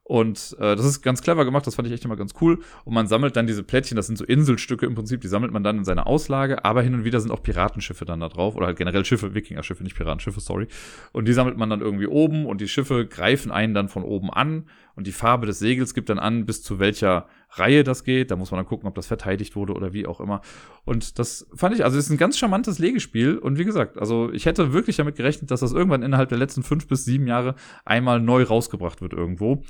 Und 0.08 0.56
äh, 0.58 0.74
das 0.74 0.86
ist 0.86 1.02
ganz 1.02 1.20
clever 1.20 1.44
gemacht, 1.44 1.66
das 1.66 1.74
fand 1.74 1.86
ich 1.86 1.92
echt 1.92 2.06
immer 2.06 2.16
ganz 2.16 2.32
cool. 2.40 2.60
Und 2.86 2.94
man 2.94 3.06
sammelt 3.06 3.36
dann 3.36 3.46
diese 3.46 3.62
Plättchen, 3.62 3.94
das 3.94 4.06
sind 4.06 4.16
so 4.16 4.24
Inselstücke 4.24 4.86
im 4.86 4.94
Prinzip, 4.94 5.20
die 5.20 5.28
sammelt 5.28 5.52
man 5.52 5.62
dann 5.62 5.76
in 5.76 5.84
seine 5.84 6.06
Auslage, 6.06 6.64
aber 6.64 6.80
hin 6.80 6.94
und 6.94 7.04
wieder 7.04 7.20
sind 7.20 7.30
auch 7.30 7.42
Piratenschiffe 7.42 8.06
dann 8.06 8.20
da 8.20 8.30
drauf. 8.30 8.56
Oder 8.56 8.68
halt 8.68 8.78
generell 8.78 9.04
Schiffe, 9.04 9.34
Wikinger-Schiffe, 9.34 9.82
nicht 9.82 9.96
Piratenschiffe, 9.96 10.40
sorry. 10.40 10.66
Und 11.12 11.28
die 11.28 11.34
sammelt 11.34 11.58
man 11.58 11.68
dann 11.68 11.82
irgendwie 11.82 12.06
oben 12.06 12.46
und 12.46 12.62
die 12.62 12.68
Schiffe 12.68 13.06
greifen 13.06 13.52
einen 13.52 13.74
dann 13.74 13.90
von 13.90 14.02
oben 14.02 14.30
an 14.30 14.64
und 14.98 15.06
die 15.06 15.12
Farbe 15.12 15.46
des 15.46 15.60
Segels 15.60 15.94
gibt 15.94 16.08
dann 16.08 16.18
an, 16.18 16.44
bis 16.44 16.62
zu 16.62 16.80
welcher 16.80 17.28
Reihe 17.50 17.84
das 17.84 18.02
geht. 18.02 18.32
Da 18.32 18.36
muss 18.36 18.50
man 18.50 18.58
dann 18.58 18.66
gucken, 18.66 18.88
ob 18.88 18.96
das 18.96 19.06
verteidigt 19.06 19.54
wurde 19.54 19.74
oder 19.74 19.92
wie 19.92 20.08
auch 20.08 20.20
immer. 20.20 20.40
Und 20.84 21.20
das 21.20 21.46
fand 21.54 21.76
ich, 21.76 21.84
also 21.84 21.96
ist 21.96 22.10
ein 22.10 22.16
ganz 22.16 22.36
charmantes 22.36 22.80
Legespiel. 22.80 23.38
Und 23.38 23.58
wie 23.58 23.64
gesagt, 23.64 23.96
also 23.96 24.32
ich 24.32 24.44
hätte 24.44 24.72
wirklich 24.72 24.96
damit 24.96 25.14
gerechnet, 25.14 25.52
dass 25.52 25.60
das 25.60 25.72
irgendwann 25.72 26.02
innerhalb 26.02 26.30
der 26.30 26.38
letzten 26.38 26.64
fünf 26.64 26.88
bis 26.88 27.04
sieben 27.04 27.28
Jahre 27.28 27.54
einmal 27.84 28.20
neu 28.20 28.42
rausgebracht 28.42 29.00
wird 29.00 29.12
irgendwo. 29.12 29.62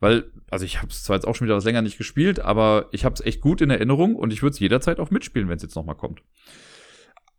Weil, 0.00 0.30
also 0.50 0.64
ich 0.64 0.78
habe 0.78 0.88
es 0.88 1.02
zwar 1.02 1.16
jetzt 1.16 1.26
auch 1.26 1.34
schon 1.34 1.46
wieder 1.46 1.56
was 1.56 1.64
länger 1.64 1.82
nicht 1.82 1.98
gespielt, 1.98 2.40
aber 2.40 2.88
ich 2.92 3.04
habe 3.04 3.14
es 3.14 3.20
echt 3.20 3.40
gut 3.40 3.60
in 3.60 3.70
Erinnerung 3.70 4.14
und 4.14 4.32
ich 4.32 4.42
würde 4.42 4.52
es 4.54 4.60
jederzeit 4.60 5.00
auch 5.00 5.10
mitspielen, 5.10 5.48
wenn 5.48 5.56
es 5.56 5.62
jetzt 5.62 5.76
nochmal 5.76 5.96
kommt. 5.96 6.22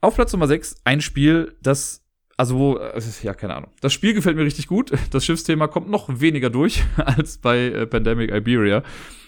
Auf 0.01 0.15
Platz 0.15 0.31
Nummer 0.33 0.47
6 0.47 0.77
ein 0.83 1.01
Spiel, 1.01 1.55
das 1.61 2.03
also 2.37 2.59
wo, 2.59 2.77
äh, 2.77 3.01
ja, 3.23 3.33
keine 3.33 3.55
Ahnung. 3.55 3.71
Das 3.81 3.93
Spiel 3.93 4.13
gefällt 4.13 4.37
mir 4.37 4.43
richtig 4.43 4.67
gut. 4.67 4.91
Das 5.11 5.25
Schiffsthema 5.25 5.67
kommt 5.67 5.89
noch 5.89 6.07
weniger 6.19 6.51
durch 6.51 6.83
als 6.97 7.39
bei 7.39 7.65
äh, 7.65 7.87
Pandemic 7.87 8.31
Iberia. 8.31 8.83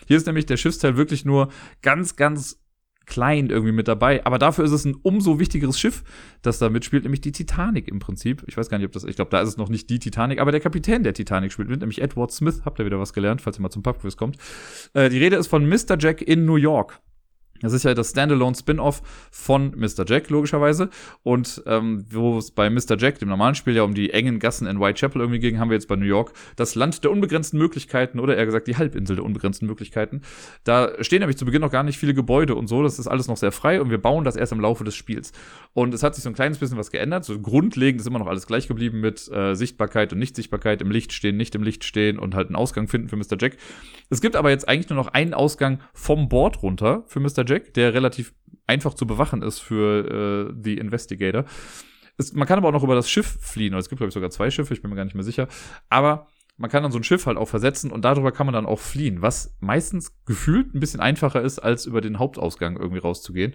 Hier 0.08 0.18
ist 0.18 0.28
nämlich 0.28 0.46
der 0.46 0.58
Schiffsteil 0.58 0.96
wirklich 0.96 1.26
nur 1.26 1.50
ganz, 1.82 2.16
ganz 2.16 2.62
klein 3.10 3.50
irgendwie 3.50 3.74
mit 3.74 3.90
dabei. 3.90 4.26
Aber 4.26 4.40
dafür 4.40 4.64
ist 4.64 4.72
es 4.72 4.86
ein 4.86 4.96
umso 4.96 5.40
wichtigeres 5.40 5.78
Schiff, 5.78 6.04
das 6.42 6.60
da 6.60 6.70
mitspielt, 6.70 7.04
nämlich 7.04 7.22
die 7.22 7.34
Titanic 7.34 7.90
im 7.90 8.00
Prinzip. 8.00 8.44
Ich 8.48 8.56
weiß 8.56 8.70
gar 8.70 8.78
nicht, 8.78 8.88
ob 8.88 8.94
das, 8.94 9.04
ich 9.04 9.18
glaube, 9.18 9.32
da 9.32 9.42
ist 9.42 9.50
es 9.50 9.58
noch 9.58 9.68
nicht 9.68 9.90
die 9.90 10.00
Titanic, 10.00 10.40
aber 10.40 10.52
der 10.52 10.62
Kapitän 10.62 11.04
der 11.04 11.14
Titanic 11.14 11.52
spielt 11.52 11.70
mit, 11.70 11.82
nämlich 11.82 12.02
Edward 12.02 12.32
Smith. 12.32 12.62
Habt 12.64 12.80
ihr 12.80 12.86
wieder 12.86 13.00
was 13.00 13.12
gelernt, 13.12 13.42
falls 13.42 13.60
ihr 13.60 13.62
mal 13.62 13.70
zum 13.70 13.84
Pubquiz 13.84 14.16
kommt. 14.16 14.38
Äh, 14.94 15.10
die 15.10 15.18
Rede 15.18 15.36
ist 15.36 15.48
von 15.48 15.68
Mr. 15.68 15.98
Jack 16.00 16.22
in 16.22 16.46
New 16.46 16.56
York. 16.56 17.02
Das 17.62 17.74
ist 17.74 17.84
ja 17.84 17.94
das 17.94 18.12
Standalone-Spin-Off 18.12 19.02
von 19.32 19.74
Mr. 19.76 20.06
Jack, 20.06 20.30
logischerweise. 20.30 20.90
Und 21.24 21.64
ähm, 21.66 22.06
wo 22.12 22.38
es 22.38 22.52
bei 22.52 22.70
Mr. 22.70 22.98
Jack, 22.98 23.20
dem 23.20 23.30
normalen 23.30 23.56
Spiel, 23.56 23.76
ja 23.76 23.84
um 23.84 23.94
die 23.94 24.12
engen 24.12 24.40
Gassen 24.40 24.68
in 24.68 24.80
Whitechapel 24.80 25.22
irgendwie 25.22 25.40
ging, 25.40 25.60
haben 25.60 25.70
wir 25.70 25.76
jetzt 25.76 25.88
bei 25.88 25.96
New 25.96 26.06
York 26.06 26.34
das 26.56 26.76
Land 26.76 27.04
der 27.04 27.12
unbegrenzten 27.12 27.60
Möglichkeiten 27.60 28.20
oder 28.20 28.38
eher 28.38 28.46
gesagt 28.46 28.68
die 28.68 28.78
Halbinsel 28.78 29.16
der 29.16 29.26
unbegrenzten 29.26 29.68
Möglichkeiten. 29.68 30.22
Da 30.64 30.92
stehen 31.04 31.20
nämlich 31.20 31.38
zu 31.38 31.46
Beginn 31.46 31.62
noch 31.62 31.72
gar 31.72 31.84
nicht 31.84 31.98
viele 31.98 32.14
Gebäude 32.14 32.56
und 32.56 32.68
so. 32.68 32.84
Das 32.84 33.00
ist 33.00 33.08
alles 33.08 33.28
noch 33.28 33.38
sehr 33.38 33.52
frei 33.52 33.82
und 33.82 33.90
wir 33.90 34.02
bauen 34.02 34.24
das 34.24 34.36
erst 34.36 34.52
im 34.52 34.60
Laufe 34.60 34.84
des 34.84 34.96
Spiels. 34.96 35.32
Und 35.74 35.94
es 35.94 36.04
hat 36.04 36.16
sich 36.16 36.24
so 36.24 36.30
ein 36.30 36.36
kleines 36.36 36.58
bisschen 36.58 36.78
was 36.78 36.92
geändert. 36.92 37.26
So 37.26 37.40
grundlegend 37.40 38.02
ist 38.02 38.08
immer 38.08 38.20
noch 38.20 38.28
alles 38.28 38.48
gleich 38.48 38.68
geblieben 38.68 39.00
mit 39.02 39.30
äh, 39.32 39.56
Sichtbarkeit 39.56 40.14
und 40.14 40.20
Nichtsichtbarkeit, 40.20 40.82
im 40.82 40.92
Licht 40.92 41.14
stehen, 41.14 41.38
nicht 41.38 41.56
im 41.56 41.64
Licht 41.64 41.84
stehen 41.84 42.20
und 42.20 42.36
halt 42.36 42.48
einen 42.48 42.56
Ausgang 42.56 42.88
finden 42.88 43.10
für 43.10 43.18
Mr. 43.18 43.38
Jack. 43.40 43.58
Es 44.10 44.22
gibt 44.22 44.36
aber 44.36 44.50
jetzt 44.50 44.68
eigentlich 44.68 44.90
nur 44.90 44.98
noch 44.98 45.08
einen 45.10 45.34
Ausgang 45.34 45.80
vom 45.94 46.30
Board 46.30 46.64
runter 46.64 47.04
für 47.08 47.20
Mr. 47.20 47.44
Jack, 47.46 47.49
der 47.76 47.94
relativ 47.94 48.34
einfach 48.68 48.94
zu 48.94 49.08
bewachen 49.08 49.42
ist 49.42 49.60
für 49.60 50.50
äh, 50.50 50.54
The 50.64 50.78
Investigator. 50.78 51.46
Es, 52.18 52.34
man 52.34 52.48
kann 52.48 52.58
aber 52.58 52.70
auch 52.70 52.74
noch 52.74 52.84
über 52.84 52.96
das 52.96 53.10
Schiff 53.10 53.38
fliehen. 53.42 53.74
Es 53.74 53.90
gibt, 53.90 54.00
glaube 54.00 54.10
ich, 54.10 54.14
sogar 54.14 54.30
zwei 54.30 54.52
Schiffe, 54.52 54.74
ich 54.74 54.82
bin 54.82 54.90
mir 54.90 54.98
gar 54.98 55.06
nicht 55.06 55.16
mehr 55.16 55.24
sicher. 55.24 55.48
Aber 55.90 56.28
man 56.58 56.70
kann 56.70 56.84
dann 56.84 56.92
so 56.92 57.00
ein 57.00 57.04
Schiff 57.04 57.26
halt 57.26 57.38
auch 57.38 57.48
versetzen 57.48 57.90
und 57.90 58.04
darüber 58.04 58.32
kann 58.32 58.46
man 58.46 58.54
dann 58.54 58.66
auch 58.66 58.80
fliehen, 58.80 59.22
was 59.22 59.56
meistens 59.62 60.14
gefühlt 60.26 60.76
ein 60.76 60.82
bisschen 60.82 61.00
einfacher 61.00 61.42
ist, 61.42 61.60
als 61.60 61.86
über 61.86 62.02
den 62.02 62.20
Hauptausgang 62.20 62.78
irgendwie 62.78 63.00
rauszugehen. 63.00 63.54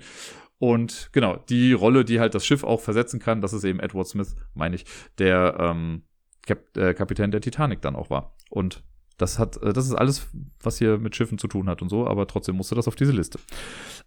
Und 0.58 1.10
genau, 1.12 1.36
die 1.36 1.74
Rolle, 1.74 2.04
die 2.04 2.20
halt 2.20 2.34
das 2.34 2.46
Schiff 2.46 2.64
auch 2.64 2.80
versetzen 2.80 3.20
kann, 3.20 3.42
das 3.42 3.52
ist 3.52 3.64
eben 3.64 3.80
Edward 3.80 4.08
Smith, 4.08 4.34
meine 4.54 4.76
ich, 4.76 4.86
der 5.18 5.56
ähm, 5.60 6.04
Kap 6.46 6.76
äh, 6.76 6.94
Kapitän 6.94 7.30
der 7.30 7.42
Titanic 7.42 7.82
dann 7.82 7.96
auch 7.96 8.08
war. 8.08 8.34
Und 8.48 8.82
das 9.16 9.38
hat, 9.38 9.62
äh, 9.62 9.72
das 9.72 9.86
ist 9.86 9.94
alles, 9.94 10.26
was 10.62 10.78
hier 10.78 10.98
mit 10.98 11.14
Schiffen 11.14 11.38
zu 11.38 11.48
tun 11.48 11.68
hat 11.68 11.82
und 11.82 11.88
so, 11.88 12.06
aber 12.06 12.26
trotzdem 12.26 12.56
musste 12.56 12.74
das 12.74 12.88
auf 12.88 12.96
diese 12.96 13.12
Liste. 13.12 13.38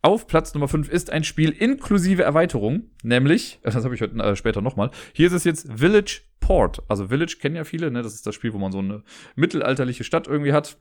Auf 0.02 0.28
Platz 0.28 0.54
Nummer 0.54 0.68
5 0.68 0.90
ist 0.90 1.12
ein 1.12 1.24
Spiel 1.24 1.52
inklusive 1.52 2.24
Erweiterung, 2.24 2.92
nämlich, 3.04 3.60
das 3.64 3.84
habe 3.84 3.96
ich 3.96 4.02
heute 4.02 4.16
äh, 4.18 4.36
später 4.36 4.62
nochmal. 4.62 4.92
Hier 5.14 5.28
ist 5.28 5.34
es 5.34 5.44
jetzt 5.44 5.72
Village 5.72 6.22
Port. 6.40 6.82
Also 6.88 7.08
Village 7.08 7.38
kennen 7.42 7.56
ja 7.56 7.64
viele, 7.64 7.92
ne? 7.92 8.02
Das 8.02 8.14
ist 8.14 8.26
das 8.26 8.36
Spiel, 8.36 8.54
wo 8.54 8.58
man 8.58 8.72
so 8.72 8.80
eine 8.80 9.04
mittelalterliche 9.36 10.04
Stadt 10.04 10.28
irgendwie 10.28 10.54
hat. 10.54 10.78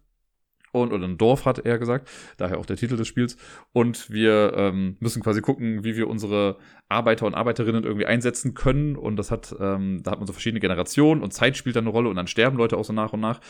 und 0.73 0.93
oder 0.93 1.07
ein 1.07 1.17
Dorf 1.17 1.47
hat 1.47 1.61
er 1.61 1.79
gesagt, 1.79 2.09
daher 2.37 2.59
auch 2.59 2.67
der 2.67 2.77
Titel 2.77 2.97
des 2.97 3.09
Spiels. 3.09 3.37
Und 3.73 4.11
wir 4.11 4.53
ähm, 4.55 4.97
müssen 5.01 5.23
quasi 5.23 5.41
gucken, 5.41 5.85
wie 5.85 5.97
wir 5.97 6.09
unsere 6.09 6.59
Arbeiter 6.89 7.27
und 7.27 7.35
Arbeiterinnen 7.35 7.85
irgendwie 7.85 8.07
einsetzen 8.07 8.55
können. 8.55 8.95
Und 8.95 9.17
das 9.17 9.31
hat, 9.31 9.57
ähm, 9.59 10.03
da 10.03 10.11
hat 10.13 10.19
man 10.19 10.27
so 10.27 10.35
verschiedene 10.35 10.61
Generationen 10.61 11.23
und 11.23 11.33
Zeit 11.33 11.57
spielt 11.57 11.77
da 11.77 11.81
eine 11.81 11.89
Rolle 11.89 12.11
und 12.11 12.17
dann 12.17 12.27
sterben 12.27 12.59
Leute 12.59 12.77
auch 12.77 12.85
so 12.85 12.93
nach 12.93 13.13
und 13.13 13.21
nach. 13.21 13.41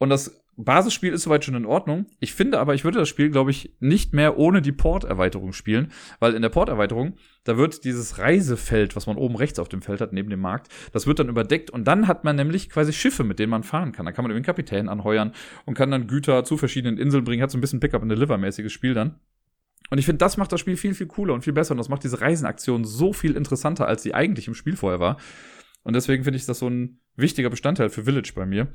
Und 0.00 0.08
das 0.08 0.42
Basisspiel 0.56 1.12
ist 1.12 1.24
soweit 1.24 1.44
schon 1.44 1.54
in 1.54 1.66
Ordnung. 1.66 2.06
Ich 2.20 2.32
finde 2.32 2.58
aber, 2.58 2.74
ich 2.74 2.84
würde 2.84 2.98
das 2.98 3.08
Spiel, 3.08 3.28
glaube 3.28 3.50
ich, 3.50 3.76
nicht 3.80 4.14
mehr 4.14 4.38
ohne 4.38 4.62
die 4.62 4.72
Port-Erweiterung 4.72 5.52
spielen, 5.52 5.92
weil 6.20 6.34
in 6.34 6.40
der 6.40 6.48
Port-Erweiterung, 6.48 7.18
da 7.44 7.58
wird 7.58 7.84
dieses 7.84 8.16
Reisefeld, 8.18 8.96
was 8.96 9.06
man 9.06 9.18
oben 9.18 9.36
rechts 9.36 9.58
auf 9.58 9.68
dem 9.68 9.82
Feld 9.82 10.00
hat, 10.00 10.14
neben 10.14 10.30
dem 10.30 10.40
Markt, 10.40 10.72
das 10.92 11.06
wird 11.06 11.18
dann 11.18 11.28
überdeckt 11.28 11.70
und 11.70 11.84
dann 11.84 12.08
hat 12.08 12.24
man 12.24 12.34
nämlich 12.34 12.70
quasi 12.70 12.94
Schiffe, 12.94 13.24
mit 13.24 13.38
denen 13.38 13.50
man 13.50 13.62
fahren 13.62 13.92
kann. 13.92 14.06
Da 14.06 14.12
kann 14.12 14.22
man 14.24 14.32
einen 14.32 14.42
Kapitän 14.42 14.88
anheuern 14.88 15.32
und 15.66 15.74
kann 15.74 15.90
dann 15.90 16.06
Güter 16.06 16.44
zu 16.44 16.56
verschiedenen 16.56 16.96
Inseln 16.96 17.24
bringen, 17.24 17.42
hat 17.42 17.50
so 17.50 17.58
ein 17.58 17.60
bisschen 17.60 17.80
Pickup-and-Deliver-mäßiges 17.80 18.70
Spiel 18.70 18.94
dann. 18.94 19.20
Und 19.90 19.98
ich 19.98 20.06
finde, 20.06 20.18
das 20.18 20.38
macht 20.38 20.50
das 20.50 20.60
Spiel 20.60 20.78
viel, 20.78 20.94
viel 20.94 21.08
cooler 21.08 21.34
und 21.34 21.42
viel 21.42 21.52
besser 21.52 21.72
und 21.72 21.78
das 21.78 21.90
macht 21.90 22.04
diese 22.04 22.22
Reisenaktion 22.22 22.84
so 22.84 23.12
viel 23.12 23.36
interessanter, 23.36 23.86
als 23.86 24.02
sie 24.02 24.14
eigentlich 24.14 24.48
im 24.48 24.54
Spiel 24.54 24.76
vorher 24.76 25.00
war. 25.00 25.18
Und 25.82 25.94
deswegen 25.94 26.24
finde 26.24 26.36
ich 26.38 26.46
das 26.46 26.58
so 26.58 26.68
ein 26.68 27.00
wichtiger 27.16 27.50
Bestandteil 27.50 27.88
für 27.88 28.04
Village 28.04 28.32
bei 28.34 28.44
mir. 28.46 28.68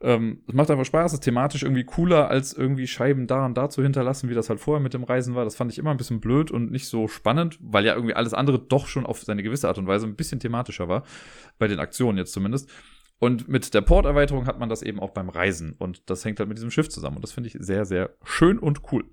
Ähm, 0.00 0.42
es 0.46 0.54
macht 0.54 0.70
einfach 0.70 0.84
Spaß, 0.84 1.12
es 1.12 1.18
ist 1.18 1.24
thematisch 1.24 1.62
irgendwie 1.62 1.84
cooler, 1.84 2.28
als 2.28 2.52
irgendwie 2.52 2.86
Scheiben 2.86 3.26
da 3.26 3.46
und 3.46 3.56
da 3.56 3.70
zu 3.70 3.82
hinterlassen, 3.82 4.28
wie 4.28 4.34
das 4.34 4.48
halt 4.48 4.60
vorher 4.60 4.82
mit 4.82 4.94
dem 4.94 5.04
Reisen 5.04 5.34
war. 5.34 5.44
Das 5.44 5.56
fand 5.56 5.70
ich 5.72 5.78
immer 5.78 5.90
ein 5.90 5.96
bisschen 5.96 6.20
blöd 6.20 6.50
und 6.50 6.70
nicht 6.70 6.88
so 6.88 7.08
spannend, 7.08 7.58
weil 7.60 7.84
ja 7.84 7.94
irgendwie 7.94 8.14
alles 8.14 8.34
andere 8.34 8.58
doch 8.58 8.86
schon 8.86 9.06
auf 9.06 9.22
seine 9.22 9.42
gewisse 9.42 9.68
Art 9.68 9.78
und 9.78 9.86
Weise 9.86 10.06
ein 10.06 10.16
bisschen 10.16 10.40
thematischer 10.40 10.88
war. 10.88 11.04
Bei 11.58 11.68
den 11.68 11.78
Aktionen 11.78 12.18
jetzt 12.18 12.32
zumindest. 12.32 12.68
Und 13.20 13.48
mit 13.48 13.74
der 13.74 13.80
Port-Erweiterung 13.80 14.46
hat 14.46 14.60
man 14.60 14.68
das 14.68 14.82
eben 14.82 15.00
auch 15.00 15.10
beim 15.10 15.28
Reisen. 15.28 15.74
Und 15.78 16.08
das 16.08 16.24
hängt 16.24 16.38
halt 16.38 16.48
mit 16.48 16.58
diesem 16.58 16.70
Schiff 16.70 16.88
zusammen. 16.88 17.16
Und 17.16 17.22
das 17.22 17.32
finde 17.32 17.48
ich 17.48 17.56
sehr, 17.58 17.84
sehr 17.84 18.10
schön 18.24 18.58
und 18.58 18.92
cool. 18.92 19.04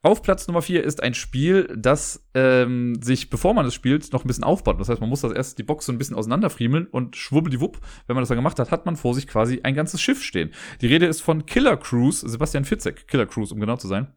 Auf 0.00 0.22
Platz 0.22 0.46
Nummer 0.46 0.62
4 0.62 0.84
ist 0.84 1.02
ein 1.02 1.12
Spiel, 1.12 1.74
das 1.76 2.24
ähm, 2.32 3.02
sich, 3.02 3.30
bevor 3.30 3.52
man 3.52 3.66
es 3.66 3.74
spielt, 3.74 4.12
noch 4.12 4.24
ein 4.24 4.28
bisschen 4.28 4.44
aufbaut. 4.44 4.78
Das 4.78 4.88
heißt, 4.88 5.00
man 5.00 5.10
muss 5.10 5.22
das 5.22 5.32
erst 5.32 5.58
die 5.58 5.64
Box 5.64 5.86
so 5.86 5.92
ein 5.92 5.98
bisschen 5.98 6.14
auseinanderfriemeln 6.14 6.86
und 6.86 7.16
schwubbeliwupp, 7.16 7.80
wenn 8.06 8.14
man 8.14 8.22
das 8.22 8.28
dann 8.28 8.38
gemacht 8.38 8.60
hat, 8.60 8.70
hat 8.70 8.86
man 8.86 8.94
vor 8.94 9.14
sich 9.14 9.26
quasi 9.26 9.60
ein 9.64 9.74
ganzes 9.74 10.00
Schiff 10.00 10.22
stehen. 10.22 10.52
Die 10.80 10.86
Rede 10.86 11.06
ist 11.06 11.20
von 11.20 11.46
Killer 11.46 11.76
Cruise, 11.76 12.28
Sebastian 12.28 12.64
Fitzek, 12.64 13.08
Killer 13.08 13.26
Cruise, 13.26 13.52
um 13.52 13.58
genau 13.58 13.76
zu 13.76 13.88
sein. 13.88 14.14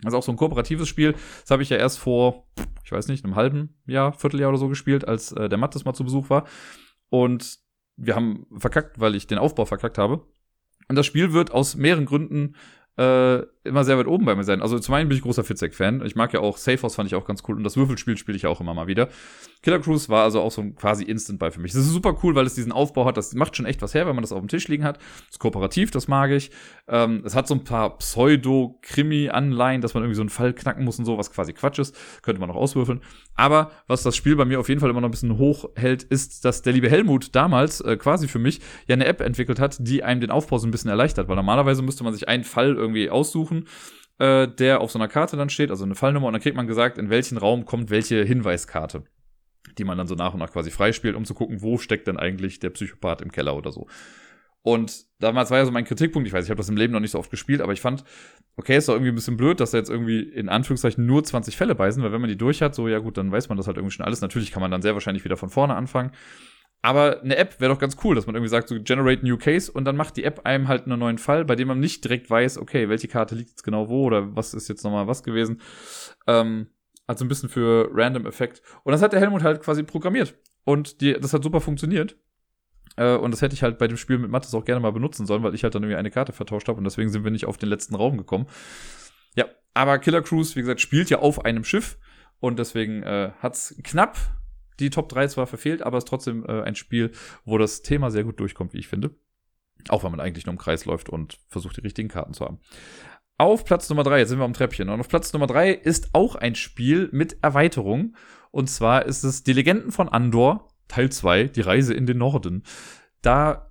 Das 0.00 0.12
ist 0.12 0.18
auch 0.18 0.24
so 0.24 0.32
ein 0.32 0.36
kooperatives 0.36 0.88
Spiel. 0.88 1.12
Das 1.12 1.50
habe 1.50 1.62
ich 1.62 1.70
ja 1.70 1.76
erst 1.76 2.00
vor, 2.00 2.48
ich 2.84 2.90
weiß 2.90 3.06
nicht, 3.06 3.24
einem 3.24 3.36
halben 3.36 3.76
Jahr, 3.86 4.12
Vierteljahr 4.14 4.48
oder 4.48 4.58
so 4.58 4.68
gespielt, 4.68 5.06
als 5.06 5.30
äh, 5.30 5.48
der 5.48 5.58
Mattes 5.58 5.84
mal 5.84 5.94
zu 5.94 6.02
Besuch 6.02 6.28
war. 6.28 6.44
Und 7.08 7.60
wir 7.96 8.16
haben 8.16 8.46
verkackt, 8.56 8.98
weil 8.98 9.14
ich 9.14 9.28
den 9.28 9.38
Aufbau 9.38 9.64
verkackt 9.64 9.98
habe. 9.98 10.26
Und 10.88 10.96
das 10.96 11.06
Spiel 11.06 11.32
wird 11.32 11.52
aus 11.52 11.76
mehreren 11.76 12.06
Gründen 12.06 12.56
äh, 12.96 13.42
immer 13.62 13.84
sehr 13.84 13.98
weit 13.98 14.06
oben 14.06 14.24
bei 14.24 14.34
mir 14.34 14.44
sein. 14.44 14.62
Also 14.62 14.78
zum 14.78 14.94
einen 14.94 15.08
bin 15.08 15.18
ich 15.18 15.22
großer 15.22 15.44
Fitzek-Fan. 15.44 16.02
Ich 16.06 16.16
mag 16.16 16.32
ja 16.32 16.40
auch 16.40 16.56
Safe 16.56 16.82
House, 16.82 16.94
fand 16.94 17.08
ich 17.08 17.14
auch 17.14 17.26
ganz 17.26 17.42
cool. 17.46 17.56
Und 17.56 17.64
das 17.64 17.76
Würfelspiel 17.76 18.16
spiele 18.16 18.36
ich 18.36 18.46
auch 18.46 18.60
immer 18.60 18.72
mal 18.72 18.86
wieder. 18.86 19.08
Killer 19.62 19.80
Cruise 19.80 20.08
war 20.08 20.24
also 20.24 20.40
auch 20.40 20.50
so 20.50 20.62
ein 20.62 20.74
quasi 20.76 21.04
Instant-Buy 21.04 21.50
für 21.50 21.60
mich. 21.60 21.72
Das 21.72 21.82
ist 21.82 21.90
super 21.90 22.16
cool, 22.22 22.34
weil 22.34 22.46
es 22.46 22.54
diesen 22.54 22.72
Aufbau 22.72 23.04
hat. 23.04 23.18
Das 23.18 23.34
macht 23.34 23.56
schon 23.56 23.66
echt 23.66 23.82
was 23.82 23.92
her, 23.92 24.06
wenn 24.06 24.16
man 24.16 24.22
das 24.22 24.32
auf 24.32 24.38
dem 24.38 24.48
Tisch 24.48 24.68
liegen 24.68 24.84
hat. 24.84 24.96
Das 24.96 25.32
ist 25.32 25.38
kooperativ, 25.38 25.90
das 25.90 26.08
mag 26.08 26.30
ich. 26.30 26.50
Ähm, 26.88 27.22
es 27.26 27.34
hat 27.34 27.46
so 27.46 27.54
ein 27.54 27.64
paar 27.64 27.98
Pseudo-Krimi-Anleihen, 27.98 29.82
dass 29.82 29.92
man 29.92 30.04
irgendwie 30.04 30.16
so 30.16 30.22
einen 30.22 30.30
Fall 30.30 30.54
knacken 30.54 30.84
muss 30.84 30.98
und 30.98 31.04
so, 31.04 31.18
was 31.18 31.30
quasi 31.30 31.52
Quatsch 31.52 31.78
ist. 31.78 31.94
Könnte 32.22 32.40
man 32.40 32.48
noch 32.48 32.56
auswürfeln. 32.56 33.02
Aber 33.34 33.72
was 33.86 34.02
das 34.02 34.16
Spiel 34.16 34.36
bei 34.36 34.46
mir 34.46 34.58
auf 34.58 34.70
jeden 34.70 34.80
Fall 34.80 34.88
immer 34.88 35.02
noch 35.02 35.08
ein 35.08 35.12
bisschen 35.12 35.36
hochhält, 35.36 36.02
ist, 36.02 36.46
dass 36.46 36.62
der 36.62 36.72
liebe 36.72 36.88
Helmut 36.88 37.34
damals 37.34 37.82
äh, 37.82 37.98
quasi 37.98 38.26
für 38.26 38.38
mich 38.38 38.60
ja 38.86 38.94
eine 38.94 39.04
App 39.04 39.20
entwickelt 39.20 39.60
hat, 39.60 39.76
die 39.80 40.02
einem 40.02 40.22
den 40.22 40.30
Aufbau 40.30 40.56
so 40.56 40.66
ein 40.66 40.70
bisschen 40.70 40.88
erleichtert. 40.88 41.28
Weil 41.28 41.36
normalerweise 41.36 41.82
müsste 41.82 42.04
man 42.04 42.14
sich 42.14 42.26
einen 42.26 42.44
Fall 42.44 42.74
irgendwie 42.74 43.10
aussuchen 43.10 43.49
äh, 44.18 44.48
der 44.48 44.80
auf 44.80 44.90
so 44.90 44.98
einer 44.98 45.08
Karte 45.08 45.36
dann 45.36 45.50
steht, 45.50 45.70
also 45.70 45.84
eine 45.84 45.94
Fallnummer, 45.94 46.26
und 46.26 46.32
dann 46.32 46.42
kriegt 46.42 46.56
man 46.56 46.66
gesagt, 46.66 46.98
in 46.98 47.10
welchen 47.10 47.38
Raum 47.38 47.64
kommt 47.64 47.90
welche 47.90 48.24
Hinweiskarte, 48.24 49.04
die 49.78 49.84
man 49.84 49.98
dann 49.98 50.06
so 50.06 50.14
nach 50.14 50.32
und 50.32 50.40
nach 50.40 50.52
quasi 50.52 50.70
freispielt, 50.70 51.16
um 51.16 51.24
zu 51.24 51.34
gucken, 51.34 51.62
wo 51.62 51.78
steckt 51.78 52.06
denn 52.06 52.18
eigentlich 52.18 52.60
der 52.60 52.70
Psychopath 52.70 53.22
im 53.22 53.32
Keller 53.32 53.56
oder 53.56 53.72
so. 53.72 53.86
Und 54.62 55.06
damals 55.20 55.50
war 55.50 55.58
ja 55.58 55.64
so 55.64 55.70
mein 55.70 55.86
Kritikpunkt, 55.86 56.26
ich 56.28 56.34
weiß, 56.34 56.44
ich 56.44 56.50
habe 56.50 56.58
das 56.58 56.68
im 56.68 56.76
Leben 56.76 56.92
noch 56.92 57.00
nicht 57.00 57.12
so 57.12 57.18
oft 57.18 57.30
gespielt, 57.30 57.62
aber 57.62 57.72
ich 57.72 57.80
fand, 57.80 58.04
okay, 58.56 58.76
ist 58.76 58.88
doch 58.88 58.94
irgendwie 58.94 59.12
ein 59.12 59.14
bisschen 59.14 59.38
blöd, 59.38 59.58
dass 59.58 59.70
da 59.70 59.78
jetzt 59.78 59.88
irgendwie 59.88 60.20
in 60.20 60.50
Anführungszeichen 60.50 61.06
nur 61.06 61.24
20 61.24 61.56
Fälle 61.56 61.74
beißen, 61.74 62.02
weil 62.02 62.12
wenn 62.12 62.20
man 62.20 62.28
die 62.28 62.36
durch 62.36 62.60
hat, 62.60 62.74
so 62.74 62.86
ja 62.86 62.98
gut, 62.98 63.16
dann 63.16 63.32
weiß 63.32 63.48
man 63.48 63.56
das 63.56 63.66
halt 63.66 63.78
irgendwie 63.78 63.94
schon 63.94 64.04
alles. 64.04 64.20
Natürlich 64.20 64.52
kann 64.52 64.60
man 64.60 64.70
dann 64.70 64.82
sehr 64.82 64.92
wahrscheinlich 64.92 65.24
wieder 65.24 65.38
von 65.38 65.48
vorne 65.48 65.74
anfangen. 65.74 66.12
Aber 66.82 67.20
eine 67.20 67.36
App 67.36 67.60
wäre 67.60 67.72
doch 67.72 67.78
ganz 67.78 67.96
cool, 68.04 68.14
dass 68.14 68.26
man 68.26 68.34
irgendwie 68.34 68.50
sagt, 68.50 68.68
so 68.68 68.76
generate 68.82 69.24
new 69.24 69.36
case 69.36 69.70
und 69.70 69.84
dann 69.84 69.96
macht 69.96 70.16
die 70.16 70.24
App 70.24 70.40
einem 70.44 70.66
halt 70.66 70.86
einen 70.86 70.98
neuen 70.98 71.18
Fall, 71.18 71.44
bei 71.44 71.54
dem 71.54 71.68
man 71.68 71.78
nicht 71.78 72.04
direkt 72.04 72.30
weiß, 72.30 72.56
okay, 72.56 72.88
welche 72.88 73.08
Karte 73.08 73.34
liegt 73.34 73.50
jetzt 73.50 73.64
genau 73.64 73.88
wo 73.88 74.04
oder 74.04 74.34
was 74.34 74.54
ist 74.54 74.68
jetzt 74.68 74.82
nochmal 74.82 75.06
was 75.06 75.22
gewesen. 75.22 75.60
Ähm, 76.26 76.68
also 77.06 77.24
ein 77.24 77.28
bisschen 77.28 77.48
für 77.48 77.90
Random 77.92 78.24
Effekt. 78.26 78.62
Und 78.84 78.92
das 78.92 79.02
hat 79.02 79.12
der 79.12 79.20
Helmut 79.20 79.42
halt 79.42 79.60
quasi 79.60 79.82
programmiert. 79.82 80.34
Und 80.64 81.00
die, 81.00 81.12
das 81.14 81.34
hat 81.34 81.42
super 81.42 81.60
funktioniert. 81.60 82.16
Äh, 82.96 83.16
und 83.16 83.32
das 83.32 83.42
hätte 83.42 83.54
ich 83.54 83.62
halt 83.62 83.78
bei 83.78 83.88
dem 83.88 83.96
Spiel 83.96 84.18
mit 84.18 84.30
Mattes 84.30 84.54
auch 84.54 84.64
gerne 84.64 84.80
mal 84.80 84.92
benutzen 84.92 85.26
sollen, 85.26 85.42
weil 85.42 85.54
ich 85.54 85.64
halt 85.64 85.74
dann 85.74 85.82
irgendwie 85.82 85.98
eine 85.98 86.10
Karte 86.10 86.32
vertauscht 86.32 86.68
habe 86.68 86.78
und 86.78 86.84
deswegen 86.84 87.10
sind 87.10 87.24
wir 87.24 87.30
nicht 87.30 87.46
auf 87.46 87.58
den 87.58 87.68
letzten 87.68 87.94
Raum 87.94 88.16
gekommen. 88.16 88.46
Ja, 89.34 89.46
aber 89.74 89.98
Killer 89.98 90.22
Cruise, 90.22 90.56
wie 90.56 90.60
gesagt, 90.60 90.80
spielt 90.80 91.10
ja 91.10 91.18
auf 91.18 91.44
einem 91.44 91.64
Schiff 91.64 91.98
und 92.40 92.58
deswegen 92.58 93.02
äh, 93.02 93.32
hat's 93.40 93.74
knapp 93.84 94.18
die 94.80 94.90
Top 94.90 95.08
3 95.08 95.28
zwar 95.28 95.46
verfehlt, 95.46 95.82
aber 95.82 95.98
es 95.98 96.04
ist 96.04 96.08
trotzdem 96.08 96.44
äh, 96.46 96.62
ein 96.62 96.74
Spiel, 96.74 97.12
wo 97.44 97.58
das 97.58 97.82
Thema 97.82 98.10
sehr 98.10 98.24
gut 98.24 98.40
durchkommt, 98.40 98.72
wie 98.72 98.78
ich 98.78 98.88
finde. 98.88 99.14
Auch 99.88 100.04
wenn 100.04 100.10
man 100.10 100.20
eigentlich 100.20 100.46
nur 100.46 100.52
im 100.52 100.58
Kreis 100.58 100.84
läuft 100.84 101.08
und 101.08 101.38
versucht, 101.48 101.76
die 101.76 101.82
richtigen 101.82 102.08
Karten 102.08 102.34
zu 102.34 102.44
haben. 102.44 102.58
Auf 103.38 103.64
Platz 103.64 103.88
Nummer 103.88 104.02
3, 104.02 104.18
jetzt 104.18 104.28
sind 104.28 104.38
wir 104.38 104.44
am 104.44 104.52
Treppchen. 104.52 104.90
Und 104.90 105.00
auf 105.00 105.08
Platz 105.08 105.32
Nummer 105.32 105.46
3 105.46 105.70
ist 105.72 106.10
auch 106.12 106.34
ein 106.34 106.54
Spiel 106.54 107.08
mit 107.12 107.38
Erweiterung. 107.42 108.14
Und 108.50 108.68
zwar 108.68 109.06
ist 109.06 109.22
es 109.22 109.42
Die 109.42 109.54
Legenden 109.54 109.92
von 109.92 110.08
Andor, 110.08 110.68
Teil 110.88 111.10
2, 111.10 111.44
die 111.44 111.62
Reise 111.62 111.94
in 111.94 112.04
den 112.04 112.18
Norden. 112.18 112.64
Da 113.22 113.70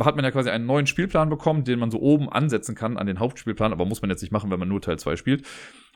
hat 0.00 0.16
man 0.16 0.24
ja 0.24 0.30
quasi 0.30 0.50
einen 0.50 0.66
neuen 0.66 0.86
Spielplan 0.86 1.28
bekommen, 1.28 1.64
den 1.64 1.78
man 1.78 1.90
so 1.90 2.00
oben 2.00 2.28
ansetzen 2.28 2.74
kann 2.74 2.96
an 2.96 3.06
den 3.06 3.18
Hauptspielplan, 3.18 3.72
aber 3.72 3.84
muss 3.84 4.02
man 4.02 4.10
jetzt 4.10 4.22
nicht 4.22 4.32
machen, 4.32 4.50
wenn 4.50 4.58
man 4.58 4.68
nur 4.68 4.80
Teil 4.80 4.98
2 4.98 5.16
spielt. 5.16 5.46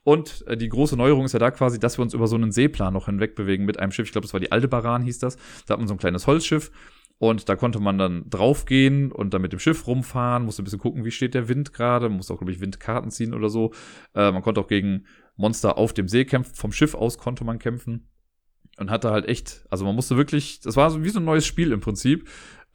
Und 0.08 0.42
äh, 0.46 0.56
die 0.56 0.70
große 0.70 0.96
Neuerung 0.96 1.26
ist 1.26 1.34
ja 1.34 1.38
da 1.38 1.50
quasi, 1.50 1.78
dass 1.78 1.98
wir 1.98 2.02
uns 2.02 2.14
über 2.14 2.28
so 2.28 2.36
einen 2.36 2.50
Seeplan 2.50 2.94
noch 2.94 3.06
hinweg 3.06 3.34
bewegen 3.34 3.66
mit 3.66 3.78
einem 3.78 3.92
Schiff. 3.92 4.06
Ich 4.06 4.12
glaube, 4.12 4.26
das 4.26 4.32
war 4.32 4.40
die 4.40 4.50
Aldebaran, 4.50 5.02
hieß 5.02 5.18
das. 5.18 5.36
Da 5.66 5.74
hat 5.74 5.80
man 5.80 5.86
so 5.86 5.92
ein 5.92 5.98
kleines 5.98 6.26
Holzschiff. 6.26 6.70
Und 7.18 7.50
da 7.50 7.56
konnte 7.56 7.78
man 7.78 7.98
dann 7.98 8.24
draufgehen 8.30 9.12
und 9.12 9.34
dann 9.34 9.42
mit 9.42 9.52
dem 9.52 9.58
Schiff 9.58 9.86
rumfahren, 9.86 10.46
musste 10.46 10.62
ein 10.62 10.64
bisschen 10.64 10.78
gucken, 10.78 11.04
wie 11.04 11.10
steht 11.10 11.34
der 11.34 11.50
Wind 11.50 11.74
gerade, 11.74 12.08
musste 12.08 12.32
auch, 12.32 12.38
glaube 12.38 12.52
ich, 12.52 12.60
Windkarten 12.62 13.10
ziehen 13.10 13.34
oder 13.34 13.50
so. 13.50 13.74
Äh, 14.14 14.32
man 14.32 14.40
konnte 14.40 14.62
auch 14.62 14.66
gegen 14.68 15.04
Monster 15.36 15.76
auf 15.76 15.92
dem 15.92 16.08
See 16.08 16.24
kämpfen, 16.24 16.54
vom 16.54 16.72
Schiff 16.72 16.94
aus 16.94 17.18
konnte 17.18 17.44
man 17.44 17.58
kämpfen. 17.58 18.08
Und 18.78 18.90
hatte 18.90 19.10
halt 19.10 19.26
echt, 19.26 19.66
also 19.68 19.84
man 19.84 19.94
musste 19.94 20.16
wirklich, 20.16 20.60
das 20.60 20.76
war 20.76 20.90
so 20.90 21.04
wie 21.04 21.10
so 21.10 21.20
ein 21.20 21.26
neues 21.26 21.44
Spiel 21.44 21.70
im 21.70 21.80
Prinzip. 21.80 22.26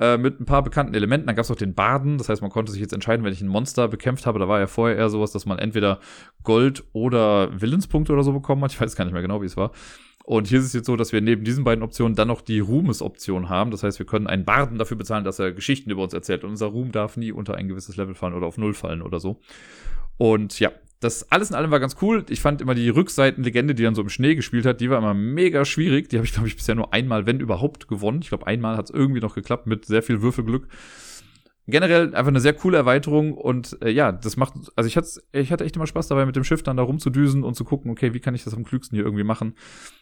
Äh, 0.04 0.18
mit 0.18 0.42
ein 0.42 0.46
paar 0.46 0.64
bekannten 0.64 0.96
Elementen. 0.96 1.28
Dann 1.28 1.36
gab 1.38 1.46
es 1.46 1.52
auch 1.52 1.56
den 1.56 1.76
Baden, 1.76 2.18
das 2.18 2.28
heißt, 2.28 2.42
man 2.42 2.52
konnte 2.52 2.74
sich 2.74 2.82
jetzt 2.82 2.92
entscheiden, 2.92 3.24
wenn 3.24 3.32
ich 3.32 3.40
ein 3.40 3.48
Monster 3.48 3.88
bekämpft 3.88 4.26
habe. 4.26 4.38
Da 4.38 4.50
war 4.50 4.60
ja 4.60 4.68
vorher 4.68 4.98
eher 4.98 5.10
sowas, 5.10 5.32
dass 5.32 5.46
man 5.46 5.60
entweder 5.60 6.02
Gold 6.44 6.84
oder 6.92 7.62
Willenspunkte 7.62 8.12
oder 8.12 8.24
so 8.24 8.34
bekommen 8.34 8.62
hat. 8.66 8.74
Ich 8.74 8.82
weiß 8.82 8.98
gar 8.98 9.06
nicht 9.06 9.14
mehr 9.14 9.22
genau, 9.22 9.42
wie 9.42 9.46
es 9.46 9.56
war. 9.56 9.72
Und 10.26 10.48
hier 10.48 10.60
ist 10.60 10.66
es 10.66 10.74
jetzt 10.74 10.88
so, 10.88 10.98
dass 10.98 11.14
wir 11.14 11.22
neben 11.22 11.46
diesen 11.46 11.64
beiden 11.64 11.86
Optionen 11.86 12.16
dann 12.16 12.28
noch 12.28 12.42
die 12.42 12.60
Ruhmes-Option 12.60 13.48
haben. 13.48 13.72
Das 13.72 13.84
heißt, 13.84 13.98
wir 13.98 14.06
können 14.06 14.28
einen 14.28 14.44
Barden 14.44 14.78
dafür 14.78 14.98
bezahlen, 14.98 15.24
dass 15.24 15.40
er 15.40 15.54
Geschichten 15.54 15.90
über 15.90 16.04
uns 16.04 16.14
erzählt. 16.14 16.44
Und 16.44 16.50
unser 16.50 16.68
Ruhm 16.68 16.92
darf 16.92 17.16
nie 17.16 17.32
unter 17.32 17.56
ein 17.56 17.70
gewisses 17.70 17.96
Level 17.96 18.14
fallen 18.14 18.34
oder 18.34 18.48
auf 18.48 18.58
Null 18.58 18.74
fallen 18.74 19.02
oder 19.02 19.22
so. 19.22 19.40
Und 20.18 20.60
ja, 20.60 20.72
das 21.04 21.32
alles 21.32 21.50
in 21.50 21.56
allem 21.56 21.72
war 21.72 21.80
ganz 21.80 21.98
cool. 22.02 22.26
Ich 22.30 22.42
fand 22.42 22.62
immer 22.62 22.76
die 22.76 22.90
Rückseitenlegende, 22.90 23.76
die 23.76 23.84
dann 23.84 23.96
so 23.96 24.02
im 24.02 24.10
Schnee 24.10 24.36
gespielt 24.36 24.66
hat, 24.66 24.82
die 24.82 24.90
war 24.90 24.98
immer 24.98 25.14
mega 25.14 25.66
schwierig. 25.66 26.10
Die 26.10 26.18
habe 26.18 26.26
ich, 26.26 26.34
glaube 26.34 26.48
ich, 26.48 26.56
bisher 26.56 26.76
nur 26.76 26.94
einmal, 26.94 27.26
wenn 27.26 27.40
überhaupt, 27.40 27.88
gewonnen. 27.88 28.22
Ich 28.22 28.30
glaube, 28.30 28.48
einmal 28.48 28.78
hat 28.78 28.86
es 28.86 28.92
irgendwie 28.92 29.22
noch 29.22 29.36
geklappt 29.36 29.68
mit 29.68 29.86
sehr 29.86 30.04
viel 30.04 30.22
Würfelglück. 30.22 30.68
Generell 31.66 32.14
einfach 32.14 32.28
eine 32.28 32.42
sehr 32.42 32.54
coole 32.54 32.76
Erweiterung 32.76 33.34
und 33.34 33.82
äh, 33.82 33.90
ja, 33.90 34.12
das 34.12 34.36
macht, 34.36 34.54
also 34.76 34.86
ich 34.86 34.98
hatte, 34.98 35.08
ich 35.32 35.50
hatte 35.50 35.64
echt 35.64 35.78
immer 35.78 35.88
Spaß 35.88 36.10
dabei, 36.10 36.26
mit 36.26 36.36
dem 36.36 36.44
Schiff 36.44 36.62
dann 36.62 36.76
da 36.76 36.84
rumzudüsen 36.84 37.46
und 37.46 37.56
zu 37.56 37.64
gucken, 37.64 37.90
okay, 37.90 38.14
wie 38.14 38.20
kann 38.20 38.36
ich 38.36 38.44
das 38.44 38.54
am 38.54 38.66
klügsten 38.66 38.98
hier 38.98 39.06
irgendwie 39.06 39.24
machen. 39.24 39.56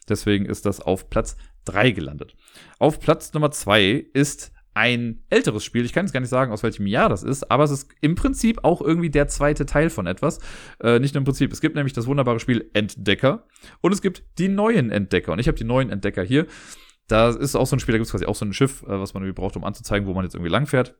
Deswegen 0.09 0.45
ist 0.45 0.65
das 0.65 0.79
auf 0.79 1.11
Platz 1.11 1.37
drei 1.63 1.91
gelandet. 1.91 2.35
Auf 2.79 2.99
Platz 2.99 3.31
Nummer 3.33 3.51
zwei 3.51 4.07
ist 4.13 4.51
ein 4.73 5.23
älteres 5.29 5.63
Spiel. 5.63 5.83
Ich 5.85 5.93
kann 5.93 6.05
jetzt 6.05 6.13
gar 6.13 6.21
nicht 6.21 6.29
sagen, 6.29 6.51
aus 6.51 6.63
welchem 6.63 6.87
Jahr 6.87 7.09
das 7.09 7.23
ist, 7.23 7.51
aber 7.51 7.63
es 7.63 7.71
ist 7.71 7.89
im 8.01 8.15
Prinzip 8.15 8.63
auch 8.63 8.81
irgendwie 8.81 9.09
der 9.09 9.27
zweite 9.27 9.65
Teil 9.65 9.89
von 9.89 10.07
etwas. 10.07 10.39
Äh, 10.79 10.99
nicht 10.99 11.13
nur 11.13 11.19
im 11.19 11.25
Prinzip. 11.25 11.51
Es 11.51 11.61
gibt 11.61 11.75
nämlich 11.75 11.93
das 11.93 12.07
wunderbare 12.07 12.39
Spiel 12.39 12.69
Entdecker 12.73 13.45
und 13.81 13.91
es 13.91 14.01
gibt 14.01 14.23
die 14.37 14.47
neuen 14.47 14.89
Entdecker. 14.89 15.33
Und 15.33 15.39
ich 15.39 15.47
habe 15.47 15.57
die 15.57 15.63
neuen 15.63 15.89
Entdecker 15.89 16.23
hier. 16.23 16.47
Da 17.07 17.29
ist 17.29 17.55
auch 17.55 17.67
so 17.67 17.75
ein 17.75 17.79
Spiel, 17.79 17.93
da 17.93 17.97
gibt 17.97 18.05
es 18.05 18.11
quasi 18.11 18.25
auch 18.25 18.35
so 18.35 18.45
ein 18.45 18.53
Schiff, 18.53 18.83
äh, 18.83 18.99
was 18.99 19.13
man 19.13 19.23
irgendwie 19.23 19.39
braucht, 19.39 19.57
um 19.57 19.65
anzuzeigen, 19.65 20.07
wo 20.07 20.13
man 20.13 20.23
jetzt 20.23 20.35
irgendwie 20.35 20.51
langfährt. 20.51 20.95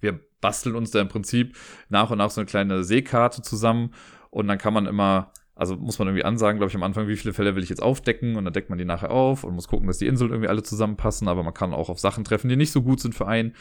Wir 0.00 0.20
basteln 0.40 0.76
uns 0.76 0.90
da 0.90 1.00
im 1.00 1.08
Prinzip 1.08 1.56
nach 1.88 2.10
und 2.10 2.18
nach 2.18 2.30
so 2.30 2.40
eine 2.40 2.46
kleine 2.46 2.84
Seekarte 2.84 3.42
zusammen 3.42 3.94
und 4.30 4.46
dann 4.46 4.58
kann 4.58 4.74
man 4.74 4.86
immer 4.86 5.32
also 5.58 5.74
muss 5.76 5.98
man 5.98 6.06
irgendwie 6.06 6.24
ansagen, 6.24 6.58
glaube 6.58 6.70
ich, 6.70 6.76
am 6.76 6.84
Anfang, 6.84 7.08
wie 7.08 7.16
viele 7.16 7.34
Fälle 7.34 7.56
will 7.56 7.64
ich 7.64 7.68
jetzt 7.68 7.82
aufdecken 7.82 8.36
und 8.36 8.44
dann 8.44 8.54
deckt 8.54 8.70
man 8.70 8.78
die 8.78 8.84
nachher 8.84 9.10
auf 9.10 9.42
und 9.42 9.54
muss 9.54 9.66
gucken, 9.66 9.88
dass 9.88 9.98
die 9.98 10.06
Inseln 10.06 10.30
irgendwie 10.30 10.48
alle 10.48 10.62
zusammenpassen, 10.62 11.26
aber 11.26 11.42
man 11.42 11.52
kann 11.52 11.74
auch 11.74 11.88
auf 11.88 11.98
Sachen 11.98 12.22
treffen, 12.22 12.48
die 12.48 12.54
nicht 12.54 12.70
so 12.70 12.80
gut 12.80 13.00
sind 13.00 13.16
für 13.16 13.26
einen. 13.26 13.54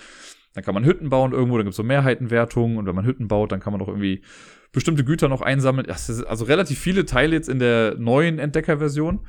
Dann 0.53 0.63
kann 0.63 0.75
man 0.75 0.85
Hütten 0.85 1.09
bauen 1.09 1.31
irgendwo, 1.31 1.57
dann 1.57 1.65
gibt 1.65 1.73
es 1.73 1.77
so 1.77 1.83
Mehrheitenwertungen 1.83 2.77
und 2.77 2.85
wenn 2.85 2.93
man 2.93 3.05
Hütten 3.05 3.27
baut, 3.27 3.51
dann 3.51 3.59
kann 3.59 3.73
man 3.73 3.79
doch 3.79 3.87
irgendwie 3.87 4.23
bestimmte 4.71 5.03
Güter 5.03 5.27
noch 5.27 5.41
einsammeln. 5.41 5.87
also 5.89 6.45
relativ 6.45 6.77
viele 6.77 7.05
Teile 7.05 7.35
jetzt 7.35 7.49
in 7.49 7.57
der 7.57 7.95
neuen 7.97 8.37
Entdecker-Version. 8.37 9.21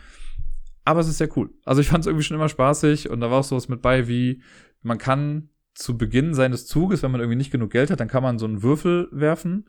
Aber 0.84 1.00
es 1.00 1.08
ist 1.08 1.18
sehr 1.18 1.34
cool. 1.36 1.50
Also 1.64 1.80
ich 1.80 1.88
fand 1.88 2.02
es 2.02 2.06
irgendwie 2.06 2.24
schon 2.24 2.36
immer 2.36 2.50
spaßig 2.50 3.08
und 3.08 3.20
da 3.20 3.30
war 3.30 3.40
auch 3.40 3.44
sowas 3.44 3.68
mit 3.68 3.80
bei 3.80 4.08
wie, 4.08 4.42
man 4.82 4.98
kann 4.98 5.48
zu 5.72 5.96
Beginn 5.96 6.34
seines 6.34 6.66
Zuges, 6.66 7.02
wenn 7.02 7.12
man 7.12 7.20
irgendwie 7.20 7.38
nicht 7.38 7.50
genug 7.50 7.70
Geld 7.70 7.90
hat, 7.90 8.00
dann 8.00 8.08
kann 8.08 8.22
man 8.22 8.38
so 8.38 8.44
einen 8.44 8.62
Würfel 8.62 9.08
werfen 9.10 9.68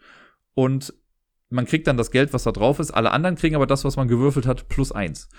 und 0.54 0.94
man 1.50 1.66
kriegt 1.66 1.88
dann 1.88 1.98
das 1.98 2.12
Geld, 2.12 2.34
was 2.34 2.44
da 2.44 2.52
drauf 2.52 2.80
ist. 2.80 2.92
Alle 2.92 3.12
anderen 3.12 3.36
kriegen 3.36 3.56
aber 3.56 3.68
das, 3.68 3.84
was 3.84 3.96
man 3.98 4.08
gewürfelt 4.08 4.46
hat, 4.46 4.70
plus 4.70 4.92
eins. 4.92 5.30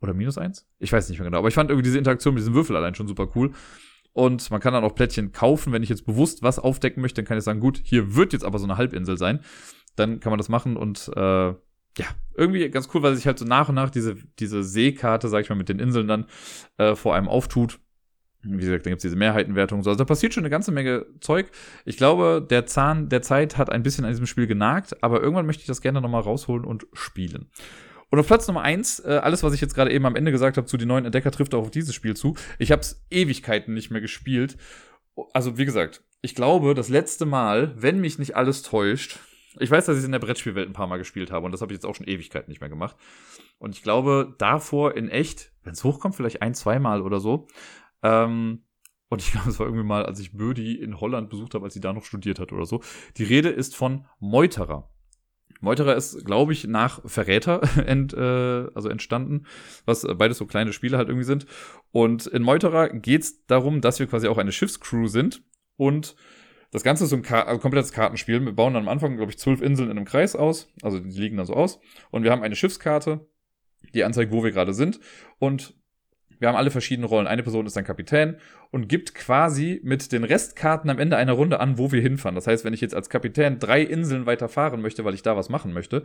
Oder 0.00 0.14
minus 0.14 0.38
eins? 0.38 0.66
Ich 0.78 0.92
weiß 0.92 1.08
nicht 1.08 1.18
mehr 1.18 1.28
genau. 1.28 1.38
Aber 1.38 1.48
ich 1.48 1.54
fand 1.54 1.70
irgendwie 1.70 1.84
diese 1.84 1.98
Interaktion 1.98 2.34
mit 2.34 2.42
diesem 2.42 2.54
Würfel 2.54 2.76
allein 2.76 2.94
schon 2.94 3.08
super 3.08 3.28
cool. 3.34 3.52
Und 4.12 4.50
man 4.50 4.60
kann 4.60 4.72
dann 4.72 4.84
auch 4.84 4.94
Plättchen 4.94 5.32
kaufen. 5.32 5.72
Wenn 5.72 5.82
ich 5.82 5.88
jetzt 5.88 6.06
bewusst 6.06 6.42
was 6.42 6.58
aufdecken 6.58 7.00
möchte, 7.00 7.22
dann 7.22 7.26
kann 7.26 7.38
ich 7.38 7.44
sagen, 7.44 7.60
gut, 7.60 7.80
hier 7.82 8.14
wird 8.14 8.32
jetzt 8.32 8.44
aber 8.44 8.58
so 8.58 8.64
eine 8.64 8.76
Halbinsel 8.76 9.16
sein. 9.16 9.40
Dann 9.96 10.20
kann 10.20 10.30
man 10.30 10.38
das 10.38 10.48
machen 10.48 10.76
und 10.76 11.10
äh, 11.16 11.54
ja, 11.96 12.06
irgendwie 12.34 12.68
ganz 12.70 12.88
cool, 12.92 13.02
weil 13.02 13.14
sich 13.14 13.26
halt 13.26 13.38
so 13.38 13.44
nach 13.44 13.68
und 13.68 13.76
nach 13.76 13.90
diese, 13.90 14.16
diese 14.38 14.62
Seekarte, 14.62 15.28
sag 15.28 15.42
ich 15.42 15.48
mal, 15.48 15.54
mit 15.54 15.68
den 15.68 15.78
Inseln 15.78 16.08
dann 16.08 16.26
äh, 16.76 16.94
vor 16.96 17.14
einem 17.14 17.28
auftut. 17.28 17.78
Wie 18.44 18.56
gesagt, 18.58 18.86
dann 18.86 18.92
gibt's 18.92 19.02
diese 19.02 19.16
Mehrheitenwertung. 19.16 19.82
So. 19.82 19.90
Also 19.90 19.98
da 19.98 20.04
passiert 20.04 20.34
schon 20.34 20.42
eine 20.42 20.50
ganze 20.50 20.72
Menge 20.72 21.06
Zeug. 21.20 21.50
Ich 21.84 21.96
glaube, 21.96 22.46
der 22.48 22.66
Zahn 22.66 23.08
der 23.08 23.22
Zeit 23.22 23.56
hat 23.56 23.70
ein 23.70 23.82
bisschen 23.82 24.04
an 24.04 24.10
diesem 24.10 24.26
Spiel 24.26 24.46
genagt, 24.46 25.02
aber 25.02 25.22
irgendwann 25.22 25.46
möchte 25.46 25.62
ich 25.62 25.66
das 25.66 25.80
gerne 25.80 26.00
nochmal 26.00 26.22
rausholen 26.22 26.64
und 26.64 26.86
spielen. 26.92 27.50
Und 28.10 28.20
auf 28.20 28.26
Platz 28.26 28.46
Nummer 28.46 28.62
eins, 28.62 29.00
äh, 29.00 29.20
alles, 29.22 29.42
was 29.42 29.54
ich 29.54 29.60
jetzt 29.60 29.74
gerade 29.74 29.90
eben 29.90 30.06
am 30.06 30.14
Ende 30.14 30.30
gesagt 30.30 30.56
habe 30.56 30.66
zu 30.66 30.76
die 30.76 30.86
neuen 30.86 31.04
Entdecker, 31.04 31.30
trifft 31.30 31.54
auch 31.54 31.62
auf 31.62 31.70
dieses 31.70 31.94
Spiel 31.94 32.14
zu. 32.14 32.36
Ich 32.58 32.70
habe 32.70 32.80
es 32.80 33.04
Ewigkeiten 33.10 33.74
nicht 33.74 33.90
mehr 33.90 34.00
gespielt. 34.00 34.56
Also, 35.32 35.58
wie 35.58 35.64
gesagt, 35.64 36.02
ich 36.22 36.34
glaube, 36.34 36.74
das 36.74 36.88
letzte 36.88 37.26
Mal, 37.26 37.74
wenn 37.76 38.00
mich 38.00 38.18
nicht 38.18 38.36
alles 38.36 38.62
täuscht, 38.62 39.18
ich 39.58 39.70
weiß, 39.70 39.86
dass 39.86 39.96
ich 39.96 40.00
es 40.00 40.06
in 40.06 40.12
der 40.12 40.18
Brettspielwelt 40.18 40.68
ein 40.68 40.72
paar 40.72 40.86
Mal 40.86 40.98
gespielt 40.98 41.30
habe 41.30 41.46
und 41.46 41.52
das 41.52 41.60
habe 41.60 41.72
ich 41.72 41.76
jetzt 41.76 41.86
auch 41.86 41.94
schon 41.94 42.06
Ewigkeiten 42.06 42.50
nicht 42.50 42.60
mehr 42.60 42.70
gemacht. 42.70 42.96
Und 43.58 43.74
ich 43.74 43.82
glaube, 43.82 44.34
davor 44.38 44.96
in 44.96 45.08
echt, 45.08 45.52
wenn 45.62 45.72
es 45.72 45.84
hochkommt, 45.84 46.16
vielleicht 46.16 46.42
ein, 46.42 46.54
zweimal 46.54 47.02
oder 47.02 47.20
so. 47.20 47.46
Ähm, 48.04 48.62
und 49.08 49.22
ich 49.22 49.32
glaube, 49.32 49.50
es 49.50 49.58
war 49.58 49.66
irgendwie 49.66 49.84
mal, 49.84 50.06
als 50.06 50.20
ich 50.20 50.36
Bödi 50.36 50.74
in 50.74 51.00
Holland 51.00 51.30
besucht 51.30 51.54
habe, 51.54 51.64
als 51.64 51.74
sie 51.74 51.80
da 51.80 51.92
noch 51.92 52.04
studiert 52.04 52.38
hat 52.38 52.52
oder 52.52 52.66
so. 52.66 52.80
Die 53.16 53.24
Rede 53.24 53.48
ist 53.48 53.74
von 53.74 54.06
Meuterer. 54.20 54.90
Meuterer 55.60 55.96
ist, 55.96 56.24
glaube 56.24 56.52
ich, 56.52 56.66
nach 56.66 57.00
Verräter 57.04 57.62
ent, 57.86 58.12
äh, 58.12 58.66
also 58.74 58.88
entstanden, 58.88 59.46
was 59.86 60.06
beides 60.16 60.38
so 60.38 60.46
kleine 60.46 60.72
Spiele 60.72 60.98
halt 60.98 61.08
irgendwie 61.08 61.24
sind. 61.24 61.46
Und 61.90 62.26
in 62.26 62.42
Meuterer 62.42 62.90
geht 62.90 63.22
es 63.22 63.46
darum, 63.46 63.80
dass 63.80 63.98
wir 63.98 64.06
quasi 64.06 64.28
auch 64.28 64.38
eine 64.38 64.52
Schiffscrew 64.52 65.06
sind 65.06 65.42
und 65.76 66.14
das 66.70 66.82
Ganze 66.82 67.04
ist 67.04 67.10
so 67.10 67.16
ein 67.16 67.22
Ka 67.22 67.42
also 67.42 67.60
komplettes 67.60 67.92
Kartenspiel. 67.92 68.44
Wir 68.44 68.52
bauen 68.52 68.74
dann 68.74 68.82
am 68.82 68.88
Anfang, 68.88 69.16
glaube 69.16 69.30
ich, 69.30 69.38
zwölf 69.38 69.62
Inseln 69.62 69.92
in 69.92 69.96
einem 69.96 70.06
Kreis 70.06 70.34
aus. 70.34 70.72
Also 70.82 70.98
die 70.98 71.20
liegen 71.20 71.36
dann 71.36 71.46
so 71.46 71.54
aus. 71.54 71.78
Und 72.10 72.24
wir 72.24 72.32
haben 72.32 72.42
eine 72.42 72.56
Schiffskarte, 72.56 73.28
die 73.94 74.02
anzeigt, 74.02 74.32
wo 74.32 74.42
wir 74.42 74.50
gerade 74.50 74.74
sind. 74.74 74.98
Und 75.38 75.76
wir 76.38 76.48
haben 76.48 76.56
alle 76.56 76.70
verschiedene 76.70 77.06
Rollen. 77.06 77.26
Eine 77.26 77.42
Person 77.42 77.66
ist 77.66 77.76
ein 77.76 77.84
Kapitän 77.84 78.36
und 78.70 78.88
gibt 78.88 79.14
quasi 79.14 79.80
mit 79.82 80.12
den 80.12 80.24
Restkarten 80.24 80.90
am 80.90 80.98
Ende 80.98 81.16
einer 81.16 81.32
Runde 81.32 81.60
an, 81.60 81.78
wo 81.78 81.92
wir 81.92 82.00
hinfahren. 82.00 82.34
Das 82.34 82.46
heißt, 82.46 82.64
wenn 82.64 82.74
ich 82.74 82.80
jetzt 82.80 82.94
als 82.94 83.08
Kapitän 83.08 83.58
drei 83.58 83.82
Inseln 83.82 84.26
weiter 84.26 84.48
fahren 84.48 84.82
möchte, 84.82 85.04
weil 85.04 85.14
ich 85.14 85.22
da 85.22 85.36
was 85.36 85.48
machen 85.48 85.72
möchte, 85.72 86.04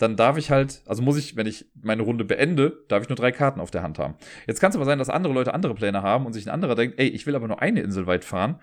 dann 0.00 0.16
darf 0.16 0.38
ich 0.38 0.50
halt, 0.50 0.82
also 0.86 1.02
muss 1.02 1.18
ich, 1.18 1.36
wenn 1.36 1.46
ich 1.46 1.66
meine 1.82 2.02
Runde 2.02 2.24
beende, 2.24 2.84
darf 2.88 3.02
ich 3.02 3.08
nur 3.08 3.16
drei 3.16 3.32
Karten 3.32 3.60
auf 3.60 3.70
der 3.70 3.82
Hand 3.82 3.98
haben. 3.98 4.14
Jetzt 4.46 4.60
kann 4.60 4.70
es 4.70 4.76
aber 4.76 4.86
sein, 4.86 4.98
dass 4.98 5.10
andere 5.10 5.34
Leute 5.34 5.52
andere 5.52 5.74
Pläne 5.74 6.02
haben 6.02 6.24
und 6.24 6.32
sich 6.32 6.46
ein 6.46 6.54
anderer 6.54 6.74
denkt, 6.74 6.98
ey, 6.98 7.08
ich 7.08 7.26
will 7.26 7.36
aber 7.36 7.48
nur 7.48 7.60
eine 7.60 7.80
Insel 7.82 8.06
weit 8.06 8.24
fahren. 8.24 8.60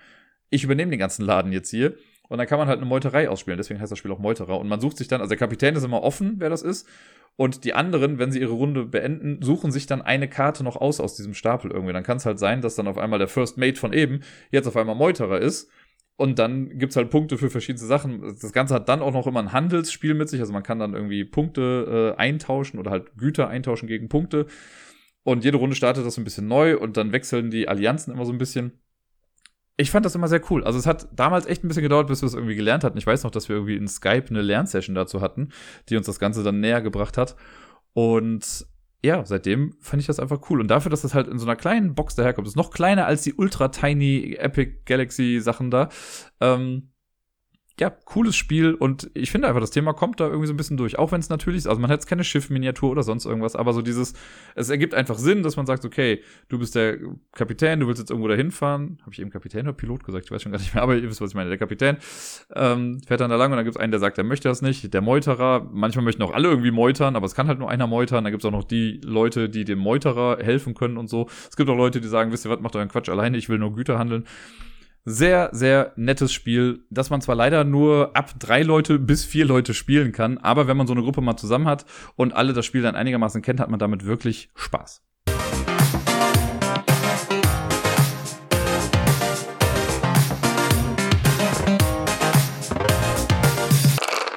Ich 0.49 0.63
übernehme 0.63 0.89
den 0.89 0.99
ganzen 0.99 1.25
Laden 1.25 1.51
jetzt 1.51 1.69
hier. 1.69 1.95
Und 2.29 2.37
dann 2.37 2.47
kann 2.47 2.59
man 2.59 2.67
halt 2.67 2.77
eine 2.77 2.85
Meuterei 2.85 3.29
ausspielen. 3.29 3.57
Deswegen 3.57 3.79
heißt 3.79 3.91
das 3.91 3.99
Spiel 3.99 4.11
auch 4.11 4.19
Meuterer. 4.19 4.59
Und 4.59 4.67
man 4.67 4.79
sucht 4.79 4.97
sich 4.97 5.07
dann, 5.07 5.21
also 5.21 5.29
der 5.29 5.37
Kapitän 5.37 5.75
ist 5.75 5.83
immer 5.83 6.03
offen, 6.03 6.35
wer 6.37 6.49
das 6.49 6.61
ist. 6.61 6.87
Und 7.35 7.63
die 7.63 7.73
anderen, 7.73 8.17
wenn 8.17 8.31
sie 8.31 8.39
ihre 8.39 8.53
Runde 8.53 8.85
beenden, 8.85 9.41
suchen 9.41 9.71
sich 9.71 9.85
dann 9.85 10.01
eine 10.01 10.27
Karte 10.27 10.63
noch 10.63 10.75
aus 10.75 10.99
aus 10.99 11.15
diesem 11.15 11.35
Stapel 11.35 11.71
irgendwie. 11.71 11.93
Dann 11.93 12.03
kann 12.03 12.17
es 12.17 12.25
halt 12.25 12.39
sein, 12.39 12.61
dass 12.61 12.75
dann 12.75 12.87
auf 12.87 12.97
einmal 12.97 13.19
der 13.19 13.27
First 13.27 13.57
Mate 13.57 13.79
von 13.79 13.93
eben 13.93 14.21
jetzt 14.49 14.67
auf 14.67 14.75
einmal 14.75 14.95
Meuterer 14.95 15.39
ist. 15.39 15.69
Und 16.15 16.39
dann 16.39 16.79
gibt's 16.79 16.95
halt 16.95 17.11
Punkte 17.11 17.37
für 17.37 17.51
verschiedene 17.51 17.85
Sachen. 17.85 18.21
Das 18.41 18.51
Ganze 18.51 18.73
hat 18.73 18.89
dann 18.89 19.03
auch 19.03 19.13
noch 19.13 19.27
immer 19.27 19.39
ein 19.39 19.51
Handelsspiel 19.53 20.15
mit 20.15 20.29
sich. 20.29 20.39
Also 20.39 20.51
man 20.51 20.63
kann 20.63 20.79
dann 20.79 20.95
irgendwie 20.95 21.23
Punkte 21.23 22.15
äh, 22.17 22.19
eintauschen 22.19 22.79
oder 22.79 22.89
halt 22.89 23.15
Güter 23.17 23.49
eintauschen 23.49 23.87
gegen 23.87 24.09
Punkte. 24.09 24.47
Und 25.21 25.43
jede 25.43 25.57
Runde 25.57 25.75
startet 25.75 26.07
das 26.07 26.15
so 26.15 26.21
ein 26.21 26.23
bisschen 26.23 26.47
neu 26.47 26.77
und 26.77 26.97
dann 26.97 27.11
wechseln 27.11 27.51
die 27.51 27.67
Allianzen 27.67 28.13
immer 28.13 28.25
so 28.25 28.31
ein 28.31 28.39
bisschen 28.39 28.79
ich 29.77 29.91
fand 29.91 30.05
das 30.05 30.15
immer 30.15 30.27
sehr 30.27 30.41
cool. 30.49 30.63
Also 30.63 30.79
es 30.79 30.87
hat 30.87 31.07
damals 31.13 31.45
echt 31.45 31.63
ein 31.63 31.67
bisschen 31.67 31.83
gedauert, 31.83 32.07
bis 32.07 32.21
wir 32.21 32.27
es 32.27 32.33
irgendwie 32.33 32.55
gelernt 32.55 32.83
hatten. 32.83 32.97
Ich 32.97 33.05
weiß 33.05 33.23
noch, 33.23 33.31
dass 33.31 33.47
wir 33.47 33.55
irgendwie 33.55 33.77
in 33.77 33.87
Skype 33.87 34.25
eine 34.29 34.41
Lernsession 34.41 34.95
dazu 34.95 35.21
hatten, 35.21 35.49
die 35.89 35.95
uns 35.95 36.07
das 36.07 36.19
Ganze 36.19 36.43
dann 36.43 36.59
näher 36.59 36.81
gebracht 36.81 37.17
hat. 37.17 37.35
Und 37.93 38.65
ja, 39.03 39.23
seitdem 39.23 39.75
fand 39.79 40.01
ich 40.01 40.07
das 40.07 40.19
einfach 40.19 40.49
cool. 40.49 40.59
Und 40.59 40.69
dafür, 40.69 40.89
dass 40.89 41.03
das 41.03 41.13
halt 41.13 41.27
in 41.27 41.37
so 41.37 41.45
einer 41.45 41.55
kleinen 41.55 41.93
Box 41.93 42.15
daherkommt, 42.15 42.47
ist 42.47 42.55
noch 42.55 42.71
kleiner 42.71 43.05
als 43.05 43.21
die 43.21 43.35
ultra 43.35 43.67
tiny 43.67 44.35
Epic 44.39 44.79
Galaxy 44.85 45.39
Sachen 45.41 45.69
da. 45.69 45.89
Ähm, 46.41 46.89
ja, 47.79 47.91
cooles 47.91 48.35
Spiel 48.35 48.73
und 48.73 49.11
ich 49.13 49.29
finde 49.29 49.47
einfach, 49.47 49.61
das 49.61 49.69
Thema 49.69 49.93
kommt 49.93 50.19
da 50.19 50.25
irgendwie 50.25 50.47
so 50.47 50.53
ein 50.53 50.57
bisschen 50.57 50.77
durch. 50.77 50.97
Auch 50.97 51.11
wenn 51.11 51.19
es 51.19 51.29
natürlich 51.29 51.59
ist, 51.59 51.67
also 51.67 51.79
man 51.79 51.91
hat 51.91 51.97
jetzt 51.97 52.07
keine 52.07 52.23
Schiffminiatur 52.23 52.89
oder 52.89 53.03
sonst 53.03 53.25
irgendwas, 53.25 53.55
aber 53.55 53.71
so 53.73 53.83
dieses, 53.83 54.13
es 54.55 54.69
ergibt 54.69 54.95
einfach 54.95 55.17
Sinn, 55.17 55.43
dass 55.43 55.57
man 55.57 55.67
sagt, 55.67 55.85
okay, 55.85 56.23
du 56.49 56.57
bist 56.57 56.73
der 56.73 56.97
Kapitän, 57.33 57.79
du 57.79 57.87
willst 57.87 57.99
jetzt 57.99 58.09
irgendwo 58.09 58.27
dahin 58.27 58.49
fahren. 58.49 58.97
Habe 59.01 59.11
ich 59.11 59.19
eben 59.19 59.29
Kapitän 59.29 59.67
oder 59.67 59.73
Pilot 59.73 60.03
gesagt? 60.03 60.25
Ich 60.25 60.31
weiß 60.31 60.41
schon 60.41 60.51
gar 60.51 60.57
nicht 60.59 60.73
mehr, 60.73 60.81
aber 60.81 60.95
ihr 60.95 61.07
wisst, 61.07 61.21
was 61.21 61.29
ich 61.29 61.35
meine. 61.35 61.49
Der 61.49 61.59
Kapitän 61.59 61.97
ähm, 62.55 62.99
fährt 63.05 63.21
dann 63.21 63.29
da 63.29 63.35
lang 63.35 63.51
und 63.51 63.57
dann 63.57 63.65
gibt 63.65 63.75
es 63.75 63.81
einen, 63.81 63.91
der 63.91 63.99
sagt, 63.99 64.17
er 64.17 64.23
möchte 64.23 64.49
das 64.49 64.63
nicht. 64.63 64.91
Der 64.91 65.01
Meuterer, 65.01 65.69
manchmal 65.71 66.03
möchten 66.03 66.23
auch 66.23 66.33
alle 66.33 66.49
irgendwie 66.49 66.71
meutern, 66.71 67.15
aber 67.15 67.27
es 67.27 67.35
kann 67.35 67.47
halt 67.47 67.59
nur 67.59 67.69
einer 67.69 67.85
meutern. 67.85 68.23
Dann 68.23 68.33
gibt 68.33 68.43
es 68.43 68.47
auch 68.47 68.51
noch 68.51 68.63
die 68.63 69.01
Leute, 69.03 69.49
die 69.49 69.65
dem 69.65 69.79
Meuterer 69.79 70.39
helfen 70.41 70.73
können 70.73 70.97
und 70.97 71.09
so. 71.09 71.27
Es 71.47 71.55
gibt 71.55 71.69
auch 71.69 71.77
Leute, 71.77 72.01
die 72.01 72.07
sagen, 72.07 72.31
wisst 72.31 72.45
ihr 72.45 72.49
was, 72.49 72.59
macht 72.59 72.75
euren 72.75 72.89
Quatsch 72.89 73.09
alleine, 73.09 73.37
ich 73.37 73.49
will 73.49 73.59
nur 73.59 73.75
Güter 73.75 73.99
handeln. 73.99 74.25
Sehr, 75.09 75.51
sehr 75.53 75.93
nettes 75.95 76.33
Spiel, 76.33 76.83
das 76.89 77.09
man 77.09 77.21
zwar 77.21 77.35
leider 77.35 77.63
nur 77.63 78.13
ab 78.13 78.33
drei 78.39 78.61
Leute 78.61 78.99
bis 78.99 79.23
vier 79.23 79.45
Leute 79.45 79.73
spielen 79.73 80.11
kann, 80.11 80.37
aber 80.37 80.67
wenn 80.67 80.75
man 80.75 80.85
so 80.85 80.91
eine 80.91 81.01
Gruppe 81.01 81.21
mal 81.21 81.37
zusammen 81.37 81.65
hat 81.65 81.85
und 82.17 82.35
alle 82.35 82.51
das 82.51 82.65
Spiel 82.65 82.81
dann 82.81 82.97
einigermaßen 82.97 83.41
kennt, 83.41 83.61
hat 83.61 83.69
man 83.69 83.79
damit 83.79 84.03
wirklich 84.03 84.49
Spaß. 84.53 85.01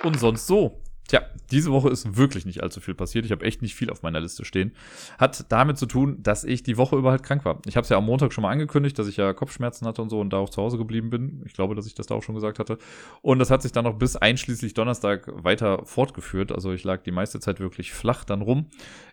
Und 0.05 0.21
sonst 0.21 0.47
so. 0.47 0.85
Tja, 1.11 1.23
diese 1.51 1.73
Woche 1.73 1.89
ist 1.89 2.17
wirklich 2.17 2.47
nicht 2.47 2.63
allzu 2.63 2.81
viel 2.81 2.95
passiert. 2.95 3.25
Ich 3.25 3.33
habe 3.33 3.45
echt 3.45 3.63
nicht 3.63 3.75
viel 3.75 3.91
auf 3.91 4.05
meiner 4.05 4.21
Liste 4.21 4.45
stehen. 4.45 4.71
Hat 5.19 5.45
damit 5.49 5.77
zu 5.77 5.87
tun, 5.87 6.23
dass 6.23 6.45
ich 6.45 6.63
die 6.63 6.77
Woche 6.77 6.95
über 6.95 7.11
halt 7.11 7.25
krank 7.25 7.45
war. 7.45 7.61
Ich 7.67 7.77
habe 7.77 7.83
es 7.83 7.89
ja 7.89 7.97
am 7.97 8.07
Montag 8.07 8.33
schon 8.33 8.43
mal 8.43 8.53
angekündigt, 8.53 8.97
dass 8.97 9.09
ich 9.09 9.17
ja 9.17 9.33
Kopfschmerzen 9.33 9.89
hatte 9.89 10.03
und 10.03 10.09
so 10.09 10.21
und 10.21 10.33
da 10.33 10.37
auch 10.37 10.51
zu 10.51 10.63
Hause 10.63 10.79
geblieben 10.79 11.11
bin. 11.11 11.43
Ich 11.47 11.55
glaube, 11.55 11.75
dass 11.75 11.87
ich 11.87 11.97
das 11.97 12.07
da 12.07 12.15
auch 12.15 12.23
schon 12.23 12.37
gesagt 12.37 12.61
hatte. 12.61 12.79
Und 13.23 13.41
das 13.41 13.51
hat 13.51 13.61
sich 13.61 13.73
dann 13.73 13.87
noch 13.87 13.99
bis 13.99 14.15
einschließlich 14.15 14.73
Donnerstag 14.75 15.29
weiter 15.43 15.85
fortgeführt. 15.85 16.53
Also 16.53 16.73
ich 16.73 16.85
lag 16.85 17.03
die 17.03 17.11
meiste 17.11 17.41
Zeit 17.41 17.59
wirklich 17.59 17.93
flach 17.93 18.23
dann 18.23 18.41
rum. 18.41 18.67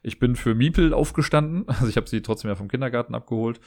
Ich 0.04 0.20
bin 0.20 0.36
für 0.36 0.54
Miepel 0.54 0.94
aufgestanden. 0.94 1.66
Also 1.78 1.90
ich 1.90 1.98
habe 1.98 2.08
sie 2.08 2.22
trotzdem 2.22 2.50
ja 2.50 2.56
vom 2.56 2.68
Kindergarten 2.68 3.16
abgeholt. 3.16 3.60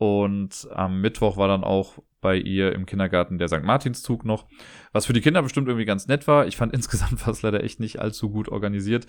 Und 0.00 0.66
am 0.72 1.02
Mittwoch 1.02 1.36
war 1.36 1.46
dann 1.46 1.62
auch 1.62 1.98
bei 2.22 2.34
ihr 2.34 2.72
im 2.72 2.86
Kindergarten 2.86 3.36
der 3.36 3.48
St. 3.48 3.64
Martinszug 3.64 4.24
noch, 4.24 4.46
was 4.92 5.04
für 5.04 5.12
die 5.12 5.20
Kinder 5.20 5.42
bestimmt 5.42 5.68
irgendwie 5.68 5.84
ganz 5.84 6.08
nett 6.08 6.26
war. 6.26 6.46
Ich 6.46 6.56
fand 6.56 6.72
insgesamt 6.74 7.20
war 7.26 7.34
es 7.34 7.42
leider 7.42 7.62
echt 7.62 7.80
nicht 7.80 8.00
allzu 8.00 8.30
gut 8.30 8.48
organisiert. 8.48 9.06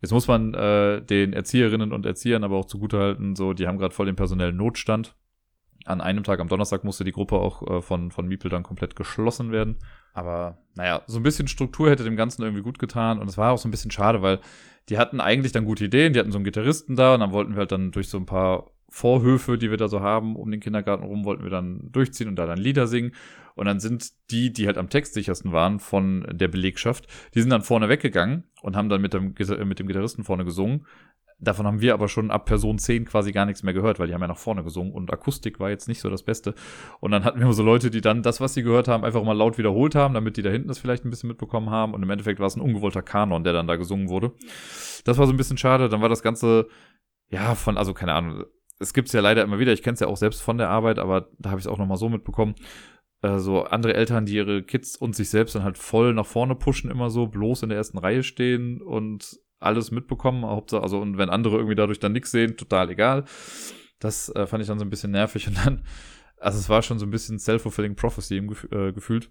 Jetzt 0.00 0.12
muss 0.12 0.28
man 0.28 0.54
äh, 0.54 1.02
den 1.02 1.34
Erzieherinnen 1.34 1.92
und 1.92 2.06
Erziehern 2.06 2.42
aber 2.42 2.56
auch 2.56 2.64
zugutehalten, 2.64 3.36
so 3.36 3.52
die 3.52 3.66
haben 3.66 3.76
gerade 3.76 3.94
voll 3.94 4.06
den 4.06 4.16
personellen 4.16 4.56
Notstand. 4.56 5.14
An 5.84 6.00
einem 6.00 6.24
Tag 6.24 6.40
am 6.40 6.48
Donnerstag 6.48 6.84
musste 6.84 7.04
die 7.04 7.12
Gruppe 7.12 7.36
auch 7.36 7.66
äh, 7.68 7.82
von, 7.82 8.10
von 8.10 8.26
Miepel 8.26 8.50
dann 8.50 8.62
komplett 8.62 8.96
geschlossen 8.96 9.52
werden. 9.52 9.76
Aber 10.14 10.56
naja, 10.74 11.02
so 11.06 11.18
ein 11.18 11.22
bisschen 11.22 11.48
Struktur 11.48 11.90
hätte 11.90 12.04
dem 12.04 12.16
Ganzen 12.16 12.42
irgendwie 12.42 12.62
gut 12.62 12.78
getan. 12.78 13.18
Und 13.18 13.28
es 13.28 13.36
war 13.36 13.52
auch 13.52 13.58
so 13.58 13.68
ein 13.68 13.72
bisschen 13.72 13.90
schade, 13.90 14.22
weil 14.22 14.40
die 14.88 14.96
hatten 14.96 15.20
eigentlich 15.20 15.52
dann 15.52 15.66
gute 15.66 15.84
Ideen. 15.84 16.14
Die 16.14 16.18
hatten 16.18 16.32
so 16.32 16.38
einen 16.38 16.44
Gitarristen 16.44 16.96
da 16.96 17.12
und 17.12 17.20
dann 17.20 17.32
wollten 17.32 17.52
wir 17.52 17.58
halt 17.58 17.72
dann 17.72 17.90
durch 17.90 18.08
so 18.08 18.16
ein 18.16 18.26
paar 18.26 18.70
Vorhöfe, 18.90 19.56
die 19.56 19.70
wir 19.70 19.76
da 19.76 19.88
so 19.88 20.00
haben, 20.00 20.36
um 20.36 20.50
den 20.50 20.60
Kindergarten 20.60 21.04
rum, 21.04 21.24
wollten 21.24 21.44
wir 21.44 21.50
dann 21.50 21.90
durchziehen 21.90 22.28
und 22.28 22.36
da 22.36 22.46
dann 22.46 22.58
Lieder 22.58 22.86
singen. 22.86 23.12
Und 23.54 23.66
dann 23.66 23.80
sind 23.80 24.12
die, 24.30 24.52
die 24.52 24.66
halt 24.66 24.78
am 24.78 24.88
textsichersten 24.88 25.52
waren 25.52 25.80
von 25.80 26.26
der 26.30 26.48
Belegschaft, 26.48 27.06
die 27.34 27.40
sind 27.40 27.50
dann 27.50 27.62
vorne 27.62 27.88
weggegangen 27.88 28.44
und 28.62 28.76
haben 28.76 28.88
dann 28.88 29.00
mit 29.00 29.12
dem, 29.12 29.34
mit 29.64 29.78
dem 29.78 29.86
Gitarristen 29.86 30.24
vorne 30.24 30.44
gesungen. 30.44 30.86
Davon 31.42 31.66
haben 31.66 31.80
wir 31.80 31.94
aber 31.94 32.08
schon 32.08 32.30
ab 32.30 32.44
Person 32.44 32.78
10 32.78 33.06
quasi 33.06 33.32
gar 33.32 33.46
nichts 33.46 33.62
mehr 33.62 33.72
gehört, 33.72 33.98
weil 33.98 34.06
die 34.06 34.14
haben 34.14 34.20
ja 34.20 34.28
nach 34.28 34.36
vorne 34.36 34.62
gesungen 34.62 34.92
und 34.92 35.10
Akustik 35.10 35.58
war 35.58 35.70
jetzt 35.70 35.88
nicht 35.88 36.00
so 36.00 36.10
das 36.10 36.22
Beste. 36.22 36.54
Und 37.00 37.12
dann 37.12 37.24
hatten 37.24 37.40
wir 37.40 37.50
so 37.54 37.62
Leute, 37.62 37.90
die 37.90 38.02
dann 38.02 38.22
das, 38.22 38.42
was 38.42 38.52
sie 38.52 38.62
gehört 38.62 38.88
haben, 38.88 39.04
einfach 39.04 39.24
mal 39.24 39.32
laut 39.32 39.56
wiederholt 39.56 39.94
haben, 39.94 40.12
damit 40.12 40.36
die 40.36 40.42
da 40.42 40.50
hinten 40.50 40.68
das 40.68 40.78
vielleicht 40.78 41.06
ein 41.06 41.10
bisschen 41.10 41.28
mitbekommen 41.28 41.70
haben. 41.70 41.94
Und 41.94 42.02
im 42.02 42.10
Endeffekt 42.10 42.40
war 42.40 42.46
es 42.46 42.56
ein 42.56 42.60
ungewollter 42.60 43.00
Kanon, 43.00 43.42
der 43.42 43.54
dann 43.54 43.66
da 43.66 43.76
gesungen 43.76 44.10
wurde. 44.10 44.32
Das 45.04 45.16
war 45.16 45.26
so 45.26 45.32
ein 45.32 45.38
bisschen 45.38 45.56
schade. 45.56 45.88
Dann 45.88 46.02
war 46.02 46.10
das 46.10 46.22
Ganze, 46.22 46.68
ja, 47.30 47.54
von, 47.54 47.78
also 47.78 47.94
keine 47.94 48.12
Ahnung, 48.12 48.44
es 48.80 48.92
gibt's 48.94 49.12
ja 49.12 49.20
leider 49.20 49.42
immer 49.44 49.58
wieder, 49.60 49.72
ich 49.72 49.82
kenne 49.82 49.94
es 49.94 50.00
ja 50.00 50.08
auch 50.08 50.16
selbst 50.16 50.42
von 50.42 50.58
der 50.58 50.68
Arbeit, 50.70 50.98
aber 50.98 51.28
da 51.38 51.50
habe 51.50 51.60
ich 51.60 51.66
es 51.66 51.70
auch 51.70 51.78
nochmal 51.78 51.98
so 51.98 52.08
mitbekommen. 52.08 52.54
äh, 53.22 53.38
so 53.38 53.64
andere 53.64 53.94
Eltern, 53.94 54.26
die 54.26 54.34
ihre 54.34 54.62
Kids 54.62 54.96
und 54.96 55.14
sich 55.14 55.30
selbst 55.30 55.54
dann 55.54 55.64
halt 55.64 55.78
voll 55.78 56.14
nach 56.14 56.26
vorne 56.26 56.54
pushen, 56.54 56.90
immer 56.90 57.10
so, 57.10 57.26
bloß 57.26 57.62
in 57.62 57.68
der 57.68 57.78
ersten 57.78 57.98
Reihe 57.98 58.22
stehen 58.22 58.80
und 58.82 59.38
alles 59.58 59.90
mitbekommen. 59.90 60.44
Hauptsache, 60.44 60.82
also, 60.82 61.00
und 61.00 61.18
wenn 61.18 61.30
andere 61.30 61.56
irgendwie 61.56 61.74
dadurch 61.74 61.98
dann 61.98 62.12
nichts 62.12 62.30
sehen, 62.30 62.56
total 62.56 62.90
egal. 62.90 63.24
Das 63.98 64.30
äh, 64.34 64.46
fand 64.46 64.62
ich 64.62 64.68
dann 64.68 64.78
so 64.78 64.84
ein 64.84 64.90
bisschen 64.90 65.10
nervig 65.10 65.46
und 65.48 65.56
dann, 65.64 65.82
also 66.38 66.58
es 66.58 66.68
war 66.70 66.82
schon 66.82 66.98
so 66.98 67.06
ein 67.06 67.10
bisschen 67.10 67.38
self-fulfilling 67.38 67.96
prophecy 67.96 68.38
im, 68.38 68.56
äh, 68.70 68.92
gefühlt. 68.92 69.30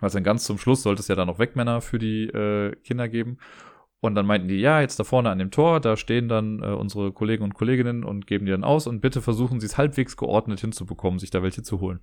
Weil 0.00 0.10
dann 0.10 0.24
ganz 0.24 0.44
zum 0.44 0.58
Schluss 0.58 0.82
sollte 0.82 1.00
es 1.00 1.08
ja 1.08 1.14
dann 1.14 1.28
noch 1.28 1.38
Wegmänner 1.38 1.80
für 1.80 2.00
die 2.00 2.24
äh, 2.24 2.74
Kinder 2.82 3.08
geben. 3.08 3.38
Und 4.02 4.16
dann 4.16 4.26
meinten 4.26 4.48
die, 4.48 4.58
ja, 4.58 4.80
jetzt 4.80 4.98
da 4.98 5.04
vorne 5.04 5.30
an 5.30 5.38
dem 5.38 5.52
Tor, 5.52 5.78
da 5.78 5.96
stehen 5.96 6.28
dann 6.28 6.60
äh, 6.60 6.66
unsere 6.66 7.12
Kollegen 7.12 7.44
und 7.44 7.54
Kolleginnen 7.54 8.02
und 8.02 8.26
geben 8.26 8.46
die 8.46 8.50
dann 8.50 8.64
aus 8.64 8.88
und 8.88 9.00
bitte 9.00 9.22
versuchen 9.22 9.60
sie 9.60 9.66
es 9.66 9.78
halbwegs 9.78 10.16
geordnet 10.16 10.58
hinzubekommen, 10.58 11.20
sich 11.20 11.30
da 11.30 11.44
welche 11.44 11.62
zu 11.62 11.80
holen. 11.80 12.00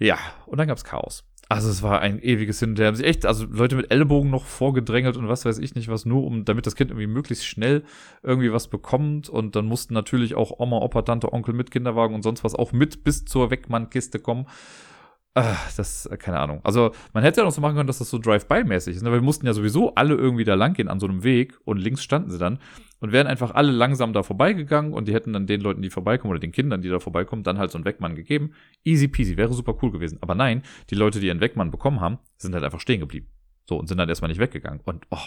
Ja, 0.00 0.18
und 0.46 0.58
dann 0.58 0.66
gab's 0.66 0.82
Chaos. 0.82 1.22
Also 1.48 1.70
es 1.70 1.84
war 1.84 2.00
ein 2.00 2.20
ewiges 2.20 2.58
Hin 2.58 2.70
und 2.70 2.80
Her. 2.80 2.88
Haben 2.88 2.96
sich 2.96 3.06
echt, 3.06 3.24
also 3.24 3.46
Leute 3.46 3.76
mit 3.76 3.92
Ellbogen 3.92 4.30
noch 4.30 4.46
vorgedrängelt 4.46 5.16
und 5.16 5.28
was 5.28 5.44
weiß 5.44 5.58
ich 5.58 5.76
nicht 5.76 5.86
was, 5.86 6.06
nur 6.06 6.24
um, 6.24 6.44
damit 6.44 6.66
das 6.66 6.74
Kind 6.74 6.90
irgendwie 6.90 7.06
möglichst 7.06 7.46
schnell 7.46 7.84
irgendwie 8.24 8.52
was 8.52 8.66
bekommt. 8.66 9.28
Und 9.28 9.54
dann 9.54 9.66
mussten 9.66 9.94
natürlich 9.94 10.34
auch 10.34 10.58
Oma, 10.58 10.78
Opa, 10.78 11.02
Tante, 11.02 11.32
Onkel 11.32 11.54
mit 11.54 11.70
Kinderwagen 11.70 12.16
und 12.16 12.22
sonst 12.22 12.42
was 12.42 12.56
auch 12.56 12.72
mit 12.72 13.04
bis 13.04 13.24
zur 13.24 13.52
Wegmannkiste 13.52 14.18
kommen. 14.18 14.46
Ach, 15.36 15.72
das, 15.76 16.06
äh, 16.06 16.16
keine 16.16 16.38
Ahnung. 16.38 16.60
Also, 16.62 16.92
man 17.12 17.24
hätte 17.24 17.40
ja 17.40 17.44
noch 17.44 17.52
so 17.52 17.60
machen 17.60 17.74
können, 17.74 17.88
dass 17.88 17.98
das 17.98 18.08
so 18.08 18.18
Drive-by-mäßig 18.18 18.94
ist. 18.94 19.02
Ne? 19.02 19.10
Weil 19.10 19.18
wir 19.18 19.24
mussten 19.24 19.46
ja 19.46 19.52
sowieso 19.52 19.92
alle 19.96 20.14
irgendwie 20.14 20.44
da 20.44 20.54
lang 20.54 20.74
gehen 20.74 20.88
an 20.88 21.00
so 21.00 21.08
einem 21.08 21.24
Weg 21.24 21.58
und 21.64 21.78
links 21.78 22.04
standen 22.04 22.30
sie 22.30 22.38
dann 22.38 22.60
und 23.00 23.10
wären 23.10 23.26
einfach 23.26 23.52
alle 23.52 23.72
langsam 23.72 24.12
da 24.12 24.22
vorbeigegangen 24.22 24.92
und 24.92 25.08
die 25.08 25.12
hätten 25.12 25.32
dann 25.32 25.48
den 25.48 25.60
Leuten, 25.60 25.82
die 25.82 25.90
vorbeikommen 25.90 26.30
oder 26.30 26.38
den 26.38 26.52
Kindern, 26.52 26.82
die 26.82 26.88
da 26.88 27.00
vorbeikommen, 27.00 27.42
dann 27.42 27.58
halt 27.58 27.72
so 27.72 27.78
einen 27.78 27.84
Wegmann 27.84 28.14
gegeben. 28.14 28.52
Easy 28.84 29.08
peasy, 29.08 29.36
wäre 29.36 29.52
super 29.52 29.76
cool 29.82 29.90
gewesen. 29.90 30.18
Aber 30.20 30.36
nein, 30.36 30.62
die 30.90 30.94
Leute, 30.94 31.18
die 31.18 31.26
ihren 31.26 31.40
Wegmann 31.40 31.72
bekommen 31.72 32.00
haben, 32.00 32.18
sind 32.36 32.54
halt 32.54 32.62
einfach 32.62 32.80
stehen 32.80 33.00
geblieben. 33.00 33.28
So, 33.68 33.76
und 33.76 33.88
sind 33.88 33.98
dann 33.98 34.08
erstmal 34.08 34.28
nicht 34.28 34.40
weggegangen. 34.40 34.80
Und, 34.84 35.04
oh, 35.10 35.18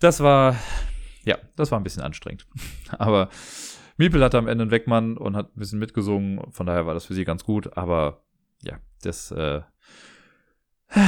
das 0.00 0.20
war, 0.20 0.54
ja, 1.24 1.38
das 1.56 1.70
war 1.70 1.80
ein 1.80 1.84
bisschen 1.84 2.02
anstrengend. 2.02 2.46
Aber 2.98 3.30
Miepel 3.96 4.22
hatte 4.22 4.36
am 4.36 4.48
Ende 4.48 4.62
einen 4.62 4.70
Wegmann 4.70 5.16
und 5.16 5.34
hat 5.34 5.56
ein 5.56 5.58
bisschen 5.58 5.78
mitgesungen. 5.78 6.40
Von 6.52 6.66
daher 6.66 6.86
war 6.86 6.94
das 6.94 7.06
für 7.06 7.14
sie 7.14 7.24
ganz 7.24 7.42
gut. 7.44 7.76
Aber 7.76 8.22
ja, 8.62 8.78
das, 9.02 9.30
äh, 9.30 9.60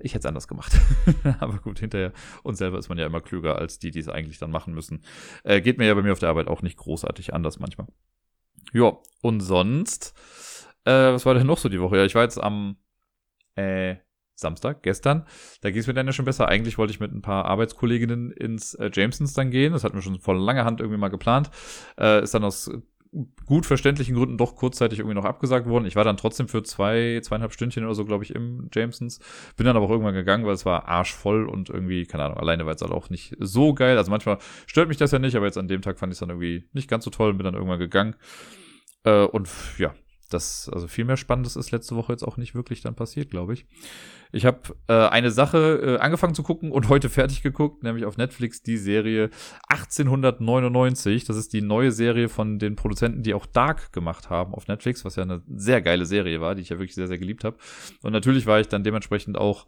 ich 0.00 0.14
hätte 0.14 0.20
es 0.20 0.26
anders 0.26 0.48
gemacht. 0.48 0.78
Aber 1.40 1.58
gut, 1.58 1.78
hinterher. 1.78 2.12
Und 2.42 2.56
selber 2.56 2.78
ist 2.78 2.88
man 2.88 2.98
ja 2.98 3.06
immer 3.06 3.20
klüger 3.20 3.56
als 3.56 3.78
die, 3.78 3.90
die 3.90 4.00
es 4.00 4.08
eigentlich 4.08 4.38
dann 4.38 4.50
machen 4.50 4.74
müssen. 4.74 5.02
Äh, 5.44 5.60
geht 5.60 5.78
mir 5.78 5.86
ja 5.86 5.94
bei 5.94 6.02
mir 6.02 6.12
auf 6.12 6.18
der 6.18 6.28
Arbeit 6.28 6.48
auch 6.48 6.62
nicht 6.62 6.76
großartig 6.76 7.34
anders 7.34 7.58
manchmal. 7.58 7.88
Ja, 8.72 8.96
und 9.22 9.40
sonst, 9.40 10.14
äh, 10.84 10.90
was 10.90 11.26
war 11.26 11.34
denn 11.34 11.46
noch 11.46 11.58
so 11.58 11.68
die 11.68 11.80
Woche? 11.80 11.96
Ja, 11.98 12.04
ich 12.04 12.14
war 12.14 12.22
jetzt 12.22 12.42
am 12.42 12.76
äh, 13.54 13.96
Samstag, 14.34 14.82
gestern. 14.82 15.26
Da 15.62 15.70
ging 15.70 15.80
es 15.80 15.86
mir 15.86 15.94
dann 15.94 16.06
ja 16.06 16.12
schon 16.12 16.26
besser. 16.26 16.48
Eigentlich 16.48 16.76
wollte 16.76 16.92
ich 16.92 17.00
mit 17.00 17.12
ein 17.12 17.22
paar 17.22 17.46
Arbeitskolleginnen 17.46 18.30
ins 18.32 18.74
äh, 18.74 18.90
Jamesons 18.92 19.32
dann 19.32 19.50
gehen. 19.50 19.72
Das 19.72 19.82
hatten 19.82 19.94
wir 19.94 20.02
schon 20.02 20.20
vor 20.20 20.34
langer 20.34 20.64
Hand 20.64 20.80
irgendwie 20.80 20.98
mal 20.98 21.08
geplant. 21.08 21.50
Äh, 21.98 22.22
ist 22.22 22.34
dann 22.34 22.44
aus 22.44 22.70
gut 23.46 23.66
verständlichen 23.66 24.14
Gründen 24.14 24.36
doch 24.36 24.56
kurzzeitig 24.56 24.98
irgendwie 24.98 25.14
noch 25.14 25.24
abgesagt 25.24 25.66
worden. 25.66 25.86
Ich 25.86 25.96
war 25.96 26.04
dann 26.04 26.16
trotzdem 26.16 26.48
für 26.48 26.62
zwei, 26.62 27.20
zweieinhalb 27.22 27.52
Stündchen 27.52 27.84
oder 27.84 27.94
so, 27.94 28.04
glaube 28.04 28.24
ich, 28.24 28.34
im 28.34 28.68
Jamesons. 28.72 29.20
Bin 29.56 29.66
dann 29.66 29.76
aber 29.76 29.86
auch 29.86 29.90
irgendwann 29.90 30.14
gegangen, 30.14 30.44
weil 30.44 30.54
es 30.54 30.66
war 30.66 30.88
arschvoll 30.88 31.46
und 31.46 31.70
irgendwie, 31.70 32.04
keine 32.06 32.24
Ahnung, 32.24 32.38
alleine 32.38 32.66
war 32.66 32.74
es 32.74 32.82
halt 32.82 32.92
auch 32.92 33.08
nicht 33.10 33.36
so 33.40 33.74
geil. 33.74 33.96
Also 33.96 34.10
manchmal 34.10 34.38
stört 34.66 34.88
mich 34.88 34.96
das 34.96 35.12
ja 35.12 35.18
nicht, 35.18 35.36
aber 35.36 35.46
jetzt 35.46 35.58
an 35.58 35.68
dem 35.68 35.82
Tag 35.82 35.98
fand 35.98 36.12
ich 36.12 36.16
es 36.16 36.20
dann 36.20 36.30
irgendwie 36.30 36.68
nicht 36.72 36.90
ganz 36.90 37.04
so 37.04 37.10
toll 37.10 37.30
und 37.30 37.38
bin 37.38 37.44
dann 37.44 37.54
irgendwann 37.54 37.78
gegangen. 37.78 38.16
Äh, 39.04 39.24
und 39.24 39.48
ja, 39.78 39.94
das, 40.28 40.70
also 40.72 40.88
viel 40.88 41.04
mehr 41.04 41.16
Spannendes 41.16 41.56
ist 41.56 41.70
letzte 41.70 41.96
Woche 41.96 42.12
jetzt 42.12 42.22
auch 42.22 42.36
nicht 42.36 42.54
wirklich 42.54 42.80
dann 42.80 42.94
passiert, 42.94 43.30
glaube 43.30 43.54
ich. 43.54 43.66
Ich 44.32 44.44
habe 44.44 44.60
äh, 44.88 45.08
eine 45.08 45.30
Sache 45.30 45.98
äh, 45.98 45.98
angefangen 45.98 46.34
zu 46.34 46.42
gucken 46.42 46.72
und 46.72 46.88
heute 46.88 47.08
fertig 47.08 47.42
geguckt, 47.42 47.82
nämlich 47.82 48.04
auf 48.04 48.16
Netflix 48.16 48.62
die 48.62 48.76
Serie 48.76 49.30
1899. 49.68 51.24
Das 51.24 51.36
ist 51.36 51.52
die 51.52 51.62
neue 51.62 51.92
Serie 51.92 52.28
von 52.28 52.58
den 52.58 52.76
Produzenten, 52.76 53.22
die 53.22 53.34
auch 53.34 53.46
Dark 53.46 53.92
gemacht 53.92 54.30
haben 54.30 54.54
auf 54.54 54.68
Netflix, 54.68 55.04
was 55.04 55.16
ja 55.16 55.22
eine 55.22 55.42
sehr 55.48 55.80
geile 55.80 56.06
Serie 56.06 56.40
war, 56.40 56.54
die 56.54 56.62
ich 56.62 56.70
ja 56.70 56.78
wirklich 56.78 56.94
sehr, 56.94 57.08
sehr 57.08 57.18
geliebt 57.18 57.44
habe. 57.44 57.56
Und 58.02 58.12
natürlich 58.12 58.46
war 58.46 58.60
ich 58.60 58.68
dann 58.68 58.84
dementsprechend 58.84 59.38
auch 59.38 59.66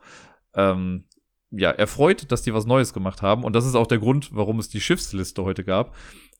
ähm, 0.54 1.04
ja, 1.50 1.70
erfreut, 1.70 2.30
dass 2.30 2.42
die 2.42 2.52
was 2.52 2.66
Neues 2.66 2.92
gemacht 2.92 3.22
haben. 3.22 3.44
Und 3.44 3.54
das 3.54 3.64
ist 3.64 3.74
auch 3.74 3.86
der 3.86 3.98
Grund, 3.98 4.30
warum 4.34 4.58
es 4.58 4.68
die 4.68 4.80
Schiffsliste 4.80 5.44
heute 5.44 5.64
gab. 5.64 5.94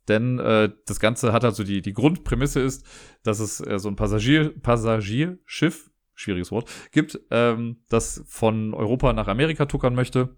Denn 0.09 0.39
äh, 0.39 0.71
das 0.87 1.01
Ganze 1.01 1.33
hat 1.33 1.45
also 1.45 1.65
die, 1.65 1.83
die 1.83 1.93
Grundprämisse 1.93 2.61
ist, 2.61 2.85
dass 3.23 3.41
es 3.41 3.61
äh, 3.61 3.79
so 3.79 3.89
ein 3.89 3.97
Passagier, 3.97 4.55
Passagierschiff, 4.61 5.91
schwieriges 6.15 6.51
Wort, 6.51 6.71
gibt, 6.91 7.21
ähm, 7.31 7.83
das 7.89 8.25
von 8.27 8.75
Europa 8.75 9.13
nach 9.13 9.29
Amerika 9.29 9.67
tuckern 9.67 9.95
möchte. 9.95 10.37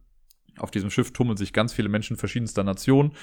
Auf 0.58 0.70
diesem 0.70 0.90
Schiff 0.90 1.12
tummeln 1.12 1.36
sich 1.36 1.52
ganz 1.52 1.72
viele 1.72 1.88
Menschen 1.88 2.16
verschiedenster 2.16 2.64
Nationen 2.64 3.14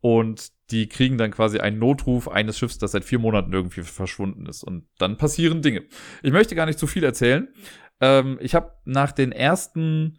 und 0.00 0.48
die 0.72 0.88
kriegen 0.88 1.16
dann 1.16 1.30
quasi 1.30 1.58
einen 1.58 1.78
Notruf 1.78 2.28
eines 2.28 2.58
Schiffs, 2.58 2.78
das 2.78 2.90
seit 2.90 3.04
vier 3.04 3.20
Monaten 3.20 3.52
irgendwie 3.52 3.82
verschwunden 3.82 4.46
ist. 4.46 4.64
Und 4.64 4.88
dann 4.98 5.16
passieren 5.16 5.62
Dinge. 5.62 5.84
Ich 6.22 6.32
möchte 6.32 6.56
gar 6.56 6.66
nicht 6.66 6.78
zu 6.78 6.88
viel 6.88 7.04
erzählen. 7.04 7.48
Ähm, 8.00 8.36
ich 8.40 8.56
habe 8.56 8.72
nach 8.84 9.12
den 9.12 9.30
ersten 9.30 10.18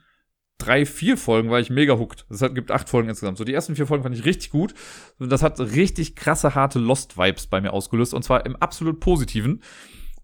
drei, 0.58 0.86
vier 0.86 1.18
Folgen 1.18 1.50
war 1.50 1.60
ich 1.60 1.70
mega 1.70 1.98
hooked. 1.98 2.26
Es 2.30 2.40
gibt 2.54 2.72
acht 2.72 2.90
Folgen 2.90 3.10
insgesamt. 3.10 3.38
So 3.38 3.44
die 3.44 3.54
ersten 3.54 3.76
vier 3.76 3.88
Folgen 3.88 4.04
fand 4.04 4.16
ich 4.18 4.26
richtig 4.26 4.50
gut. 4.50 4.74
Das 5.20 5.44
hat 5.44 5.60
richtig 5.60 6.16
krasse, 6.16 6.56
harte 6.56 6.80
Lost-Vibes 6.80 7.48
bei 7.48 7.62
mir 7.62 7.74
ausgelöst. 7.74 8.14
Und 8.14 8.24
zwar 8.24 8.46
im 8.46 8.56
absolut 8.56 9.00
positiven. 9.00 9.62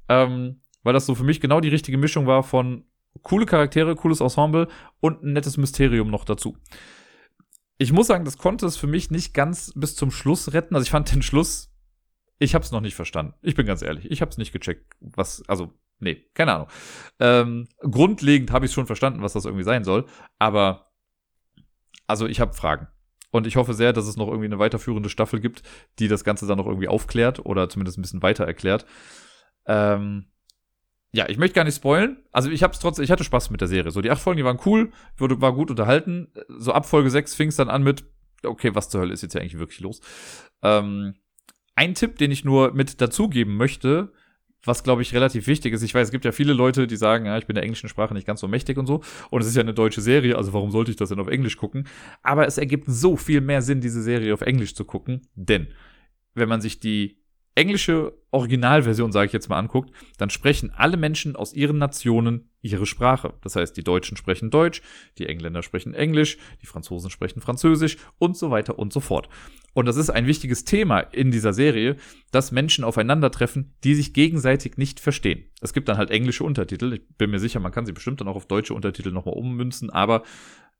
Ähm, 0.07 0.61
weil 0.83 0.93
das 0.93 1.05
so 1.05 1.15
für 1.15 1.23
mich 1.23 1.41
genau 1.41 1.59
die 1.59 1.69
richtige 1.69 1.97
Mischung 1.97 2.25
war 2.25 2.43
von 2.43 2.85
coole 3.21 3.45
Charaktere, 3.45 3.95
cooles 3.95 4.21
Ensemble 4.21 4.67
und 5.01 5.23
ein 5.23 5.33
nettes 5.33 5.57
Mysterium 5.57 6.09
noch 6.09 6.25
dazu. 6.25 6.55
Ich 7.77 7.91
muss 7.91 8.07
sagen, 8.07 8.25
das 8.25 8.37
konnte 8.37 8.65
es 8.65 8.77
für 8.77 8.87
mich 8.87 9.11
nicht 9.11 9.33
ganz 9.33 9.71
bis 9.75 9.95
zum 9.95 10.11
Schluss 10.11 10.53
retten. 10.53 10.75
Also 10.75 10.83
ich 10.83 10.91
fand 10.91 11.13
den 11.13 11.21
Schluss, 11.21 11.71
ich 12.37 12.55
habe 12.55 12.63
es 12.63 12.71
noch 12.71 12.81
nicht 12.81 12.95
verstanden. 12.95 13.33
Ich 13.41 13.55
bin 13.55 13.65
ganz 13.65 13.81
ehrlich, 13.81 14.09
ich 14.09 14.21
habe 14.21 14.31
es 14.31 14.37
nicht 14.37 14.51
gecheckt, 14.51 14.95
was 14.99 15.43
also 15.47 15.73
Nee, 15.99 16.25
keine 16.33 16.53
Ahnung. 16.53 16.67
Ähm, 17.19 17.67
grundlegend 17.79 18.51
habe 18.51 18.65
ich 18.65 18.71
schon 18.71 18.85
verstanden, 18.85 19.21
was 19.21 19.33
das 19.33 19.45
irgendwie 19.45 19.63
sein 19.65 19.83
soll. 19.83 20.05
Aber, 20.37 20.91
also 22.07 22.25
ich 22.25 22.39
habe 22.39 22.53
Fragen. 22.53 22.87
Und 23.31 23.45
ich 23.45 23.57
hoffe 23.57 23.73
sehr, 23.73 23.93
dass 23.93 24.07
es 24.07 24.17
noch 24.17 24.27
irgendwie 24.27 24.45
eine 24.45 24.59
weiterführende 24.59 25.09
Staffel 25.09 25.39
gibt, 25.39 25.61
die 25.99 26.07
das 26.07 26.23
Ganze 26.23 26.47
dann 26.47 26.57
noch 26.57 26.65
irgendwie 26.65 26.87
aufklärt 26.87 27.45
oder 27.45 27.69
zumindest 27.69 27.97
ein 27.97 28.01
bisschen 28.01 28.23
weiter 28.23 28.45
erklärt. 28.45 28.85
Ähm, 29.67 30.25
ja, 31.11 31.27
ich 31.27 31.37
möchte 31.37 31.55
gar 31.55 31.63
nicht 31.63 31.75
spoilen. 31.75 32.23
Also 32.31 32.49
ich 32.49 32.63
hab's 32.63 32.79
trotzdem, 32.79 33.03
ich 33.03 33.11
hatte 33.11 33.23
Spaß 33.23 33.49
mit 33.49 33.61
der 33.61 33.67
Serie. 33.67 33.91
So, 33.91 34.01
die 34.01 34.11
acht 34.11 34.21
Folgen, 34.21 34.37
die 34.37 34.45
waren 34.45 34.59
cool, 34.65 34.91
wurde, 35.17 35.41
war 35.41 35.53
gut 35.53 35.69
unterhalten. 35.69 36.31
So 36.47 36.71
ab 36.71 36.85
Folge 36.85 37.09
6 37.09 37.35
fing 37.35 37.49
es 37.49 37.55
dann 37.55 37.69
an 37.69 37.83
mit, 37.83 38.03
okay, 38.43 38.73
was 38.73 38.89
zur 38.89 39.01
Hölle 39.01 39.13
ist 39.13 39.21
jetzt 39.21 39.33
ja 39.33 39.41
eigentlich 39.41 39.59
wirklich 39.59 39.79
los? 39.79 40.01
Ähm, 40.61 41.15
ein 41.75 41.93
Tipp, 41.93 42.17
den 42.17 42.31
ich 42.31 42.45
nur 42.45 42.73
mit 42.73 43.01
dazugeben 43.01 43.57
möchte, 43.57 44.11
was 44.63 44.83
glaube 44.83 45.01
ich 45.01 45.13
relativ 45.13 45.47
wichtig 45.47 45.73
ist. 45.73 45.83
Ich 45.83 45.93
weiß, 45.93 46.07
es 46.07 46.11
gibt 46.11 46.25
ja 46.25 46.31
viele 46.31 46.53
Leute, 46.53 46.87
die 46.87 46.95
sagen, 46.95 47.25
ja, 47.25 47.37
ich 47.37 47.45
bin 47.45 47.55
der 47.55 47.63
englischen 47.63 47.89
Sprache 47.89 48.13
nicht 48.13 48.27
ganz 48.27 48.41
so 48.41 48.47
mächtig 48.47 48.77
und 48.77 48.87
so. 48.87 49.01
Und 49.29 49.41
es 49.41 49.47
ist 49.47 49.55
ja 49.55 49.61
eine 49.61 49.73
deutsche 49.73 50.01
Serie, 50.01 50.35
also 50.37 50.53
warum 50.53 50.71
sollte 50.71 50.91
ich 50.91 50.97
das 50.97 51.09
denn 51.09 51.19
auf 51.19 51.27
Englisch 51.27 51.57
gucken? 51.57 51.87
Aber 52.23 52.45
es 52.45 52.57
ergibt 52.57 52.85
so 52.87 53.15
viel 53.15 53.41
mehr 53.41 53.61
Sinn, 53.61 53.81
diese 53.81 54.01
Serie 54.01 54.33
auf 54.33 54.41
Englisch 54.41 54.75
zu 54.75 54.85
gucken, 54.85 55.27
denn 55.35 55.67
wenn 56.35 56.49
man 56.49 56.61
sich 56.61 56.79
die 56.79 57.18
englische 57.59 58.13
Originalversion, 58.31 59.11
sage 59.11 59.27
ich 59.27 59.33
jetzt 59.33 59.49
mal, 59.49 59.59
anguckt, 59.59 59.91
dann 60.17 60.29
sprechen 60.29 60.71
alle 60.73 60.95
Menschen 60.95 61.35
aus 61.35 61.53
ihren 61.53 61.77
Nationen 61.77 62.49
ihre 62.61 62.85
Sprache. 62.85 63.33
Das 63.41 63.57
heißt, 63.57 63.75
die 63.75 63.83
Deutschen 63.83 64.15
sprechen 64.15 64.49
Deutsch, 64.49 64.81
die 65.17 65.25
Engländer 65.25 65.61
sprechen 65.61 65.93
Englisch, 65.93 66.37
die 66.61 66.67
Franzosen 66.67 67.09
sprechen 67.09 67.41
Französisch 67.41 67.97
und 68.17 68.37
so 68.37 68.49
weiter 68.49 68.79
und 68.79 68.93
so 68.93 69.01
fort. 69.01 69.27
Und 69.73 69.87
das 69.87 69.97
ist 69.97 70.09
ein 70.09 70.25
wichtiges 70.25 70.63
Thema 70.63 70.99
in 70.99 71.31
dieser 71.31 71.51
Serie, 71.51 71.97
dass 72.31 72.53
Menschen 72.53 72.85
aufeinandertreffen, 72.85 73.73
die 73.83 73.93
sich 73.93 74.13
gegenseitig 74.13 74.77
nicht 74.77 75.01
verstehen. 75.01 75.43
Es 75.59 75.73
gibt 75.73 75.89
dann 75.89 75.97
halt 75.97 76.11
englische 76.11 76.45
Untertitel. 76.45 76.93
Ich 76.93 77.01
bin 77.17 77.29
mir 77.29 77.39
sicher, 77.39 77.59
man 77.59 77.73
kann 77.73 77.85
sie 77.85 77.91
bestimmt 77.91 78.21
dann 78.21 78.29
auch 78.29 78.37
auf 78.37 78.47
deutsche 78.47 78.73
Untertitel 78.73 79.11
nochmal 79.11 79.35
ummünzen, 79.35 79.89
aber 79.89 80.23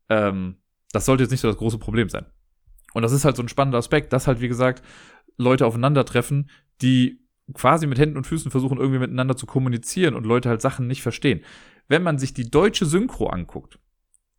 ähm, 0.07 0.55
das 0.93 1.05
sollte 1.05 1.23
jetzt 1.23 1.31
nicht 1.31 1.41
so 1.41 1.49
das 1.49 1.57
große 1.57 1.77
Problem 1.77 2.07
sein. 2.07 2.25
Und 2.93 3.01
das 3.01 3.11
ist 3.11 3.25
halt 3.25 3.35
so 3.35 3.43
ein 3.43 3.49
spannender 3.49 3.77
Aspekt, 3.79 4.13
dass 4.13 4.27
halt, 4.27 4.39
wie 4.39 4.47
gesagt, 4.47 4.81
Leute 5.39 5.65
aufeinandertreffen, 5.65 6.49
die 6.81 7.19
quasi 7.53 7.87
mit 7.87 7.99
Händen 7.99 8.17
und 8.17 8.27
Füßen 8.27 8.51
versuchen, 8.51 8.77
irgendwie 8.77 8.99
miteinander 8.99 9.35
zu 9.35 9.45
kommunizieren 9.45 10.15
und 10.15 10.25
Leute 10.25 10.49
halt 10.49 10.61
Sachen 10.61 10.87
nicht 10.87 11.01
verstehen. 11.01 11.41
Wenn 11.87 12.03
man 12.03 12.19
sich 12.19 12.33
die 12.33 12.49
deutsche 12.49 12.85
Synchro 12.85 13.27
anguckt, 13.27 13.79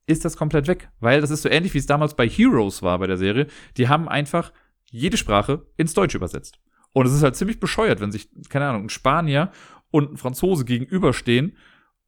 ist 0.07 0.25
das 0.25 0.37
komplett 0.37 0.67
weg. 0.67 0.91
Weil 1.01 1.21
das 1.21 1.31
ist 1.31 1.43
so 1.43 1.49
ähnlich, 1.49 1.75
wie 1.75 1.79
es 1.79 1.87
damals 1.87 2.15
bei 2.15 2.29
Heroes 2.29 2.83
war 2.83 2.99
bei 2.99 3.07
der 3.07 3.17
Serie. 3.17 3.47
Die 3.77 3.89
haben 3.89 4.09
einfach 4.09 4.53
jede 4.91 5.17
Sprache 5.17 5.67
ins 5.77 5.95
Deutsche 5.95 6.19
übersetzt. 6.19 6.59
Und 6.93 7.07
es 7.07 7.13
ist 7.13 7.23
halt 7.23 7.37
ziemlich 7.37 7.61
bescheuert, 7.61 8.01
wenn 8.01 8.13
sich, 8.13 8.29
keine 8.49 8.69
Ahnung, 8.69 8.85
ein 8.85 8.91
Spanier 8.91 9.53
und 9.91 10.13
ein 10.13 10.17
Franzose 10.17 10.65
gegenüberstehen 10.65 11.57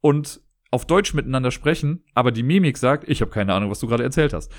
und 0.01 0.41
auf 0.71 0.85
Deutsch 0.85 1.13
miteinander 1.13 1.51
sprechen, 1.51 2.03
aber 2.13 2.31
die 2.31 2.43
Mimik 2.43 2.77
sagt, 2.77 3.07
ich 3.07 3.21
habe 3.21 3.31
keine 3.31 3.53
Ahnung, 3.53 3.69
was 3.69 3.79
du 3.79 3.87
gerade 3.87 4.03
erzählt 4.03 4.33
hast. 4.33 4.51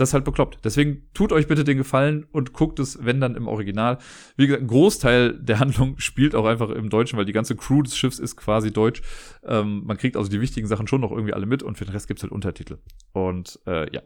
Das 0.00 0.10
ist 0.10 0.14
halt 0.14 0.24
bekloppt. 0.24 0.58
Deswegen 0.64 1.08
tut 1.12 1.30
euch 1.30 1.46
bitte 1.46 1.62
den 1.62 1.76
Gefallen 1.76 2.26
und 2.32 2.54
guckt 2.54 2.78
es, 2.78 3.04
wenn 3.04 3.20
dann 3.20 3.36
im 3.36 3.46
Original. 3.46 3.98
Wie 4.36 4.46
gesagt, 4.46 4.62
ein 4.62 4.68
Großteil 4.68 5.38
der 5.38 5.58
Handlung 5.58 5.98
spielt 5.98 6.34
auch 6.34 6.46
einfach 6.46 6.70
im 6.70 6.88
Deutschen, 6.88 7.18
weil 7.18 7.26
die 7.26 7.32
ganze 7.32 7.54
Crew 7.54 7.82
des 7.82 7.96
Schiffs 7.96 8.18
ist 8.18 8.36
quasi 8.36 8.72
deutsch. 8.72 9.02
Ähm, 9.44 9.82
man 9.84 9.98
kriegt 9.98 10.16
also 10.16 10.30
die 10.30 10.40
wichtigen 10.40 10.66
Sachen 10.66 10.86
schon 10.86 11.02
noch 11.02 11.10
irgendwie 11.10 11.34
alle 11.34 11.44
mit 11.44 11.62
und 11.62 11.76
für 11.76 11.84
den 11.84 11.92
Rest 11.92 12.08
gibt's 12.08 12.22
halt 12.22 12.32
Untertitel. 12.32 12.78
Und 13.12 13.60
äh, 13.66 13.92
ja. 13.94 14.02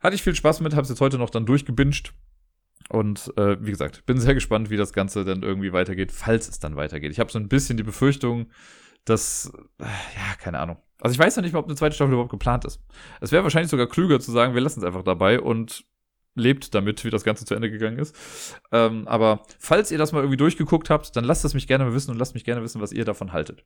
Hatte 0.00 0.14
ich 0.14 0.22
viel 0.22 0.34
Spaß 0.34 0.60
mit, 0.60 0.74
hab's 0.74 0.88
jetzt 0.88 1.00
heute 1.00 1.18
noch 1.18 1.30
dann 1.30 1.46
durchgebinged. 1.46 2.12
Und 2.88 3.32
äh, 3.36 3.56
wie 3.60 3.70
gesagt, 3.70 4.04
bin 4.06 4.18
sehr 4.18 4.34
gespannt, 4.34 4.70
wie 4.70 4.76
das 4.76 4.92
Ganze 4.92 5.24
dann 5.24 5.42
irgendwie 5.42 5.72
weitergeht, 5.72 6.10
falls 6.10 6.48
es 6.48 6.58
dann 6.58 6.74
weitergeht. 6.74 7.12
Ich 7.12 7.20
habe 7.20 7.30
so 7.30 7.38
ein 7.38 7.48
bisschen 7.48 7.76
die 7.76 7.84
Befürchtung, 7.84 8.50
dass, 9.04 9.52
äh, 9.78 9.84
ja, 9.84 10.34
keine 10.38 10.58
Ahnung. 10.58 10.78
Also 11.02 11.14
ich 11.14 11.18
weiß 11.18 11.34
ja 11.34 11.42
nicht 11.42 11.52
mal, 11.52 11.58
ob 11.58 11.66
eine 11.66 11.74
zweite 11.74 11.96
Staffel 11.96 12.12
überhaupt 12.12 12.30
geplant 12.30 12.64
ist. 12.64 12.80
Es 13.20 13.32
wäre 13.32 13.42
wahrscheinlich 13.42 13.70
sogar 13.70 13.88
klüger 13.88 14.20
zu 14.20 14.30
sagen, 14.30 14.54
wir 14.54 14.60
lassen 14.60 14.78
es 14.80 14.86
einfach 14.86 15.02
dabei 15.02 15.40
und 15.40 15.84
lebt 16.36 16.76
damit, 16.76 17.04
wie 17.04 17.10
das 17.10 17.24
Ganze 17.24 17.44
zu 17.44 17.56
Ende 17.56 17.72
gegangen 17.72 17.98
ist. 17.98 18.14
Ähm, 18.70 19.08
aber 19.08 19.42
falls 19.58 19.90
ihr 19.90 19.98
das 19.98 20.12
mal 20.12 20.20
irgendwie 20.20 20.36
durchgeguckt 20.36 20.90
habt, 20.90 21.16
dann 21.16 21.24
lasst 21.24 21.44
es 21.44 21.54
mich 21.54 21.66
gerne 21.66 21.84
mal 21.84 21.92
wissen 21.92 22.12
und 22.12 22.18
lasst 22.18 22.34
mich 22.34 22.44
gerne 22.44 22.62
wissen, 22.62 22.80
was 22.80 22.92
ihr 22.92 23.04
davon 23.04 23.32
haltet. 23.32 23.64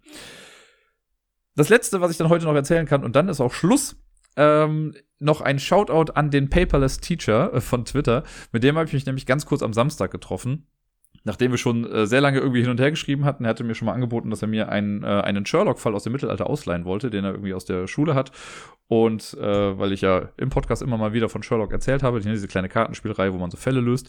Das 1.57 1.68
letzte, 1.68 2.01
was 2.01 2.11
ich 2.11 2.16
dann 2.16 2.30
heute 2.30 2.47
noch 2.47 2.55
erzählen 2.55 2.87
kann, 2.87 3.05
und 3.05 3.14
dann 3.14 3.28
ist 3.28 3.43
auch 3.43 3.53
Schluss, 3.53 3.97
ähm, 4.37 4.95
noch 5.18 5.43
ein 5.43 5.59
Shoutout 5.59 6.12
an 6.14 6.30
den 6.30 6.49
Paperless 6.49 6.99
Teacher 7.01 7.53
äh, 7.53 7.61
von 7.61 7.84
Twitter. 7.84 8.24
Mit 8.51 8.64
dem 8.64 8.76
habe 8.76 8.87
ich 8.87 8.95
mich 8.95 9.05
nämlich 9.05 9.26
ganz 9.26 9.45
kurz 9.45 9.62
am 9.62 9.74
Samstag 9.74 10.11
getroffen 10.11 10.66
nachdem 11.27 11.51
wir 11.51 11.59
schon 11.59 11.85
äh, 11.91 12.07
sehr 12.07 12.20
lange 12.20 12.39
irgendwie 12.39 12.62
hin 12.62 12.70
und 12.70 12.79
her 12.79 12.91
geschrieben 12.91 13.24
hatten, 13.24 13.45
er 13.45 13.51
hatte 13.51 13.64
mir 13.64 13.74
schon 13.74 13.87
mal 13.87 13.93
angeboten, 13.93 14.31
dass 14.31 14.43
er 14.43 14.49
mir 14.49 14.68
einen, 14.68 15.03
äh, 15.03 15.07
einen 15.07 15.45
Sherlock-Fall 15.45 15.95
aus 15.95 16.05
dem 16.05 16.12
Mittelalter 16.12 16.49
ausleihen 16.49 16.85
wollte, 16.85 17.11
den 17.11 17.24
er 17.24 17.33
irgendwie 17.33 17.53
aus 17.53 17.64
der 17.64 17.89
Schule 17.89 18.14
hat. 18.14 18.31
Und 18.87 19.35
äh, 19.35 19.79
weil 19.79 19.93
ich 19.93 20.03
ja 20.03 20.29
im 20.37 20.51
Podcast 20.51 20.83
immer 20.83 20.97
mal 20.97 21.12
wieder 21.12 21.29
von 21.29 21.43
Sherlock 21.43 21.72
erzählt 21.72 22.05
habe, 22.05 22.20
diese 22.20 22.47
kleine 22.47 22.68
Kartenspielreihe, 22.68 23.35
wo 23.35 23.39
man 23.39 23.51
so 23.51 23.57
Fälle 23.57 23.81
löst. 23.81 24.09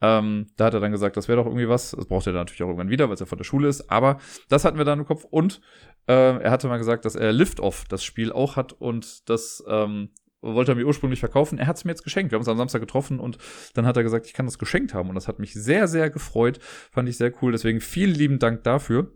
Ähm, 0.00 0.48
da 0.56 0.66
hat 0.66 0.74
er 0.74 0.80
dann 0.80 0.90
gesagt, 0.90 1.16
das 1.16 1.28
wäre 1.28 1.38
doch 1.38 1.46
irgendwie 1.46 1.68
was. 1.68 1.92
Das 1.92 2.06
braucht 2.06 2.26
er 2.26 2.32
dann 2.32 2.42
natürlich 2.42 2.64
auch 2.64 2.66
irgendwann 2.66 2.90
wieder, 2.90 3.06
weil 3.06 3.14
es 3.14 3.20
ja 3.20 3.26
von 3.26 3.38
der 3.38 3.44
Schule 3.44 3.68
ist. 3.68 3.88
Aber 3.88 4.18
das 4.48 4.64
hatten 4.64 4.76
wir 4.76 4.84
dann 4.84 4.98
im 4.98 5.06
Kopf. 5.06 5.22
Und 5.22 5.60
äh, 6.08 6.42
er 6.42 6.50
hatte 6.50 6.66
mal 6.66 6.78
gesagt, 6.78 7.04
dass 7.04 7.14
er 7.14 7.32
Lift-Off 7.32 7.84
das 7.88 8.02
Spiel 8.02 8.32
auch 8.32 8.56
hat 8.56 8.72
und 8.72 9.30
das 9.30 9.62
ähm, 9.68 10.10
wollte 10.44 10.72
er 10.72 10.74
mir 10.74 10.86
ursprünglich 10.86 11.20
verkaufen. 11.20 11.58
Er 11.58 11.66
hat 11.66 11.76
es 11.76 11.84
mir 11.84 11.92
jetzt 11.92 12.04
geschenkt. 12.04 12.32
Wir 12.32 12.36
haben 12.36 12.42
uns 12.42 12.48
am 12.48 12.58
Samstag 12.58 12.80
getroffen 12.80 13.18
und 13.18 13.38
dann 13.74 13.86
hat 13.86 13.96
er 13.96 14.02
gesagt, 14.02 14.26
ich 14.26 14.32
kann 14.32 14.46
das 14.46 14.58
geschenkt 14.58 14.94
haben. 14.94 15.08
Und 15.08 15.14
das 15.14 15.28
hat 15.28 15.38
mich 15.38 15.54
sehr, 15.54 15.88
sehr 15.88 16.10
gefreut. 16.10 16.58
Fand 16.92 17.08
ich 17.08 17.16
sehr 17.16 17.32
cool. 17.42 17.52
Deswegen 17.52 17.80
vielen 17.80 18.14
lieben 18.14 18.38
Dank 18.38 18.62
dafür. 18.64 19.12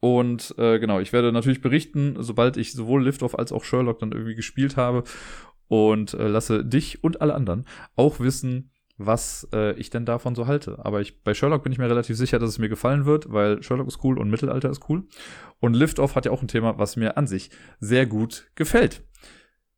Und 0.00 0.54
äh, 0.58 0.78
genau, 0.78 1.00
ich 1.00 1.12
werde 1.12 1.32
natürlich 1.32 1.60
berichten, 1.60 2.16
sobald 2.18 2.56
ich 2.56 2.72
sowohl 2.72 3.04
Liftoff 3.04 3.38
als 3.38 3.52
auch 3.52 3.64
Sherlock 3.64 3.98
dann 3.98 4.12
irgendwie 4.12 4.34
gespielt 4.34 4.76
habe. 4.76 5.04
Und 5.68 6.14
äh, 6.14 6.28
lasse 6.28 6.64
dich 6.64 7.02
und 7.02 7.20
alle 7.20 7.34
anderen 7.34 7.66
auch 7.96 8.20
wissen, 8.20 8.70
was 8.98 9.48
äh, 9.52 9.72
ich 9.74 9.90
denn 9.90 10.06
davon 10.06 10.34
so 10.34 10.46
halte. 10.46 10.78
Aber 10.84 11.00
ich, 11.00 11.22
bei 11.22 11.34
Sherlock 11.34 11.62
bin 11.62 11.72
ich 11.72 11.78
mir 11.78 11.90
relativ 11.90 12.16
sicher, 12.16 12.38
dass 12.38 12.50
es 12.50 12.58
mir 12.58 12.68
gefallen 12.68 13.04
wird, 13.04 13.32
weil 13.32 13.62
Sherlock 13.62 13.88
ist 13.88 14.02
cool 14.04 14.18
und 14.18 14.30
Mittelalter 14.30 14.70
ist 14.70 14.88
cool. 14.88 15.04
Und 15.60 15.74
Liftoff 15.74 16.14
hat 16.14 16.24
ja 16.24 16.30
auch 16.30 16.42
ein 16.42 16.48
Thema, 16.48 16.78
was 16.78 16.96
mir 16.96 17.16
an 17.16 17.26
sich 17.26 17.50
sehr 17.80 18.06
gut 18.06 18.50
gefällt. 18.54 19.02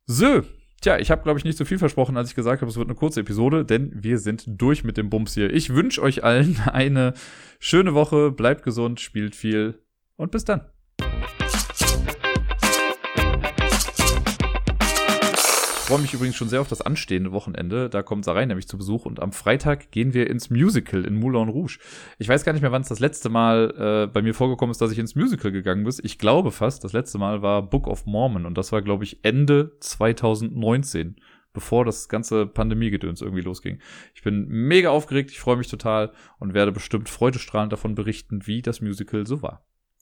So, 0.05 0.43
Tja, 0.81 0.97
ich 0.97 1.11
habe, 1.11 1.23
glaube 1.23 1.39
ich, 1.39 1.45
nicht 1.45 1.57
so 1.57 1.65
viel 1.65 1.77
versprochen, 1.77 2.15
als 2.15 2.29
ich 2.29 2.35
gesagt 2.35 2.61
habe, 2.61 2.69
es 2.69 2.77
wird 2.77 2.87
eine 2.87 2.95
kurze 2.95 3.19
Episode, 3.19 3.65
denn 3.65 3.91
wir 3.93 4.17
sind 4.17 4.45
durch 4.47 4.83
mit 4.83 4.95
dem 4.97 5.09
Bums 5.09 5.33
hier. 5.33 5.53
Ich 5.53 5.73
wünsche 5.73 6.01
euch 6.01 6.23
allen 6.23 6.59
eine 6.71 7.13
schöne 7.59 7.93
Woche, 7.93 8.31
bleibt 8.31 8.63
gesund, 8.63 8.99
spielt 9.01 9.35
viel 9.35 9.79
und 10.15 10.31
bis 10.31 10.45
dann. 10.45 10.61
Freue 15.89 16.01
mich 16.01 16.13
übrigens 16.13 16.35
schon 16.35 16.49
sehr 16.49 16.61
auf 16.61 16.67
das 16.67 16.81
anstehende 16.81 17.31
Wochenende. 17.31 17.89
Da 17.89 18.03
kommt 18.03 18.23
Sarai 18.23 18.45
nämlich 18.45 18.67
zu 18.67 18.77
Besuch 18.77 19.07
und 19.07 19.19
am 19.19 19.31
Freitag 19.31 19.89
gehen 19.89 20.13
wir 20.13 20.29
ins 20.29 20.51
Musical 20.51 21.03
in 21.03 21.15
Moulin 21.15 21.49
Rouge. 21.49 21.79
Ich 22.19 22.29
weiß 22.29 22.45
gar 22.45 22.53
nicht 22.53 22.61
mehr, 22.61 22.71
wann 22.71 22.83
es 22.83 22.89
das 22.89 22.99
letzte 22.99 23.29
Mal 23.29 23.73
äh, 23.75 24.07
bei 24.07 24.21
mir 24.21 24.35
vorgekommen 24.35 24.69
ist, 24.69 24.81
dass 24.81 24.91
ich 24.91 24.99
ins 24.99 25.15
Musical 25.15 25.51
gegangen 25.51 25.83
bin. 25.83 25.95
Ich 26.03 26.19
glaube 26.19 26.51
fast, 26.51 26.83
das 26.83 26.93
letzte 26.93 27.17
Mal 27.17 27.41
war 27.41 27.63
Book 27.67 27.87
of 27.87 28.05
Mormon 28.05 28.45
und 28.45 28.55
das 28.55 28.71
war, 28.71 28.83
glaube 28.83 29.03
ich, 29.03 29.25
Ende 29.25 29.77
2019 29.79 31.15
bevor 31.53 31.85
das 31.85 32.07
ganze 32.07 32.45
Pandemiegedöns 32.45 33.21
irgendwie 33.21 33.41
losging. 33.41 33.79
Ich 34.13 34.21
bin 34.21 34.47
mega 34.47 34.91
aufgeregt, 34.91 35.31
ich 35.31 35.39
freue 35.39 35.57
mich 35.57 35.69
total 35.69 36.11
und 36.37 36.53
werde 36.53 36.71
bestimmt 36.71 37.09
freudestrahlend 37.09 37.73
davon 37.73 37.95
berichten, 37.95 38.45
wie 38.45 38.61
das 38.61 38.79
Musical 38.79 39.25
so 39.25 39.41
war. 39.41 39.65